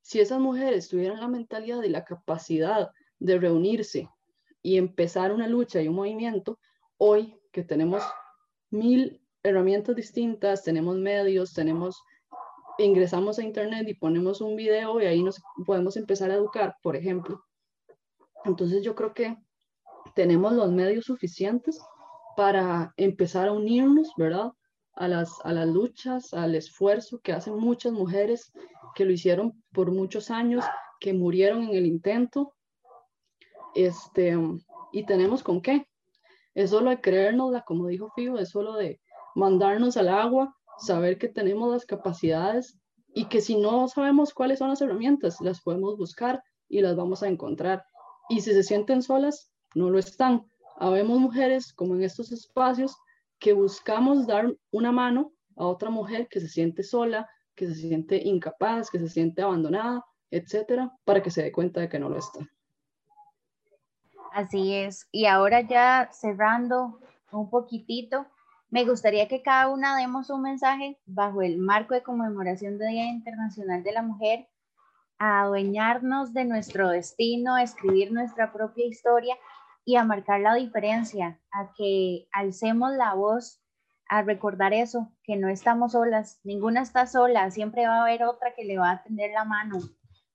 si 0.00 0.20
esas 0.20 0.40
mujeres 0.40 0.88
tuvieran 0.88 1.20
la 1.20 1.28
mentalidad 1.28 1.82
y 1.82 1.90
la 1.90 2.06
capacidad 2.06 2.90
de 3.18 3.38
reunirse 3.38 4.08
y 4.62 4.78
empezar 4.78 5.30
una 5.30 5.46
lucha 5.46 5.82
y 5.82 5.88
un 5.88 5.96
movimiento, 5.96 6.58
hoy 6.96 7.37
que 7.52 7.64
tenemos 7.64 8.02
mil 8.70 9.20
herramientas 9.42 9.96
distintas, 9.96 10.64
tenemos 10.64 10.96
medios, 10.96 11.54
tenemos 11.54 12.02
ingresamos 12.78 13.38
a 13.38 13.42
internet 13.42 13.88
y 13.88 13.94
ponemos 13.94 14.40
un 14.40 14.54
video 14.54 15.00
y 15.00 15.06
ahí 15.06 15.22
nos 15.22 15.40
podemos 15.66 15.96
empezar 15.96 16.30
a 16.30 16.34
educar, 16.34 16.76
por 16.82 16.94
ejemplo. 16.94 17.42
Entonces 18.44 18.84
yo 18.84 18.94
creo 18.94 19.14
que 19.14 19.36
tenemos 20.14 20.52
los 20.52 20.70
medios 20.70 21.06
suficientes 21.06 21.80
para 22.36 22.92
empezar 22.96 23.48
a 23.48 23.52
unirnos, 23.52 24.12
¿verdad? 24.16 24.52
a 24.98 25.06
las, 25.06 25.32
a 25.44 25.52
las 25.52 25.68
luchas, 25.68 26.34
al 26.34 26.56
esfuerzo 26.56 27.20
que 27.20 27.32
hacen 27.32 27.56
muchas 27.56 27.92
mujeres 27.92 28.52
que 28.96 29.04
lo 29.04 29.12
hicieron 29.12 29.62
por 29.72 29.92
muchos 29.92 30.30
años, 30.30 30.64
que 30.98 31.12
murieron 31.12 31.62
en 31.62 31.74
el 31.74 31.86
intento. 31.86 32.52
Este, 33.76 34.36
y 34.92 35.06
tenemos 35.06 35.44
con 35.44 35.62
qué. 35.62 35.86
Es 36.58 36.70
solo 36.70 36.90
de 36.90 37.00
creérnosla, 37.00 37.62
como 37.62 37.86
dijo 37.86 38.10
Figo, 38.16 38.36
es 38.36 38.48
solo 38.48 38.74
de 38.74 39.00
mandarnos 39.36 39.96
al 39.96 40.08
agua, 40.08 40.56
saber 40.78 41.16
que 41.16 41.28
tenemos 41.28 41.70
las 41.70 41.86
capacidades 41.86 42.76
y 43.14 43.26
que 43.26 43.40
si 43.40 43.56
no 43.56 43.86
sabemos 43.86 44.34
cuáles 44.34 44.58
son 44.58 44.70
las 44.70 44.80
herramientas, 44.80 45.40
las 45.40 45.60
podemos 45.60 45.96
buscar 45.96 46.42
y 46.68 46.80
las 46.80 46.96
vamos 46.96 47.22
a 47.22 47.28
encontrar. 47.28 47.84
Y 48.28 48.40
si 48.40 48.52
se 48.54 48.64
sienten 48.64 49.02
solas, 49.02 49.52
no 49.76 49.88
lo 49.88 50.00
están. 50.00 50.48
Habemos 50.78 51.20
mujeres 51.20 51.72
como 51.72 51.94
en 51.94 52.02
estos 52.02 52.32
espacios 52.32 52.96
que 53.38 53.52
buscamos 53.52 54.26
dar 54.26 54.52
una 54.72 54.90
mano 54.90 55.30
a 55.54 55.64
otra 55.64 55.90
mujer 55.90 56.26
que 56.28 56.40
se 56.40 56.48
siente 56.48 56.82
sola, 56.82 57.30
que 57.54 57.68
se 57.68 57.76
siente 57.76 58.16
incapaz, 58.16 58.90
que 58.90 58.98
se 58.98 59.08
siente 59.08 59.42
abandonada, 59.42 60.04
etcétera, 60.32 60.92
para 61.04 61.22
que 61.22 61.30
se 61.30 61.44
dé 61.44 61.52
cuenta 61.52 61.82
de 61.82 61.88
que 61.88 62.00
no 62.00 62.08
lo 62.08 62.18
está. 62.18 62.40
Así 64.32 64.74
es. 64.74 65.08
Y 65.12 65.26
ahora 65.26 65.62
ya 65.62 66.08
cerrando 66.12 67.00
un 67.32 67.50
poquitito, 67.50 68.26
me 68.70 68.84
gustaría 68.84 69.28
que 69.28 69.42
cada 69.42 69.68
una 69.68 69.96
demos 69.96 70.30
un 70.30 70.42
mensaje 70.42 70.98
bajo 71.06 71.42
el 71.42 71.58
marco 71.58 71.94
de 71.94 72.02
conmemoración 72.02 72.78
del 72.78 72.90
Día 72.90 73.06
Internacional 73.06 73.82
de 73.82 73.92
la 73.92 74.02
Mujer, 74.02 74.48
a 75.18 75.42
adueñarnos 75.42 76.32
de 76.32 76.44
nuestro 76.44 76.90
destino, 76.90 77.54
a 77.54 77.62
escribir 77.62 78.12
nuestra 78.12 78.52
propia 78.52 78.86
historia 78.86 79.36
y 79.84 79.96
a 79.96 80.04
marcar 80.04 80.40
la 80.40 80.54
diferencia, 80.54 81.40
a 81.50 81.72
que 81.76 82.28
alcemos 82.30 82.92
la 82.92 83.14
voz, 83.14 83.62
a 84.08 84.22
recordar 84.22 84.72
eso, 84.72 85.10
que 85.22 85.36
no 85.36 85.48
estamos 85.48 85.92
solas, 85.92 86.40
ninguna 86.44 86.82
está 86.82 87.06
sola, 87.06 87.50
siempre 87.50 87.86
va 87.86 87.96
a 87.96 88.02
haber 88.02 88.24
otra 88.24 88.54
que 88.54 88.64
le 88.64 88.78
va 88.78 88.90
a 88.90 89.02
tender 89.02 89.30
la 89.32 89.44
mano, 89.44 89.78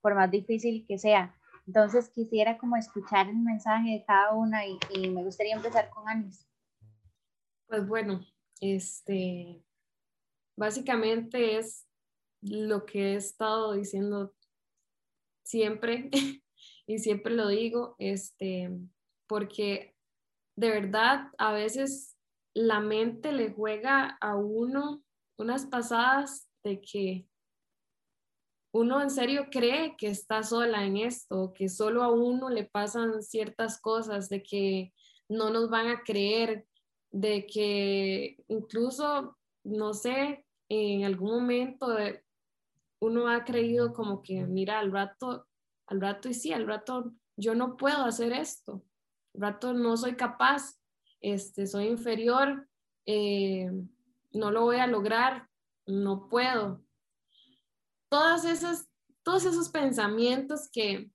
por 0.00 0.14
más 0.14 0.30
difícil 0.30 0.84
que 0.86 0.98
sea. 0.98 1.34
Entonces 1.66 2.10
quisiera 2.10 2.58
como 2.58 2.76
escuchar 2.76 3.28
el 3.28 3.36
mensaje 3.36 3.90
de 3.90 4.04
cada 4.04 4.34
una 4.34 4.66
y, 4.66 4.78
me 5.10 5.22
gustaría 5.22 5.54
empezar 5.54 5.90
con 5.90 6.08
Anis. 6.08 6.46
Pues 7.66 7.86
bueno, 7.88 8.20
este, 8.60 9.64
básicamente 10.56 11.56
es 11.56 11.86
lo 12.42 12.84
que 12.84 13.12
he 13.12 13.16
estado 13.16 13.72
diciendo 13.72 14.34
siempre 15.42 16.10
y 16.86 16.98
siempre 16.98 17.34
lo 17.34 17.48
digo, 17.48 17.96
este, 17.98 18.70
porque 19.26 19.94
de 20.56 20.68
verdad 20.68 21.28
a 21.38 21.52
veces 21.52 22.16
la 22.52 22.80
mente 22.80 23.32
le 23.32 23.52
juega 23.52 24.18
a 24.20 24.36
uno 24.36 25.02
unas 25.38 25.66
pasadas 25.66 26.48
de 26.62 26.80
que 26.80 27.28
uno 28.74 29.00
en 29.00 29.08
serio 29.08 29.46
cree 29.52 29.94
que 29.96 30.08
está 30.08 30.42
sola 30.42 30.84
en 30.84 30.96
esto, 30.96 31.52
que 31.54 31.68
solo 31.68 32.02
a 32.02 32.10
uno 32.10 32.50
le 32.50 32.64
pasan 32.64 33.22
ciertas 33.22 33.80
cosas, 33.80 34.28
de 34.28 34.42
que 34.42 34.92
no 35.28 35.50
nos 35.50 35.70
van 35.70 35.86
a 35.86 36.02
creer, 36.02 36.66
de 37.12 37.46
que 37.46 38.36
incluso, 38.48 39.38
no 39.62 39.94
sé, 39.94 40.44
en 40.68 41.04
algún 41.04 41.30
momento 41.30 41.86
uno 42.98 43.28
ha 43.28 43.44
creído 43.44 43.92
como 43.92 44.22
que, 44.22 44.44
mira, 44.44 44.80
al 44.80 44.90
rato, 44.90 45.46
al 45.86 46.00
rato 46.00 46.28
y 46.28 46.34
sí, 46.34 46.52
al 46.52 46.66
rato 46.66 47.12
yo 47.36 47.54
no 47.54 47.76
puedo 47.76 48.04
hacer 48.04 48.32
esto, 48.32 48.84
al 49.36 49.40
rato 49.40 49.72
no 49.72 49.96
soy 49.96 50.16
capaz, 50.16 50.80
este, 51.20 51.68
soy 51.68 51.86
inferior, 51.86 52.68
eh, 53.06 53.70
no 54.32 54.50
lo 54.50 54.62
voy 54.62 54.78
a 54.78 54.88
lograr, 54.88 55.48
no 55.86 56.28
puedo. 56.28 56.83
Todas 58.14 58.44
esas, 58.44 58.88
todos 59.24 59.44
esos 59.44 59.70
pensamientos 59.70 60.70
que, 60.70 61.10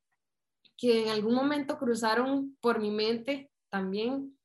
que 0.75 1.03
en 1.03 1.09
algún 1.11 1.33
momento 1.33 1.77
cruzaron 1.77 2.57
por 2.59 2.81
mi 2.81 2.91
mente 2.91 3.49
también 3.69 4.37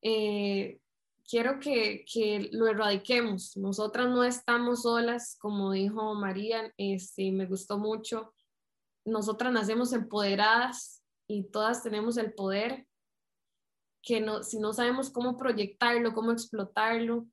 eh, 0.00 0.80
quiero 1.28 1.58
que, 1.58 2.48
lo 2.52 2.68
erradiquemos. 2.68 3.56
Nosotras 3.56 4.06
no 4.06 4.22
estamos 4.22 4.82
solas, 4.82 5.36
como 5.40 5.72
dijo 5.72 6.14
María, 6.14 6.72
este, 6.76 7.32
me 7.32 7.46
gustó 7.46 7.76
mucho. 7.76 8.32
Nosotras 9.04 9.52
nacemos 9.52 9.92
empoderadas 9.92 11.02
y 11.26 11.50
todas 11.50 11.82
tenemos 11.82 12.18
el 12.18 12.34
poder, 12.34 12.86
que 14.00 14.20
no, 14.20 14.44
si 14.44 14.60
no 14.60 14.72
sabemos 14.72 15.10
cómo 15.10 15.36
proyectarlo, 15.36 16.14
cómo 16.14 16.30
explotarlo, 16.30 17.26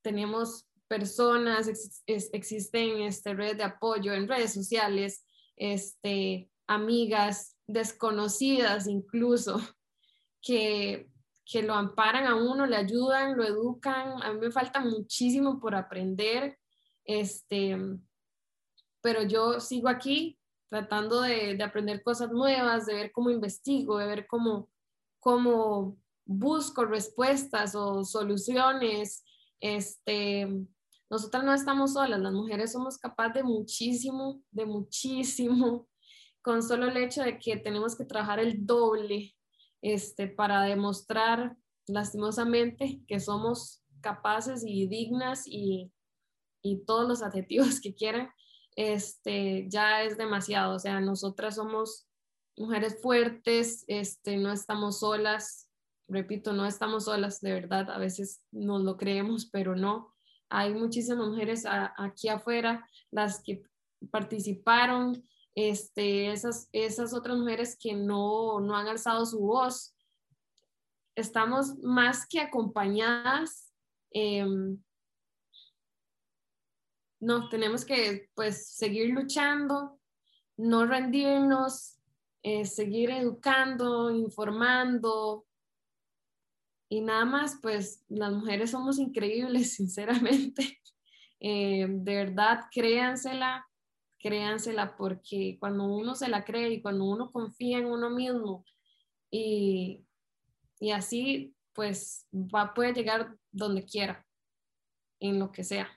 tenemos 0.00 0.67
personas, 0.88 1.68
existen 2.06 3.02
este, 3.02 3.34
redes 3.34 3.58
de 3.58 3.64
apoyo 3.64 4.12
en 4.14 4.28
redes 4.28 4.54
sociales, 4.54 5.24
este, 5.56 6.50
amigas 6.66 7.56
desconocidas 7.66 8.86
incluso, 8.86 9.60
que 10.42 11.10
que 11.50 11.62
lo 11.62 11.72
amparan 11.74 12.26
a 12.26 12.34
uno, 12.34 12.66
le 12.66 12.76
ayudan, 12.76 13.34
lo 13.36 13.42
educan. 13.42 14.22
A 14.22 14.32
mí 14.32 14.38
me 14.38 14.50
falta 14.50 14.80
muchísimo 14.80 15.58
por 15.58 15.74
aprender, 15.74 16.58
este, 17.06 17.74
pero 19.00 19.22
yo 19.22 19.58
sigo 19.58 19.88
aquí 19.88 20.38
tratando 20.68 21.22
de, 21.22 21.58
aprender 21.62 22.02
cosas 22.02 22.30
nuevas, 22.30 22.84
de 22.84 22.94
ver 22.94 23.12
cómo 23.12 23.30
investigo, 23.30 23.96
de 23.96 24.06
ver 24.06 24.26
cómo, 24.26 24.68
cómo 25.20 25.96
busco 26.26 26.84
respuestas 26.84 27.74
o 27.74 28.04
soluciones. 28.04 29.24
Este, 29.58 30.46
nosotras 31.10 31.44
no 31.44 31.54
estamos 31.54 31.94
solas, 31.94 32.20
las 32.20 32.32
mujeres 32.32 32.72
somos 32.72 32.98
capaces 32.98 33.34
de 33.34 33.42
muchísimo, 33.42 34.42
de 34.50 34.66
muchísimo, 34.66 35.88
con 36.42 36.62
solo 36.62 36.88
el 36.88 36.96
hecho 36.96 37.22
de 37.22 37.38
que 37.38 37.56
tenemos 37.56 37.96
que 37.96 38.04
trabajar 38.04 38.38
el 38.38 38.64
doble 38.64 39.34
este, 39.82 40.28
para 40.28 40.62
demostrar 40.62 41.56
lastimosamente 41.86 43.00
que 43.06 43.20
somos 43.20 43.82
capaces 44.00 44.62
y 44.64 44.86
dignas 44.86 45.42
y, 45.46 45.92
y 46.62 46.84
todos 46.84 47.08
los 47.08 47.22
adjetivos 47.22 47.80
que 47.80 47.94
quieran, 47.94 48.30
este, 48.76 49.66
ya 49.68 50.02
es 50.02 50.16
demasiado. 50.16 50.74
O 50.74 50.78
sea, 50.78 51.00
nosotras 51.00 51.56
somos 51.56 52.06
mujeres 52.56 53.00
fuertes, 53.02 53.84
este, 53.88 54.36
no 54.36 54.52
estamos 54.52 55.00
solas, 55.00 55.68
repito, 56.08 56.52
no 56.52 56.66
estamos 56.66 57.04
solas, 57.04 57.40
de 57.40 57.52
verdad, 57.52 57.90
a 57.90 57.98
veces 57.98 58.42
nos 58.50 58.82
lo 58.82 58.96
creemos, 58.96 59.46
pero 59.46 59.76
no. 59.76 60.14
Hay 60.50 60.74
muchísimas 60.74 61.28
mujeres 61.28 61.64
aquí 61.66 62.28
afuera, 62.28 62.86
las 63.10 63.42
que 63.42 63.62
participaron, 64.10 65.22
este, 65.54 66.30
esas, 66.30 66.68
otras 67.12 67.36
mujeres 67.36 67.76
que 67.80 67.94
no, 67.94 68.58
han 68.58 68.86
alzado 68.86 69.26
su 69.26 69.40
voz. 69.40 69.94
Estamos 71.16 71.78
más 71.78 72.26
que 72.28 72.40
acompañadas. 72.40 73.72
Em, 74.12 74.80
no, 77.20 77.48
tenemos 77.48 77.84
que 77.84 78.30
pues 78.34 78.68
seguir 78.68 79.10
luchando, 79.10 79.98
no 80.56 80.86
rendirnos, 80.86 81.98
eh, 82.44 82.64
seguir 82.64 83.10
educando, 83.10 84.12
informando. 84.12 85.47
Y 86.88 87.00
nada 87.02 87.24
más, 87.24 87.58
pues 87.60 88.04
las 88.08 88.32
mujeres 88.32 88.70
somos 88.70 88.98
increíbles, 88.98 89.72
sinceramente. 89.74 90.80
Eh, 91.40 91.86
de 91.88 92.14
verdad, 92.14 92.64
créansela, 92.70 93.66
créansela 94.18 94.96
porque 94.96 95.56
cuando 95.60 95.84
uno 95.84 96.14
se 96.14 96.28
la 96.28 96.44
cree 96.44 96.70
y 96.70 96.82
cuando 96.82 97.04
uno 97.04 97.30
confía 97.30 97.78
en 97.78 97.86
uno 97.86 98.10
mismo 98.10 98.64
y, 99.30 100.04
y 100.80 100.90
así 100.90 101.54
pues 101.78 102.26
va 102.32 102.74
puede 102.74 102.92
llegar 102.92 103.36
donde 103.52 103.84
quiera, 103.84 104.26
en 105.20 105.38
lo 105.38 105.52
que 105.52 105.62
sea. 105.62 105.88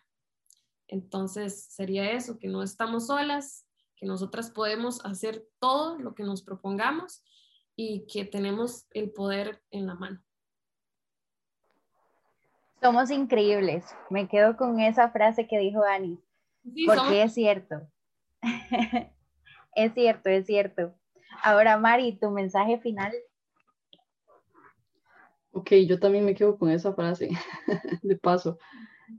Entonces 0.87 1.65
sería 1.71 2.11
eso, 2.11 2.37
que 2.37 2.47
no 2.47 2.61
estamos 2.61 3.07
solas, 3.07 3.65
que 3.95 4.05
nosotras 4.05 4.51
podemos 4.51 5.03
hacer 5.05 5.47
todo 5.59 5.97
lo 5.97 6.13
que 6.13 6.23
nos 6.23 6.43
propongamos 6.43 7.23
y 7.75 8.05
que 8.05 8.25
tenemos 8.25 8.85
el 8.91 9.11
poder 9.11 9.63
en 9.71 9.87
la 9.87 9.95
mano. 9.95 10.21
Somos 12.81 13.11
increíbles. 13.11 13.85
Me 14.09 14.27
quedo 14.27 14.57
con 14.57 14.79
esa 14.79 15.11
frase 15.11 15.47
que 15.47 15.59
dijo 15.59 15.83
Ani, 15.83 16.19
porque 16.87 17.21
es 17.21 17.33
cierto. 17.33 17.87
es 19.75 19.93
cierto, 19.93 20.29
es 20.29 20.47
cierto. 20.47 20.95
Ahora, 21.43 21.77
Mari, 21.77 22.17
tu 22.17 22.31
mensaje 22.31 22.79
final. 22.79 23.13
Ok, 25.51 25.73
yo 25.87 25.99
también 25.99 26.25
me 26.25 26.33
quedo 26.33 26.57
con 26.57 26.71
esa 26.71 26.93
frase, 26.93 27.29
de 28.01 28.17
paso. 28.17 28.57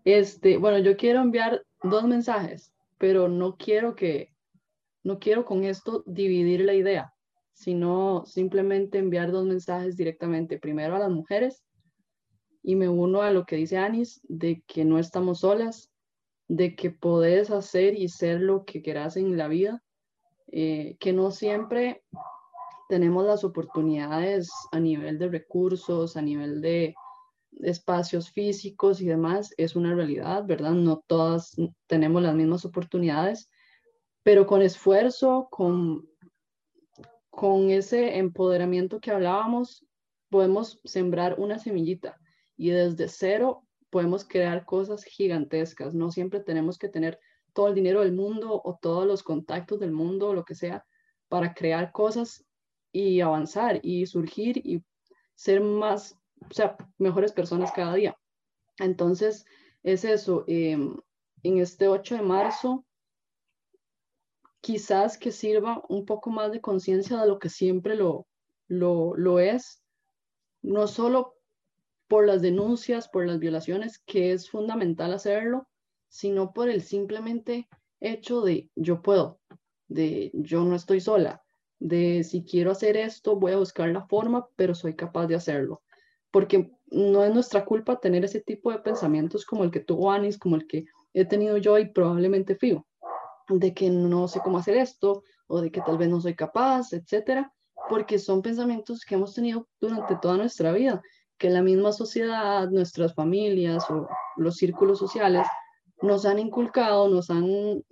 Este, 0.04 0.56
bueno, 0.56 0.78
yo 0.78 0.96
quiero 0.96 1.20
enviar 1.20 1.64
dos 1.84 2.02
mensajes, 2.04 2.74
pero 2.98 3.28
no 3.28 3.56
quiero 3.56 3.94
que, 3.94 4.34
no 5.04 5.20
quiero 5.20 5.44
con 5.44 5.62
esto 5.62 6.02
dividir 6.06 6.62
la 6.62 6.74
idea, 6.74 7.14
sino 7.52 8.24
simplemente 8.26 8.98
enviar 8.98 9.30
dos 9.30 9.44
mensajes 9.44 9.96
directamente. 9.96 10.58
Primero 10.58 10.96
a 10.96 10.98
las 10.98 11.10
mujeres 11.10 11.62
y 12.62 12.76
me 12.76 12.88
uno 12.88 13.22
a 13.22 13.30
lo 13.30 13.44
que 13.44 13.56
dice 13.56 13.76
Anis, 13.76 14.20
de 14.28 14.62
que 14.66 14.84
no 14.84 14.98
estamos 14.98 15.40
solas, 15.40 15.90
de 16.48 16.76
que 16.76 16.90
podés 16.90 17.50
hacer 17.50 17.98
y 17.98 18.08
ser 18.08 18.40
lo 18.40 18.64
que 18.64 18.82
quieras 18.82 19.16
en 19.16 19.36
la 19.36 19.48
vida, 19.48 19.82
eh, 20.48 20.96
que 21.00 21.12
no 21.12 21.30
siempre 21.30 22.04
tenemos 22.88 23.24
las 23.24 23.42
oportunidades 23.42 24.50
a 24.70 24.78
nivel 24.78 25.18
de 25.18 25.28
recursos, 25.28 26.16
a 26.16 26.22
nivel 26.22 26.60
de 26.60 26.94
espacios 27.62 28.30
físicos 28.30 29.00
y 29.00 29.06
demás, 29.06 29.54
es 29.56 29.76
una 29.76 29.94
realidad, 29.94 30.44
¿verdad? 30.46 30.72
No 30.72 31.02
todas 31.06 31.56
tenemos 31.86 32.22
las 32.22 32.34
mismas 32.34 32.64
oportunidades, 32.64 33.50
pero 34.22 34.46
con 34.46 34.62
esfuerzo, 34.62 35.48
con, 35.50 36.08
con 37.30 37.70
ese 37.70 38.18
empoderamiento 38.18 39.00
que 39.00 39.10
hablábamos, 39.10 39.84
podemos 40.28 40.80
sembrar 40.84 41.36
una 41.38 41.58
semillita 41.58 42.18
y 42.62 42.70
desde 42.70 43.08
cero 43.08 43.66
podemos 43.90 44.24
crear 44.24 44.64
cosas 44.64 45.02
gigantescas. 45.02 45.94
No 45.94 46.12
siempre 46.12 46.38
tenemos 46.38 46.78
que 46.78 46.88
tener 46.88 47.18
todo 47.52 47.66
el 47.66 47.74
dinero 47.74 48.02
del 48.02 48.12
mundo 48.12 48.62
o 48.64 48.78
todos 48.80 49.04
los 49.04 49.24
contactos 49.24 49.80
del 49.80 49.90
mundo 49.90 50.28
o 50.28 50.34
lo 50.34 50.44
que 50.44 50.54
sea 50.54 50.86
para 51.28 51.54
crear 51.54 51.90
cosas 51.90 52.44
y 52.92 53.20
avanzar 53.20 53.80
y 53.82 54.06
surgir 54.06 54.58
y 54.58 54.80
ser 55.34 55.60
más, 55.60 56.16
o 56.48 56.54
sea, 56.54 56.76
mejores 56.98 57.32
personas 57.32 57.72
cada 57.72 57.94
día. 57.94 58.16
Entonces, 58.78 59.44
es 59.82 60.04
eso. 60.04 60.44
Em, 60.46 60.96
en 61.42 61.58
este 61.58 61.88
8 61.88 62.14
de 62.14 62.22
marzo, 62.22 62.86
quizás 64.60 65.18
que 65.18 65.32
sirva 65.32 65.82
un 65.88 66.06
poco 66.06 66.30
más 66.30 66.52
de 66.52 66.60
conciencia 66.60 67.20
de 67.20 67.26
lo 67.26 67.40
que 67.40 67.48
siempre 67.48 67.96
lo, 67.96 68.28
lo, 68.68 69.16
lo 69.16 69.40
es, 69.40 69.82
no 70.62 70.86
solo 70.86 71.41
por 72.12 72.26
las 72.26 72.42
denuncias, 72.42 73.08
por 73.08 73.24
las 73.24 73.38
violaciones, 73.38 73.98
que 73.98 74.32
es 74.32 74.50
fundamental 74.50 75.14
hacerlo, 75.14 75.66
sino 76.10 76.52
por 76.52 76.68
el 76.68 76.82
simplemente 76.82 77.70
hecho 78.00 78.42
de 78.42 78.68
yo 78.76 79.00
puedo, 79.00 79.40
de 79.88 80.30
yo 80.34 80.62
no 80.62 80.76
estoy 80.76 81.00
sola, 81.00 81.42
de 81.78 82.22
si 82.22 82.44
quiero 82.44 82.70
hacer 82.70 82.98
esto, 82.98 83.36
voy 83.36 83.52
a 83.52 83.56
buscar 83.56 83.88
la 83.88 84.06
forma, 84.08 84.46
pero 84.56 84.74
soy 84.74 84.94
capaz 84.94 85.26
de 85.26 85.36
hacerlo. 85.36 85.80
Porque 86.30 86.70
no 86.90 87.24
es 87.24 87.32
nuestra 87.32 87.64
culpa 87.64 87.98
tener 87.98 88.26
ese 88.26 88.42
tipo 88.42 88.70
de 88.70 88.80
pensamientos 88.80 89.46
como 89.46 89.64
el 89.64 89.70
que 89.70 89.80
tuvo 89.80 90.12
Anis, 90.12 90.36
como 90.36 90.56
el 90.56 90.66
que 90.66 90.84
he 91.14 91.24
tenido 91.24 91.56
yo 91.56 91.78
y 91.78 91.92
probablemente 91.94 92.56
Fío, 92.56 92.86
de 93.48 93.72
que 93.72 93.88
no 93.88 94.28
sé 94.28 94.40
cómo 94.44 94.58
hacer 94.58 94.76
esto 94.76 95.22
o 95.46 95.62
de 95.62 95.72
que 95.72 95.80
tal 95.80 95.96
vez 95.96 96.10
no 96.10 96.20
soy 96.20 96.34
capaz, 96.34 96.92
etcétera, 96.92 97.54
porque 97.88 98.18
son 98.18 98.42
pensamientos 98.42 99.06
que 99.06 99.14
hemos 99.14 99.32
tenido 99.32 99.66
durante 99.80 100.16
toda 100.16 100.36
nuestra 100.36 100.72
vida 100.72 101.02
que 101.38 101.50
la 101.50 101.62
misma 101.62 101.92
sociedad, 101.92 102.68
nuestras 102.70 103.14
familias 103.14 103.88
o 103.90 104.08
los 104.36 104.56
círculos 104.56 104.98
sociales 104.98 105.46
nos 106.00 106.24
han 106.26 106.38
inculcado, 106.38 107.08
nos 107.08 107.30
han, 107.30 107.82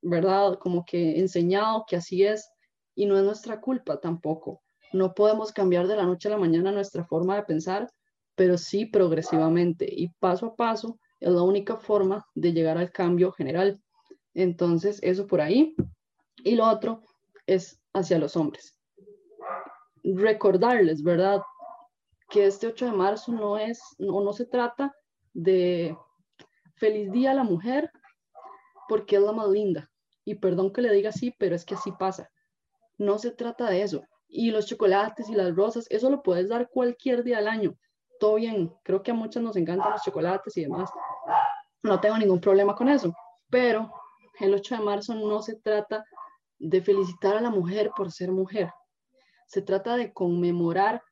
¿verdad? 0.00 0.58
Como 0.58 0.84
que 0.84 1.18
enseñado 1.18 1.84
que 1.86 1.96
así 1.96 2.24
es 2.24 2.50
y 2.94 3.06
no 3.06 3.16
es 3.16 3.24
nuestra 3.24 3.60
culpa 3.60 4.00
tampoco. 4.00 4.62
No 4.92 5.14
podemos 5.14 5.52
cambiar 5.52 5.86
de 5.86 5.96
la 5.96 6.04
noche 6.04 6.28
a 6.28 6.32
la 6.32 6.38
mañana 6.38 6.72
nuestra 6.72 7.04
forma 7.04 7.36
de 7.36 7.44
pensar, 7.44 7.90
pero 8.34 8.58
sí 8.58 8.86
progresivamente 8.86 9.86
y 9.90 10.08
paso 10.18 10.46
a 10.46 10.56
paso 10.56 10.98
es 11.20 11.30
la 11.30 11.42
única 11.42 11.76
forma 11.76 12.26
de 12.34 12.52
llegar 12.52 12.76
al 12.76 12.90
cambio 12.90 13.32
general. 13.32 13.80
Entonces, 14.34 14.98
eso 15.02 15.26
por 15.26 15.40
ahí. 15.40 15.74
Y 16.42 16.56
lo 16.56 16.68
otro 16.68 17.02
es 17.46 17.80
hacia 17.92 18.18
los 18.18 18.36
hombres. 18.36 18.76
Recordarles, 20.02 21.02
¿verdad? 21.02 21.42
Que 22.32 22.46
este 22.46 22.66
8 22.66 22.86
de 22.86 22.92
marzo 22.92 23.30
no 23.30 23.58
es, 23.58 23.78
no, 23.98 24.22
no 24.22 24.32
se 24.32 24.46
trata 24.46 24.96
de 25.34 25.94
feliz 26.76 27.12
día 27.12 27.32
a 27.32 27.34
la 27.34 27.44
mujer 27.44 27.90
porque 28.88 29.16
es 29.16 29.22
la 29.22 29.32
más 29.32 29.48
linda. 29.50 29.90
Y 30.24 30.36
perdón 30.36 30.72
que 30.72 30.80
le 30.80 30.90
diga 30.90 31.10
así, 31.10 31.34
pero 31.38 31.54
es 31.54 31.66
que 31.66 31.74
así 31.74 31.92
pasa. 31.92 32.30
No 32.96 33.18
se 33.18 33.32
trata 33.32 33.68
de 33.68 33.82
eso. 33.82 34.02
Y 34.28 34.50
los 34.50 34.64
chocolates 34.64 35.28
y 35.28 35.34
las 35.34 35.54
rosas, 35.54 35.86
eso 35.90 36.08
lo 36.08 36.22
puedes 36.22 36.48
dar 36.48 36.70
cualquier 36.70 37.22
día 37.22 37.36
del 37.36 37.48
año. 37.48 37.74
Todo 38.18 38.36
bien. 38.36 38.72
Creo 38.82 39.02
que 39.02 39.10
a 39.10 39.14
muchas 39.14 39.42
nos 39.42 39.56
encantan 39.56 39.92
los 39.92 40.02
chocolates 40.02 40.56
y 40.56 40.62
demás. 40.62 40.90
No 41.82 42.00
tengo 42.00 42.16
ningún 42.16 42.40
problema 42.40 42.74
con 42.74 42.88
eso. 42.88 43.12
Pero 43.50 43.92
el 44.40 44.54
8 44.54 44.76
de 44.76 44.80
marzo 44.80 45.14
no 45.14 45.42
se 45.42 45.56
trata 45.56 46.02
de 46.58 46.80
felicitar 46.80 47.36
a 47.36 47.42
la 47.42 47.50
mujer 47.50 47.90
por 47.94 48.10
ser 48.10 48.32
mujer. 48.32 48.72
Se 49.46 49.60
trata 49.60 49.96
de 49.96 50.14
conmemorar 50.14 51.02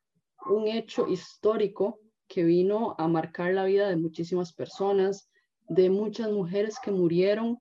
un 0.45 0.67
hecho 0.67 1.07
histórico 1.07 1.99
que 2.27 2.43
vino 2.43 2.95
a 2.97 3.07
marcar 3.07 3.53
la 3.53 3.65
vida 3.65 3.89
de 3.89 3.97
muchísimas 3.97 4.53
personas, 4.53 5.29
de 5.67 5.89
muchas 5.89 6.31
mujeres 6.31 6.77
que 6.83 6.91
murieron 6.91 7.59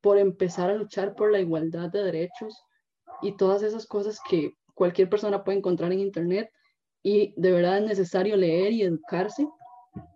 por 0.00 0.18
empezar 0.18 0.70
a 0.70 0.74
luchar 0.74 1.14
por 1.14 1.30
la 1.30 1.40
igualdad 1.40 1.90
de 1.90 2.02
derechos 2.02 2.54
y 3.22 3.36
todas 3.36 3.62
esas 3.62 3.86
cosas 3.86 4.18
que 4.28 4.52
cualquier 4.74 5.08
persona 5.08 5.44
puede 5.44 5.58
encontrar 5.58 5.92
en 5.92 6.00
Internet 6.00 6.50
y 7.02 7.34
de 7.40 7.52
verdad 7.52 7.78
es 7.78 7.84
necesario 7.84 8.36
leer 8.36 8.72
y 8.72 8.82
educarse. 8.82 9.46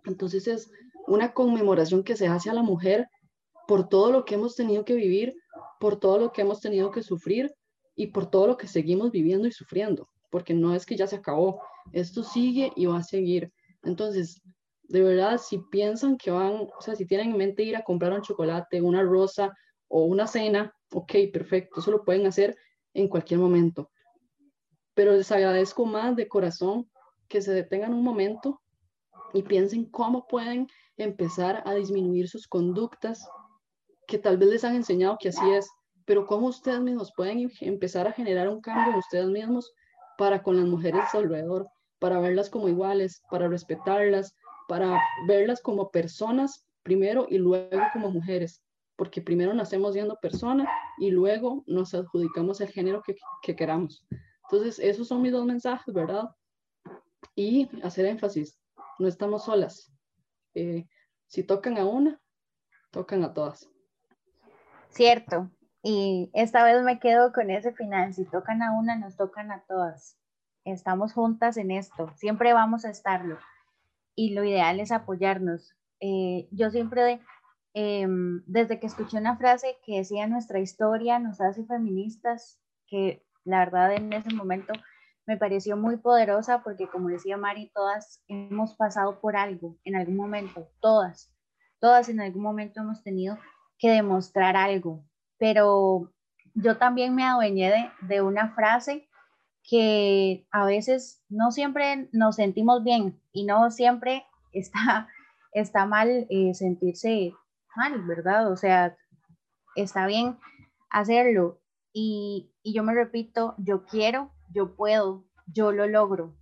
Entonces 0.05 0.47
es 0.47 0.71
una 1.07 1.33
conmemoración 1.33 2.03
que 2.03 2.15
se 2.15 2.27
hace 2.27 2.49
a 2.49 2.53
la 2.53 2.63
mujer 2.63 3.07
por 3.67 3.87
todo 3.87 4.11
lo 4.11 4.25
que 4.25 4.35
hemos 4.35 4.55
tenido 4.55 4.83
que 4.85 4.95
vivir, 4.95 5.35
por 5.79 5.99
todo 5.99 6.17
lo 6.17 6.31
que 6.31 6.41
hemos 6.41 6.59
tenido 6.59 6.91
que 6.91 7.03
sufrir 7.03 7.53
y 7.95 8.07
por 8.07 8.29
todo 8.29 8.47
lo 8.47 8.57
que 8.57 8.67
seguimos 8.67 9.11
viviendo 9.11 9.47
y 9.47 9.51
sufriendo 9.51 10.09
porque 10.29 10.53
no 10.53 10.75
es 10.75 10.85
que 10.85 10.95
ya 10.95 11.07
se 11.07 11.17
acabó, 11.17 11.61
esto 11.91 12.23
sigue 12.23 12.71
y 12.75 12.85
va 12.85 12.97
a 12.97 13.03
seguir. 13.03 13.51
Entonces, 13.83 14.41
de 14.83 15.01
verdad, 15.03 15.37
si 15.37 15.59
piensan 15.71 16.17
que 16.17 16.31
van, 16.31 16.67
o 16.77 16.81
sea, 16.81 16.95
si 16.95 17.05
tienen 17.05 17.31
en 17.31 17.37
mente 17.37 17.63
ir 17.63 17.75
a 17.75 17.83
comprar 17.83 18.11
un 18.13 18.21
chocolate, 18.21 18.81
una 18.81 19.03
rosa 19.03 19.55
o 19.87 20.03
una 20.03 20.27
cena, 20.27 20.73
ok, 20.91 21.13
perfecto, 21.31 21.79
eso 21.79 21.91
lo 21.91 22.03
pueden 22.03 22.25
hacer 22.25 22.57
en 22.93 23.07
cualquier 23.07 23.39
momento. 23.39 23.91
Pero 24.95 25.13
les 25.13 25.31
agradezco 25.31 25.85
más 25.85 26.15
de 26.15 26.27
corazón 26.27 26.89
que 27.27 27.41
se 27.41 27.53
detengan 27.53 27.93
un 27.93 28.03
momento 28.03 28.61
y 29.33 29.43
piensen 29.43 29.85
cómo 29.85 30.27
pueden 30.27 30.67
empezar 30.97 31.61
a 31.65 31.75
disminuir 31.75 32.27
sus 32.27 32.47
conductas 32.47 33.27
que 34.07 34.17
tal 34.17 34.37
vez 34.37 34.49
les 34.49 34.63
han 34.63 34.75
enseñado 34.75 35.17
que 35.19 35.29
así 35.29 35.47
es, 35.51 35.69
pero 36.05 36.25
cómo 36.25 36.47
ustedes 36.47 36.81
mismos 36.81 37.13
pueden 37.15 37.51
empezar 37.61 38.07
a 38.07 38.11
generar 38.11 38.49
un 38.49 38.59
cambio 38.59 38.93
en 38.93 38.97
ustedes 38.97 39.27
mismos 39.27 39.71
para 40.19 40.43
con 40.43 40.57
las 40.57 40.65
mujeres 40.65 41.05
alrededor, 41.13 41.69
para 41.97 42.19
verlas 42.19 42.49
como 42.49 42.67
iguales, 42.67 43.23
para 43.31 43.47
respetarlas, 43.47 44.35
para 44.67 45.01
verlas 45.25 45.61
como 45.61 45.91
personas 45.91 46.67
primero 46.83 47.25
y 47.29 47.37
luego 47.37 47.81
como 47.93 48.11
mujeres, 48.11 48.61
porque 48.97 49.21
primero 49.21 49.53
nacemos 49.53 49.93
siendo 49.93 50.17
personas 50.17 50.67
y 50.97 51.09
luego 51.09 51.63
nos 51.67 51.93
adjudicamos 51.93 52.59
el 52.59 52.67
género 52.67 53.01
que, 53.01 53.15
que 53.41 53.55
queramos. 53.55 54.05
Entonces, 54.43 54.77
esos 54.79 55.07
son 55.07 55.21
mis 55.21 55.31
dos 55.31 55.45
mensajes, 55.45 55.93
¿verdad? 55.93 56.29
Y 57.33 57.69
hacer 57.81 58.05
énfasis, 58.05 58.59
no 58.99 59.07
estamos 59.07 59.45
solas. 59.45 59.89
Eh, 60.53 60.85
si 61.27 61.43
tocan 61.43 61.77
a 61.77 61.85
una, 61.85 62.19
tocan 62.91 63.23
a 63.23 63.33
todas. 63.33 63.69
Cierto, 64.89 65.49
y 65.81 66.29
esta 66.33 66.63
vez 66.63 66.83
me 66.83 66.99
quedo 66.99 67.31
con 67.31 67.49
ese 67.49 67.71
final, 67.73 68.13
si 68.13 68.25
tocan 68.25 68.61
a 68.61 68.71
una, 68.77 68.97
nos 68.97 69.15
tocan 69.15 69.51
a 69.51 69.63
todas. 69.67 70.17
Estamos 70.65 71.13
juntas 71.13 71.57
en 71.57 71.71
esto, 71.71 72.11
siempre 72.15 72.53
vamos 72.53 72.85
a 72.85 72.89
estarlo. 72.89 73.37
Y 74.15 74.33
lo 74.33 74.43
ideal 74.43 74.79
es 74.79 74.91
apoyarnos. 74.91 75.75
Eh, 76.01 76.49
yo 76.51 76.69
siempre, 76.69 77.21
em, 77.73 78.43
desde 78.45 78.79
que 78.79 78.87
escuché 78.87 79.17
una 79.17 79.37
frase 79.37 79.77
que 79.85 79.97
decía 79.97 80.27
nuestra 80.27 80.59
historia 80.59 81.19
nos 81.19 81.39
hace 81.39 81.65
feministas, 81.65 82.59
que 82.87 83.25
la 83.45 83.59
verdad 83.59 83.93
en 83.93 84.11
ese 84.11 84.33
momento 84.33 84.73
me 85.25 85.37
pareció 85.37 85.77
muy 85.77 85.97
poderosa 85.97 86.63
porque 86.63 86.87
como 86.87 87.09
decía 87.09 87.37
Mari, 87.37 87.71
todas 87.73 88.23
hemos 88.27 88.75
pasado 88.75 89.21
por 89.21 89.37
algo 89.37 89.77
en 89.83 89.95
algún 89.95 90.17
momento, 90.17 90.67
todas, 90.81 91.33
todas 91.79 92.09
en 92.09 92.19
algún 92.19 92.43
momento 92.43 92.81
hemos 92.81 93.03
tenido 93.03 93.37
que 93.77 93.91
demostrar 93.91 94.57
algo, 94.57 95.05
pero 95.39 96.13
yo 96.53 96.77
también 96.77 97.15
me 97.15 97.23
adueñé 97.23 97.91
de, 98.01 98.21
una 98.21 98.53
frase 98.53 99.09
que 99.63 100.45
a 100.51 100.65
veces 100.65 101.23
no 101.29 101.51
siempre 101.51 102.09
nos 102.11 102.35
sentimos 102.35 102.83
bien 102.83 103.19
y 103.31 103.45
no 103.45 103.71
siempre 103.71 104.25
está, 104.53 105.07
está 105.53 105.85
mal 105.85 106.27
eh, 106.29 106.53
sentirse 106.53 107.33
mal, 107.75 108.01
¿verdad? 108.03 108.51
O 108.51 108.57
sea, 108.57 108.97
está 109.75 110.05
bien 110.05 110.37
hacerlo. 110.89 111.61
Y, 111.93 112.51
y 112.61 112.73
yo 112.73 112.83
me 112.83 112.93
repito, 112.93 113.55
yo 113.57 113.85
quiero, 113.85 114.31
yo 114.53 114.75
puedo, 114.75 115.25
yo 115.47 115.71
lo 115.71 115.87
logro. 115.87 116.35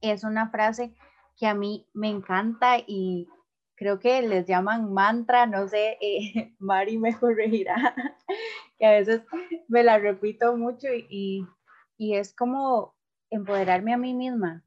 Es 0.00 0.22
una 0.22 0.50
frase 0.50 0.94
que 1.36 1.46
a 1.46 1.54
mí 1.54 1.88
me 1.94 2.08
encanta 2.08 2.78
y, 2.78 3.28
creo 3.78 3.98
que 3.98 4.22
les 4.22 4.46
llaman 4.46 4.92
mantra, 4.92 5.46
no 5.46 5.68
sé, 5.68 5.96
eh, 6.00 6.54
Mari 6.58 6.98
me 6.98 7.16
corregirá, 7.16 7.94
que 8.78 8.86
a 8.86 8.92
veces 8.92 9.22
me 9.68 9.82
la 9.82 9.98
repito 9.98 10.56
mucho 10.56 10.88
y, 10.92 11.46
y, 11.96 12.14
es 12.14 12.34
como 12.34 12.94
empoderarme 13.30 13.94
a 13.94 13.98
mí 13.98 14.14
misma. 14.14 14.64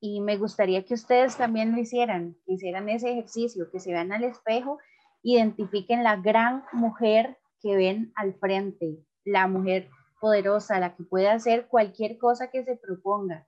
y 0.00 0.20
me 0.20 0.36
gustaría 0.36 0.84
que 0.84 0.94
ustedes 0.94 1.36
también 1.36 1.72
lo 1.72 1.80
hicieran, 1.80 2.36
que 2.46 2.54
hicieran 2.54 2.88
ese 2.88 3.10
ejercicio, 3.10 3.70
que 3.70 3.80
se 3.80 3.92
vean 3.92 4.12
al 4.12 4.24
espejo, 4.24 4.78
identifiquen 5.22 6.04
la 6.04 6.16
gran 6.16 6.64
mujer 6.72 7.38
que 7.60 7.76
ven 7.76 8.12
al 8.14 8.34
frente, 8.34 9.04
la 9.24 9.48
mujer 9.48 9.90
poderosa, 10.20 10.78
la 10.78 10.94
que 10.94 11.02
puede 11.02 11.28
hacer 11.28 11.66
cualquier 11.66 12.18
cosa 12.18 12.50
que 12.50 12.64
se 12.64 12.76
proponga. 12.76 13.46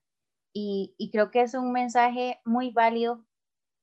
Y, 0.53 0.95
y 0.99 1.13
creo 1.13 1.31
que 1.31 1.43
es 1.43 1.55
un 1.55 1.73
mensaje 1.73 2.41
muy 2.45 2.73
válido 2.73 3.25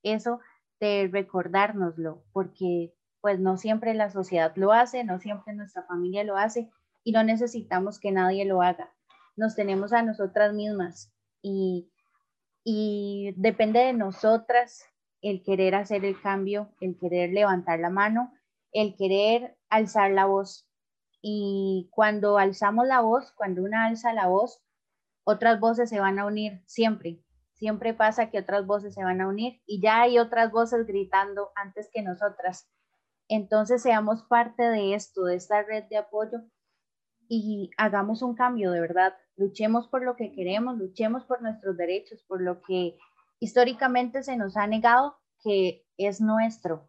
eso 0.04 0.40
de 0.80 1.10
recordárnoslo, 1.12 2.24
porque 2.32 2.94
pues 3.22 3.40
no 3.40 3.58
siempre 3.58 3.94
la 3.94 4.10
sociedad 4.10 4.54
lo 4.56 4.72
hace, 4.72 5.04
no 5.04 5.20
siempre 5.20 5.54
nuestra 5.54 5.84
familia 5.84 6.24
lo 6.24 6.38
hace 6.38 6.70
y 7.04 7.12
no 7.12 7.24
necesitamos 7.24 8.00
que 8.00 8.12
nadie 8.12 8.46
lo 8.46 8.62
haga. 8.62 8.94
Nos 9.36 9.56
tenemos 9.56 9.94
a 9.94 10.02
nosotras 10.02 10.54
mismas 10.54 11.12
y 11.42 11.92
y 12.70 13.32
depende 13.38 13.80
de 13.80 13.94
nosotras 13.94 14.84
el 15.22 15.42
querer 15.42 15.74
hacer 15.74 16.04
el 16.04 16.20
cambio, 16.20 16.70
el 16.82 16.98
querer 17.00 17.30
levantar 17.30 17.80
la 17.80 17.90
mano, 17.90 18.34
el 18.74 18.98
querer 18.98 19.58
alzar 19.70 20.12
la 20.12 20.26
voz. 20.26 20.68
Y 21.22 21.88
cuando 21.92 22.38
alzamos 22.38 22.86
la 22.86 23.00
voz, 23.00 23.32
cuando 23.32 23.64
una 23.64 23.86
alza 23.86 24.12
la 24.12 24.28
voz, 24.28 24.62
otras 25.24 25.62
voces 25.62 25.90
se 25.90 26.02
van 26.02 26.20
a 26.20 26.26
unir 26.26 26.62
siempre. 26.66 27.22
Siempre 27.58 27.94
pasa 27.94 28.30
que 28.30 28.40
otras 28.40 28.66
voces 28.68 28.94
se 28.94 29.04
van 29.04 29.20
a 29.20 29.28
unir 29.28 29.62
y 29.66 29.82
ya 29.82 30.02
hay 30.02 30.20
otras 30.20 30.52
voces 30.52 30.86
gritando 30.86 31.52
antes 31.56 31.90
que 31.92 32.04
nosotras. 32.04 32.70
Entonces 33.28 33.82
seamos 33.82 34.24
parte 34.24 34.64
de 34.64 34.94
esto, 34.94 35.24
de 35.24 35.36
esta 35.36 35.64
red 35.64 35.84
de 35.90 35.98
apoyo 35.98 36.44
y 37.28 37.72
hagamos 37.78 38.22
un 38.22 38.36
cambio 38.36 38.72
de 38.72 38.80
verdad. 38.80 39.16
Luchemos 39.36 39.88
por 39.88 40.04
lo 40.04 40.16
que 40.16 40.32
queremos, 40.32 40.78
luchemos 40.78 41.26
por 41.26 41.42
nuestros 41.42 41.76
derechos, 41.78 42.24
por 42.28 42.42
lo 42.42 42.62
que 42.62 42.98
históricamente 43.40 44.24
se 44.24 44.38
nos 44.38 44.56
ha 44.56 44.68
negado 44.68 45.18
que 45.44 45.86
es 45.98 46.22
nuestro. 46.22 46.88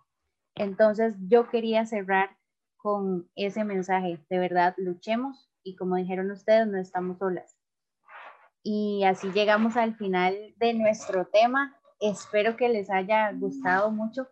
Entonces 0.55 1.15
yo 1.29 1.49
quería 1.49 1.87
cerrar 1.87 2.37
con 2.77 3.29
ese 3.35 3.65
mensaje. 3.65 4.25
De 4.29 4.39
verdad, 4.39 4.75
luchemos 4.77 5.51
y 5.63 5.77
como 5.77 5.97
dijeron 5.97 6.31
ustedes, 6.31 6.67
no 6.67 6.79
estamos 6.79 7.19
solas. 7.19 7.58
Y 8.63 9.05
así 9.05 9.31
llegamos 9.33 9.77
al 9.77 9.97
final 9.97 10.55
de 10.57 10.75
nuestro 10.75 11.27
tema. 11.27 11.77
Espero 12.01 12.57
que 12.57 12.69
les 12.69 12.91
haya 12.91 13.33
gustado 13.33 13.91
mucho. 13.91 14.29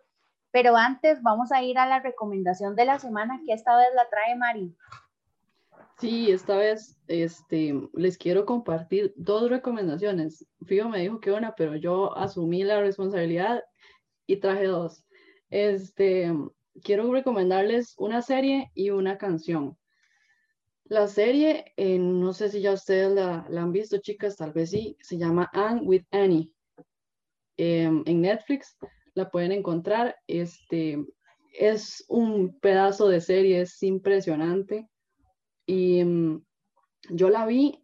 Pero 0.51 0.75
antes 0.75 1.21
vamos 1.21 1.51
a 1.51 1.61
ir 1.61 1.77
a 1.77 1.87
la 1.87 1.99
recomendación 1.99 2.75
de 2.75 2.85
la 2.85 2.99
semana 2.99 3.41
que 3.45 3.53
esta 3.53 3.77
vez 3.77 3.87
la 3.95 4.09
trae 4.09 4.35
Mari. 4.35 4.75
Sí, 5.99 6.31
esta 6.31 6.55
vez 6.55 6.95
este, 7.07 7.73
les 7.93 8.17
quiero 8.17 8.45
compartir 8.45 9.13
dos 9.15 9.49
recomendaciones. 9.49 10.47
Fío 10.65 10.89
me 10.89 10.99
dijo 10.99 11.19
que 11.19 11.31
una, 11.31 11.55
pero 11.55 11.75
yo 11.75 12.15
asumí 12.15 12.63
la 12.63 12.81
responsabilidad 12.81 13.63
y 14.27 14.37
traje 14.37 14.65
dos. 14.65 15.03
Este, 15.49 16.31
quiero 16.83 17.11
recomendarles 17.11 17.95
una 17.97 18.21
serie 18.21 18.71
y 18.75 18.91
una 18.91 19.17
canción. 19.17 19.77
La 20.89 21.07
serie, 21.07 21.73
eh, 21.75 21.99
no 21.99 22.31
sé 22.31 22.49
si 22.49 22.61
ya 22.61 22.71
ustedes 22.71 23.11
la, 23.11 23.45
han 23.49 23.71
visto, 23.71 23.97
chicas, 23.97 24.37
tal 24.37 24.53
vez 24.53 24.69
sí, 24.69 24.97
se 25.01 25.17
llama 25.17 25.49
Anne 25.53 25.81
with 25.83 26.03
Annie. 26.11 26.51
Em, 27.57 28.03
en 28.05 28.21
Netflix 28.21 28.77
la 29.13 29.29
pueden 29.29 29.51
encontrar. 29.51 30.15
Este, 30.27 30.97
es 31.53 32.05
un 32.07 32.57
pedazo 32.59 33.09
de 33.09 33.19
serie, 33.19 33.61
es 33.61 33.81
impresionante 33.83 34.87
y 35.65 36.03
mm, 36.03 36.45
yo 37.09 37.29
la 37.29 37.45
vi 37.45 37.83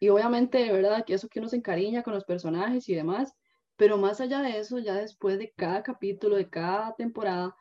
y 0.00 0.08
obviamente, 0.08 0.58
de 0.58 0.72
verdad, 0.72 1.04
que 1.04 1.14
eso 1.14 1.28
que 1.28 1.40
uno 1.40 1.48
se 1.48 1.56
encariña 1.56 2.02
con 2.02 2.14
los 2.14 2.24
personajes 2.24 2.88
y 2.88 2.94
demás, 2.94 3.34
pero 3.76 3.98
más 3.98 4.20
allá 4.20 4.40
de 4.40 4.58
eso, 4.58 4.78
ya 4.78 4.94
después 4.94 5.38
de 5.38 5.52
cada 5.54 5.82
capítulo, 5.82 6.36
de 6.36 6.48
cada 6.48 6.94
temporada, 6.96 7.54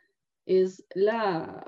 es 0.46 0.86
la, 0.96 1.66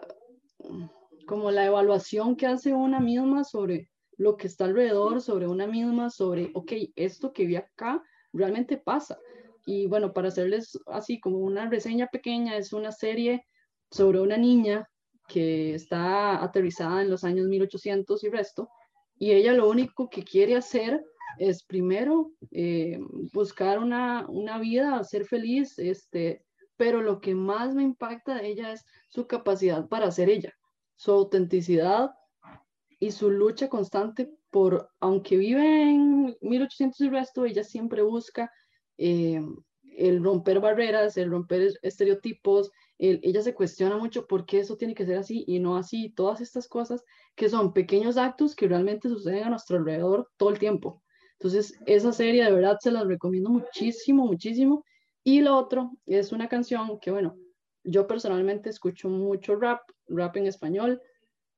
como 1.31 1.49
la 1.49 1.65
evaluación 1.65 2.35
que 2.35 2.45
hace 2.45 2.73
una 2.73 2.99
misma 2.99 3.45
sobre 3.45 3.89
lo 4.17 4.35
que 4.35 4.47
está 4.47 4.65
alrededor, 4.65 5.21
sobre 5.21 5.47
una 5.47 5.65
misma, 5.65 6.09
sobre, 6.09 6.51
ok, 6.53 6.73
esto 6.97 7.31
que 7.31 7.45
vi 7.45 7.55
acá 7.55 8.03
realmente 8.33 8.75
pasa. 8.75 9.17
Y 9.65 9.87
bueno, 9.87 10.11
para 10.11 10.27
hacerles 10.27 10.77
así 10.87 11.21
como 11.21 11.37
una 11.37 11.69
reseña 11.69 12.07
pequeña, 12.07 12.57
es 12.57 12.73
una 12.73 12.91
serie 12.91 13.45
sobre 13.89 14.19
una 14.19 14.35
niña 14.35 14.89
que 15.25 15.73
está 15.73 16.43
aterrizada 16.43 17.01
en 17.01 17.09
los 17.09 17.23
años 17.23 17.47
1800 17.47 18.21
y 18.25 18.29
resto, 18.29 18.67
y 19.17 19.31
ella 19.31 19.53
lo 19.53 19.69
único 19.69 20.09
que 20.09 20.23
quiere 20.23 20.57
hacer 20.57 21.01
es 21.37 21.63
primero 21.63 22.33
eh, 22.51 22.99
buscar 23.31 23.79
una, 23.79 24.25
una, 24.27 24.59
vida, 24.59 25.01
ser 25.05 25.23
feliz, 25.23 25.79
este, 25.79 26.43
pero 26.75 27.01
lo 27.01 27.21
que 27.21 27.35
más 27.35 27.73
me 27.73 27.83
impacta 27.83 28.35
de 28.35 28.49
ella 28.49 28.73
es 28.73 28.83
su 29.07 29.27
capacidad 29.27 29.87
para 29.87 30.11
ser 30.11 30.29
ella, 30.29 30.53
su 31.01 31.11
autenticidad 31.11 32.11
y 32.99 33.09
su 33.09 33.31
lucha 33.31 33.69
constante 33.69 34.31
por, 34.51 34.91
aunque 34.99 35.35
vive 35.35 35.89
en 35.89 36.37
1800 36.41 37.01
y 37.01 37.09
resto, 37.09 37.45
ella 37.45 37.63
siempre 37.63 38.03
busca 38.03 38.51
eh, 38.99 39.41
el 39.97 40.23
romper 40.23 40.59
barreras, 40.59 41.17
el 41.17 41.31
romper 41.31 41.73
estereotipos, 41.81 42.69
ella 42.99 43.41
se 43.41 43.55
cuestiona 43.55 43.97
mucho 43.97 44.27
por 44.27 44.45
qué 44.45 44.59
eso 44.59 44.77
tiene 44.77 44.93
que 44.93 45.07
ser 45.07 45.17
así 45.17 45.43
y 45.47 45.57
no 45.57 45.75
así, 45.75 46.11
todas 46.11 46.39
estas 46.39 46.67
cosas 46.67 47.03
que 47.33 47.49
son 47.49 47.73
pequeños 47.73 48.17
actos 48.17 48.55
que 48.55 48.67
realmente 48.67 49.09
suceden 49.09 49.45
a 49.45 49.49
nuestro 49.49 49.77
alrededor 49.77 50.29
todo 50.37 50.51
el 50.51 50.59
tiempo. 50.59 51.01
Entonces, 51.39 51.73
esa 51.87 52.13
serie 52.13 52.43
de 52.43 52.51
verdad 52.51 52.77
se 52.79 52.91
las 52.91 53.07
recomiendo 53.07 53.49
muchísimo, 53.49 54.27
muchísimo. 54.27 54.85
Y 55.23 55.41
lo 55.41 55.57
otro 55.57 55.93
es 56.05 56.31
una 56.31 56.47
canción 56.47 56.99
que, 56.99 57.09
bueno, 57.09 57.35
yo 57.83 58.07
personalmente 58.07 58.69
escucho 58.69 59.09
mucho 59.09 59.55
rap, 59.55 59.81
rap 60.15 60.37
en 60.37 60.47
español, 60.47 61.01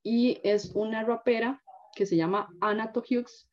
y 0.03 0.39
es 0.43 0.71
una 0.75 1.03
rapera 1.03 1.61
que 1.95 2.05
se 2.05 2.15
llama 2.15 2.49
Anna 2.59 2.91
Hughes 2.93 3.49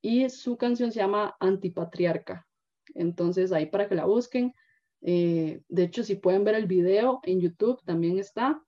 y 0.00 0.28
su 0.30 0.56
canción 0.56 0.92
se 0.92 1.00
llama 1.00 1.36
Antipatriarca. 1.40 2.46
Entonces, 2.94 3.52
ahí 3.52 3.66
para 3.66 3.88
que 3.88 3.94
la 3.94 4.06
busquen, 4.06 4.54
eh, 5.02 5.62
de 5.68 5.82
hecho, 5.82 6.02
si 6.02 6.16
pueden 6.16 6.44
ver 6.44 6.54
el 6.54 6.66
video 6.66 7.20
en 7.24 7.40
YouTube, 7.40 7.82
también 7.84 8.18
está, 8.18 8.62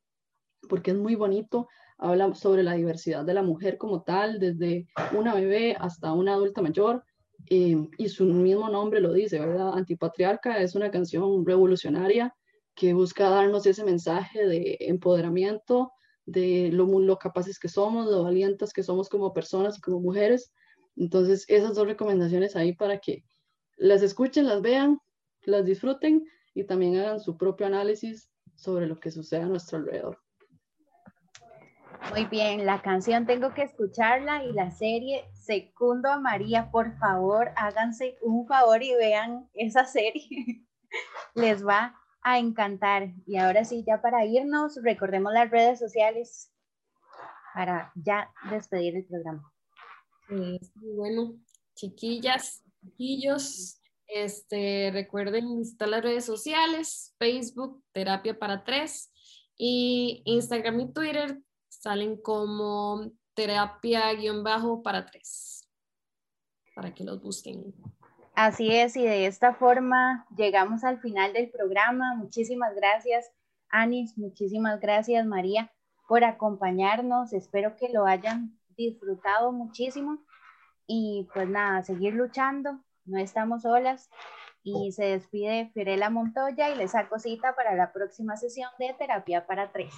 porque 0.68 0.92
es 0.92 0.96
muy 0.96 1.14
bonito. 1.14 1.68
Habla 1.98 2.34
sobre 2.34 2.62
la 2.62 2.74
diversidad 2.74 3.24
de 3.24 3.34
la 3.34 3.42
mujer 3.42 3.78
como 3.78 4.02
tal, 4.02 4.38
desde 4.38 4.86
una 5.16 5.34
bebé 5.34 5.76
hasta 5.78 6.12
una 6.12 6.34
adulta 6.34 6.62
mayor. 6.62 7.04
Eh, 7.48 7.88
y 7.98 8.08
su 8.08 8.24
mismo 8.24 8.68
nombre 8.68 9.00
lo 9.00 9.12
dice, 9.12 9.38
¿verdad? 9.38 9.72
Antipatriarca 9.74 10.60
es 10.60 10.74
una 10.74 10.90
canción 10.90 11.44
revolucionaria 11.44 12.34
que 12.74 12.94
busca 12.94 13.28
darnos 13.28 13.66
ese 13.66 13.84
mensaje 13.84 14.46
de 14.46 14.76
empoderamiento, 14.80 15.92
de 16.24 16.70
lo, 16.72 17.18
capaces 17.18 17.58
que 17.58 17.68
somos, 17.68 18.06
lo 18.06 18.22
valientes 18.22 18.72
que 18.72 18.82
somos 18.82 19.08
como 19.08 19.32
personas 19.32 19.78
y 19.78 19.80
como 19.80 20.00
mujeres. 20.00 20.52
Entonces, 20.96 21.44
esas 21.48 21.74
dos 21.74 21.86
recomendaciones 21.86 22.56
ahí 22.56 22.74
para 22.74 22.98
que 22.98 23.24
las 23.76 24.02
escuchen, 24.02 24.46
las 24.46 24.62
vean 24.62 24.98
las 25.44 25.64
disfruten 25.64 26.24
y 26.54 26.64
también 26.64 26.96
hagan 26.98 27.20
su 27.20 27.36
propio 27.36 27.66
análisis 27.66 28.30
sobre 28.54 28.86
lo 28.86 29.00
que 29.00 29.10
sucede 29.10 29.42
a 29.42 29.46
nuestro 29.46 29.78
alrededor. 29.78 30.18
Muy 32.10 32.26
bien, 32.26 32.66
la 32.66 32.82
canción 32.82 33.26
tengo 33.26 33.54
que 33.54 33.62
escucharla 33.62 34.44
y 34.44 34.52
la 34.52 34.70
serie 34.70 35.24
Secundo 35.32 36.10
a 36.10 36.18
María, 36.18 36.70
por 36.70 36.96
favor, 36.98 37.50
háganse 37.56 38.18
un 38.22 38.46
favor 38.46 38.82
y 38.82 38.94
vean 38.94 39.48
esa 39.54 39.84
serie. 39.84 40.66
Les 41.34 41.66
va 41.66 42.01
a 42.22 42.38
encantar. 42.38 43.10
Y 43.26 43.36
ahora 43.36 43.64
sí, 43.64 43.84
ya 43.86 44.00
para 44.00 44.24
irnos, 44.24 44.78
recordemos 44.82 45.32
las 45.32 45.50
redes 45.50 45.78
sociales 45.78 46.52
para 47.54 47.92
ya 47.94 48.30
despedir 48.50 48.96
el 48.96 49.04
programa. 49.04 49.52
Sí, 50.28 50.58
bueno, 50.96 51.34
chiquillas, 51.74 52.62
chiquillos, 52.80 53.80
este, 54.06 54.90
recuerden 54.92 55.58
visitar 55.58 55.88
las 55.88 56.02
redes 56.02 56.24
sociales, 56.24 57.14
Facebook, 57.18 57.82
Terapia 57.92 58.38
para 58.38 58.64
Tres, 58.64 59.12
y 59.56 60.22
Instagram 60.24 60.80
y 60.80 60.92
Twitter 60.92 61.40
salen 61.68 62.16
como 62.16 63.12
terapia-para 63.34 65.06
tres, 65.06 65.68
para 66.74 66.92
que 66.94 67.04
los 67.04 67.20
busquen. 67.22 67.74
Así 68.34 68.74
es, 68.74 68.96
y 68.96 69.04
de 69.04 69.26
esta 69.26 69.54
forma 69.54 70.26
llegamos 70.36 70.84
al 70.84 70.98
final 71.00 71.34
del 71.34 71.50
programa. 71.50 72.14
Muchísimas 72.16 72.74
gracias, 72.74 73.30
Anis, 73.68 74.16
muchísimas 74.16 74.80
gracias, 74.80 75.26
María, 75.26 75.70
por 76.08 76.24
acompañarnos. 76.24 77.34
Espero 77.34 77.76
que 77.76 77.90
lo 77.90 78.06
hayan 78.06 78.58
disfrutado 78.76 79.52
muchísimo. 79.52 80.18
Y 80.86 81.28
pues 81.34 81.48
nada, 81.48 81.82
seguir 81.82 82.14
luchando, 82.14 82.80
no 83.04 83.18
estamos 83.18 83.62
solas. 83.62 84.10
Y 84.62 84.92
se 84.92 85.04
despide 85.04 85.70
Fiorella 85.74 86.08
Montoya 86.08 86.70
y 86.70 86.76
les 86.76 86.92
saco 86.92 87.18
cita 87.18 87.54
para 87.54 87.74
la 87.74 87.92
próxima 87.92 88.36
sesión 88.36 88.70
de 88.78 88.94
terapia 88.94 89.46
para 89.46 89.72
tres. 89.72 89.92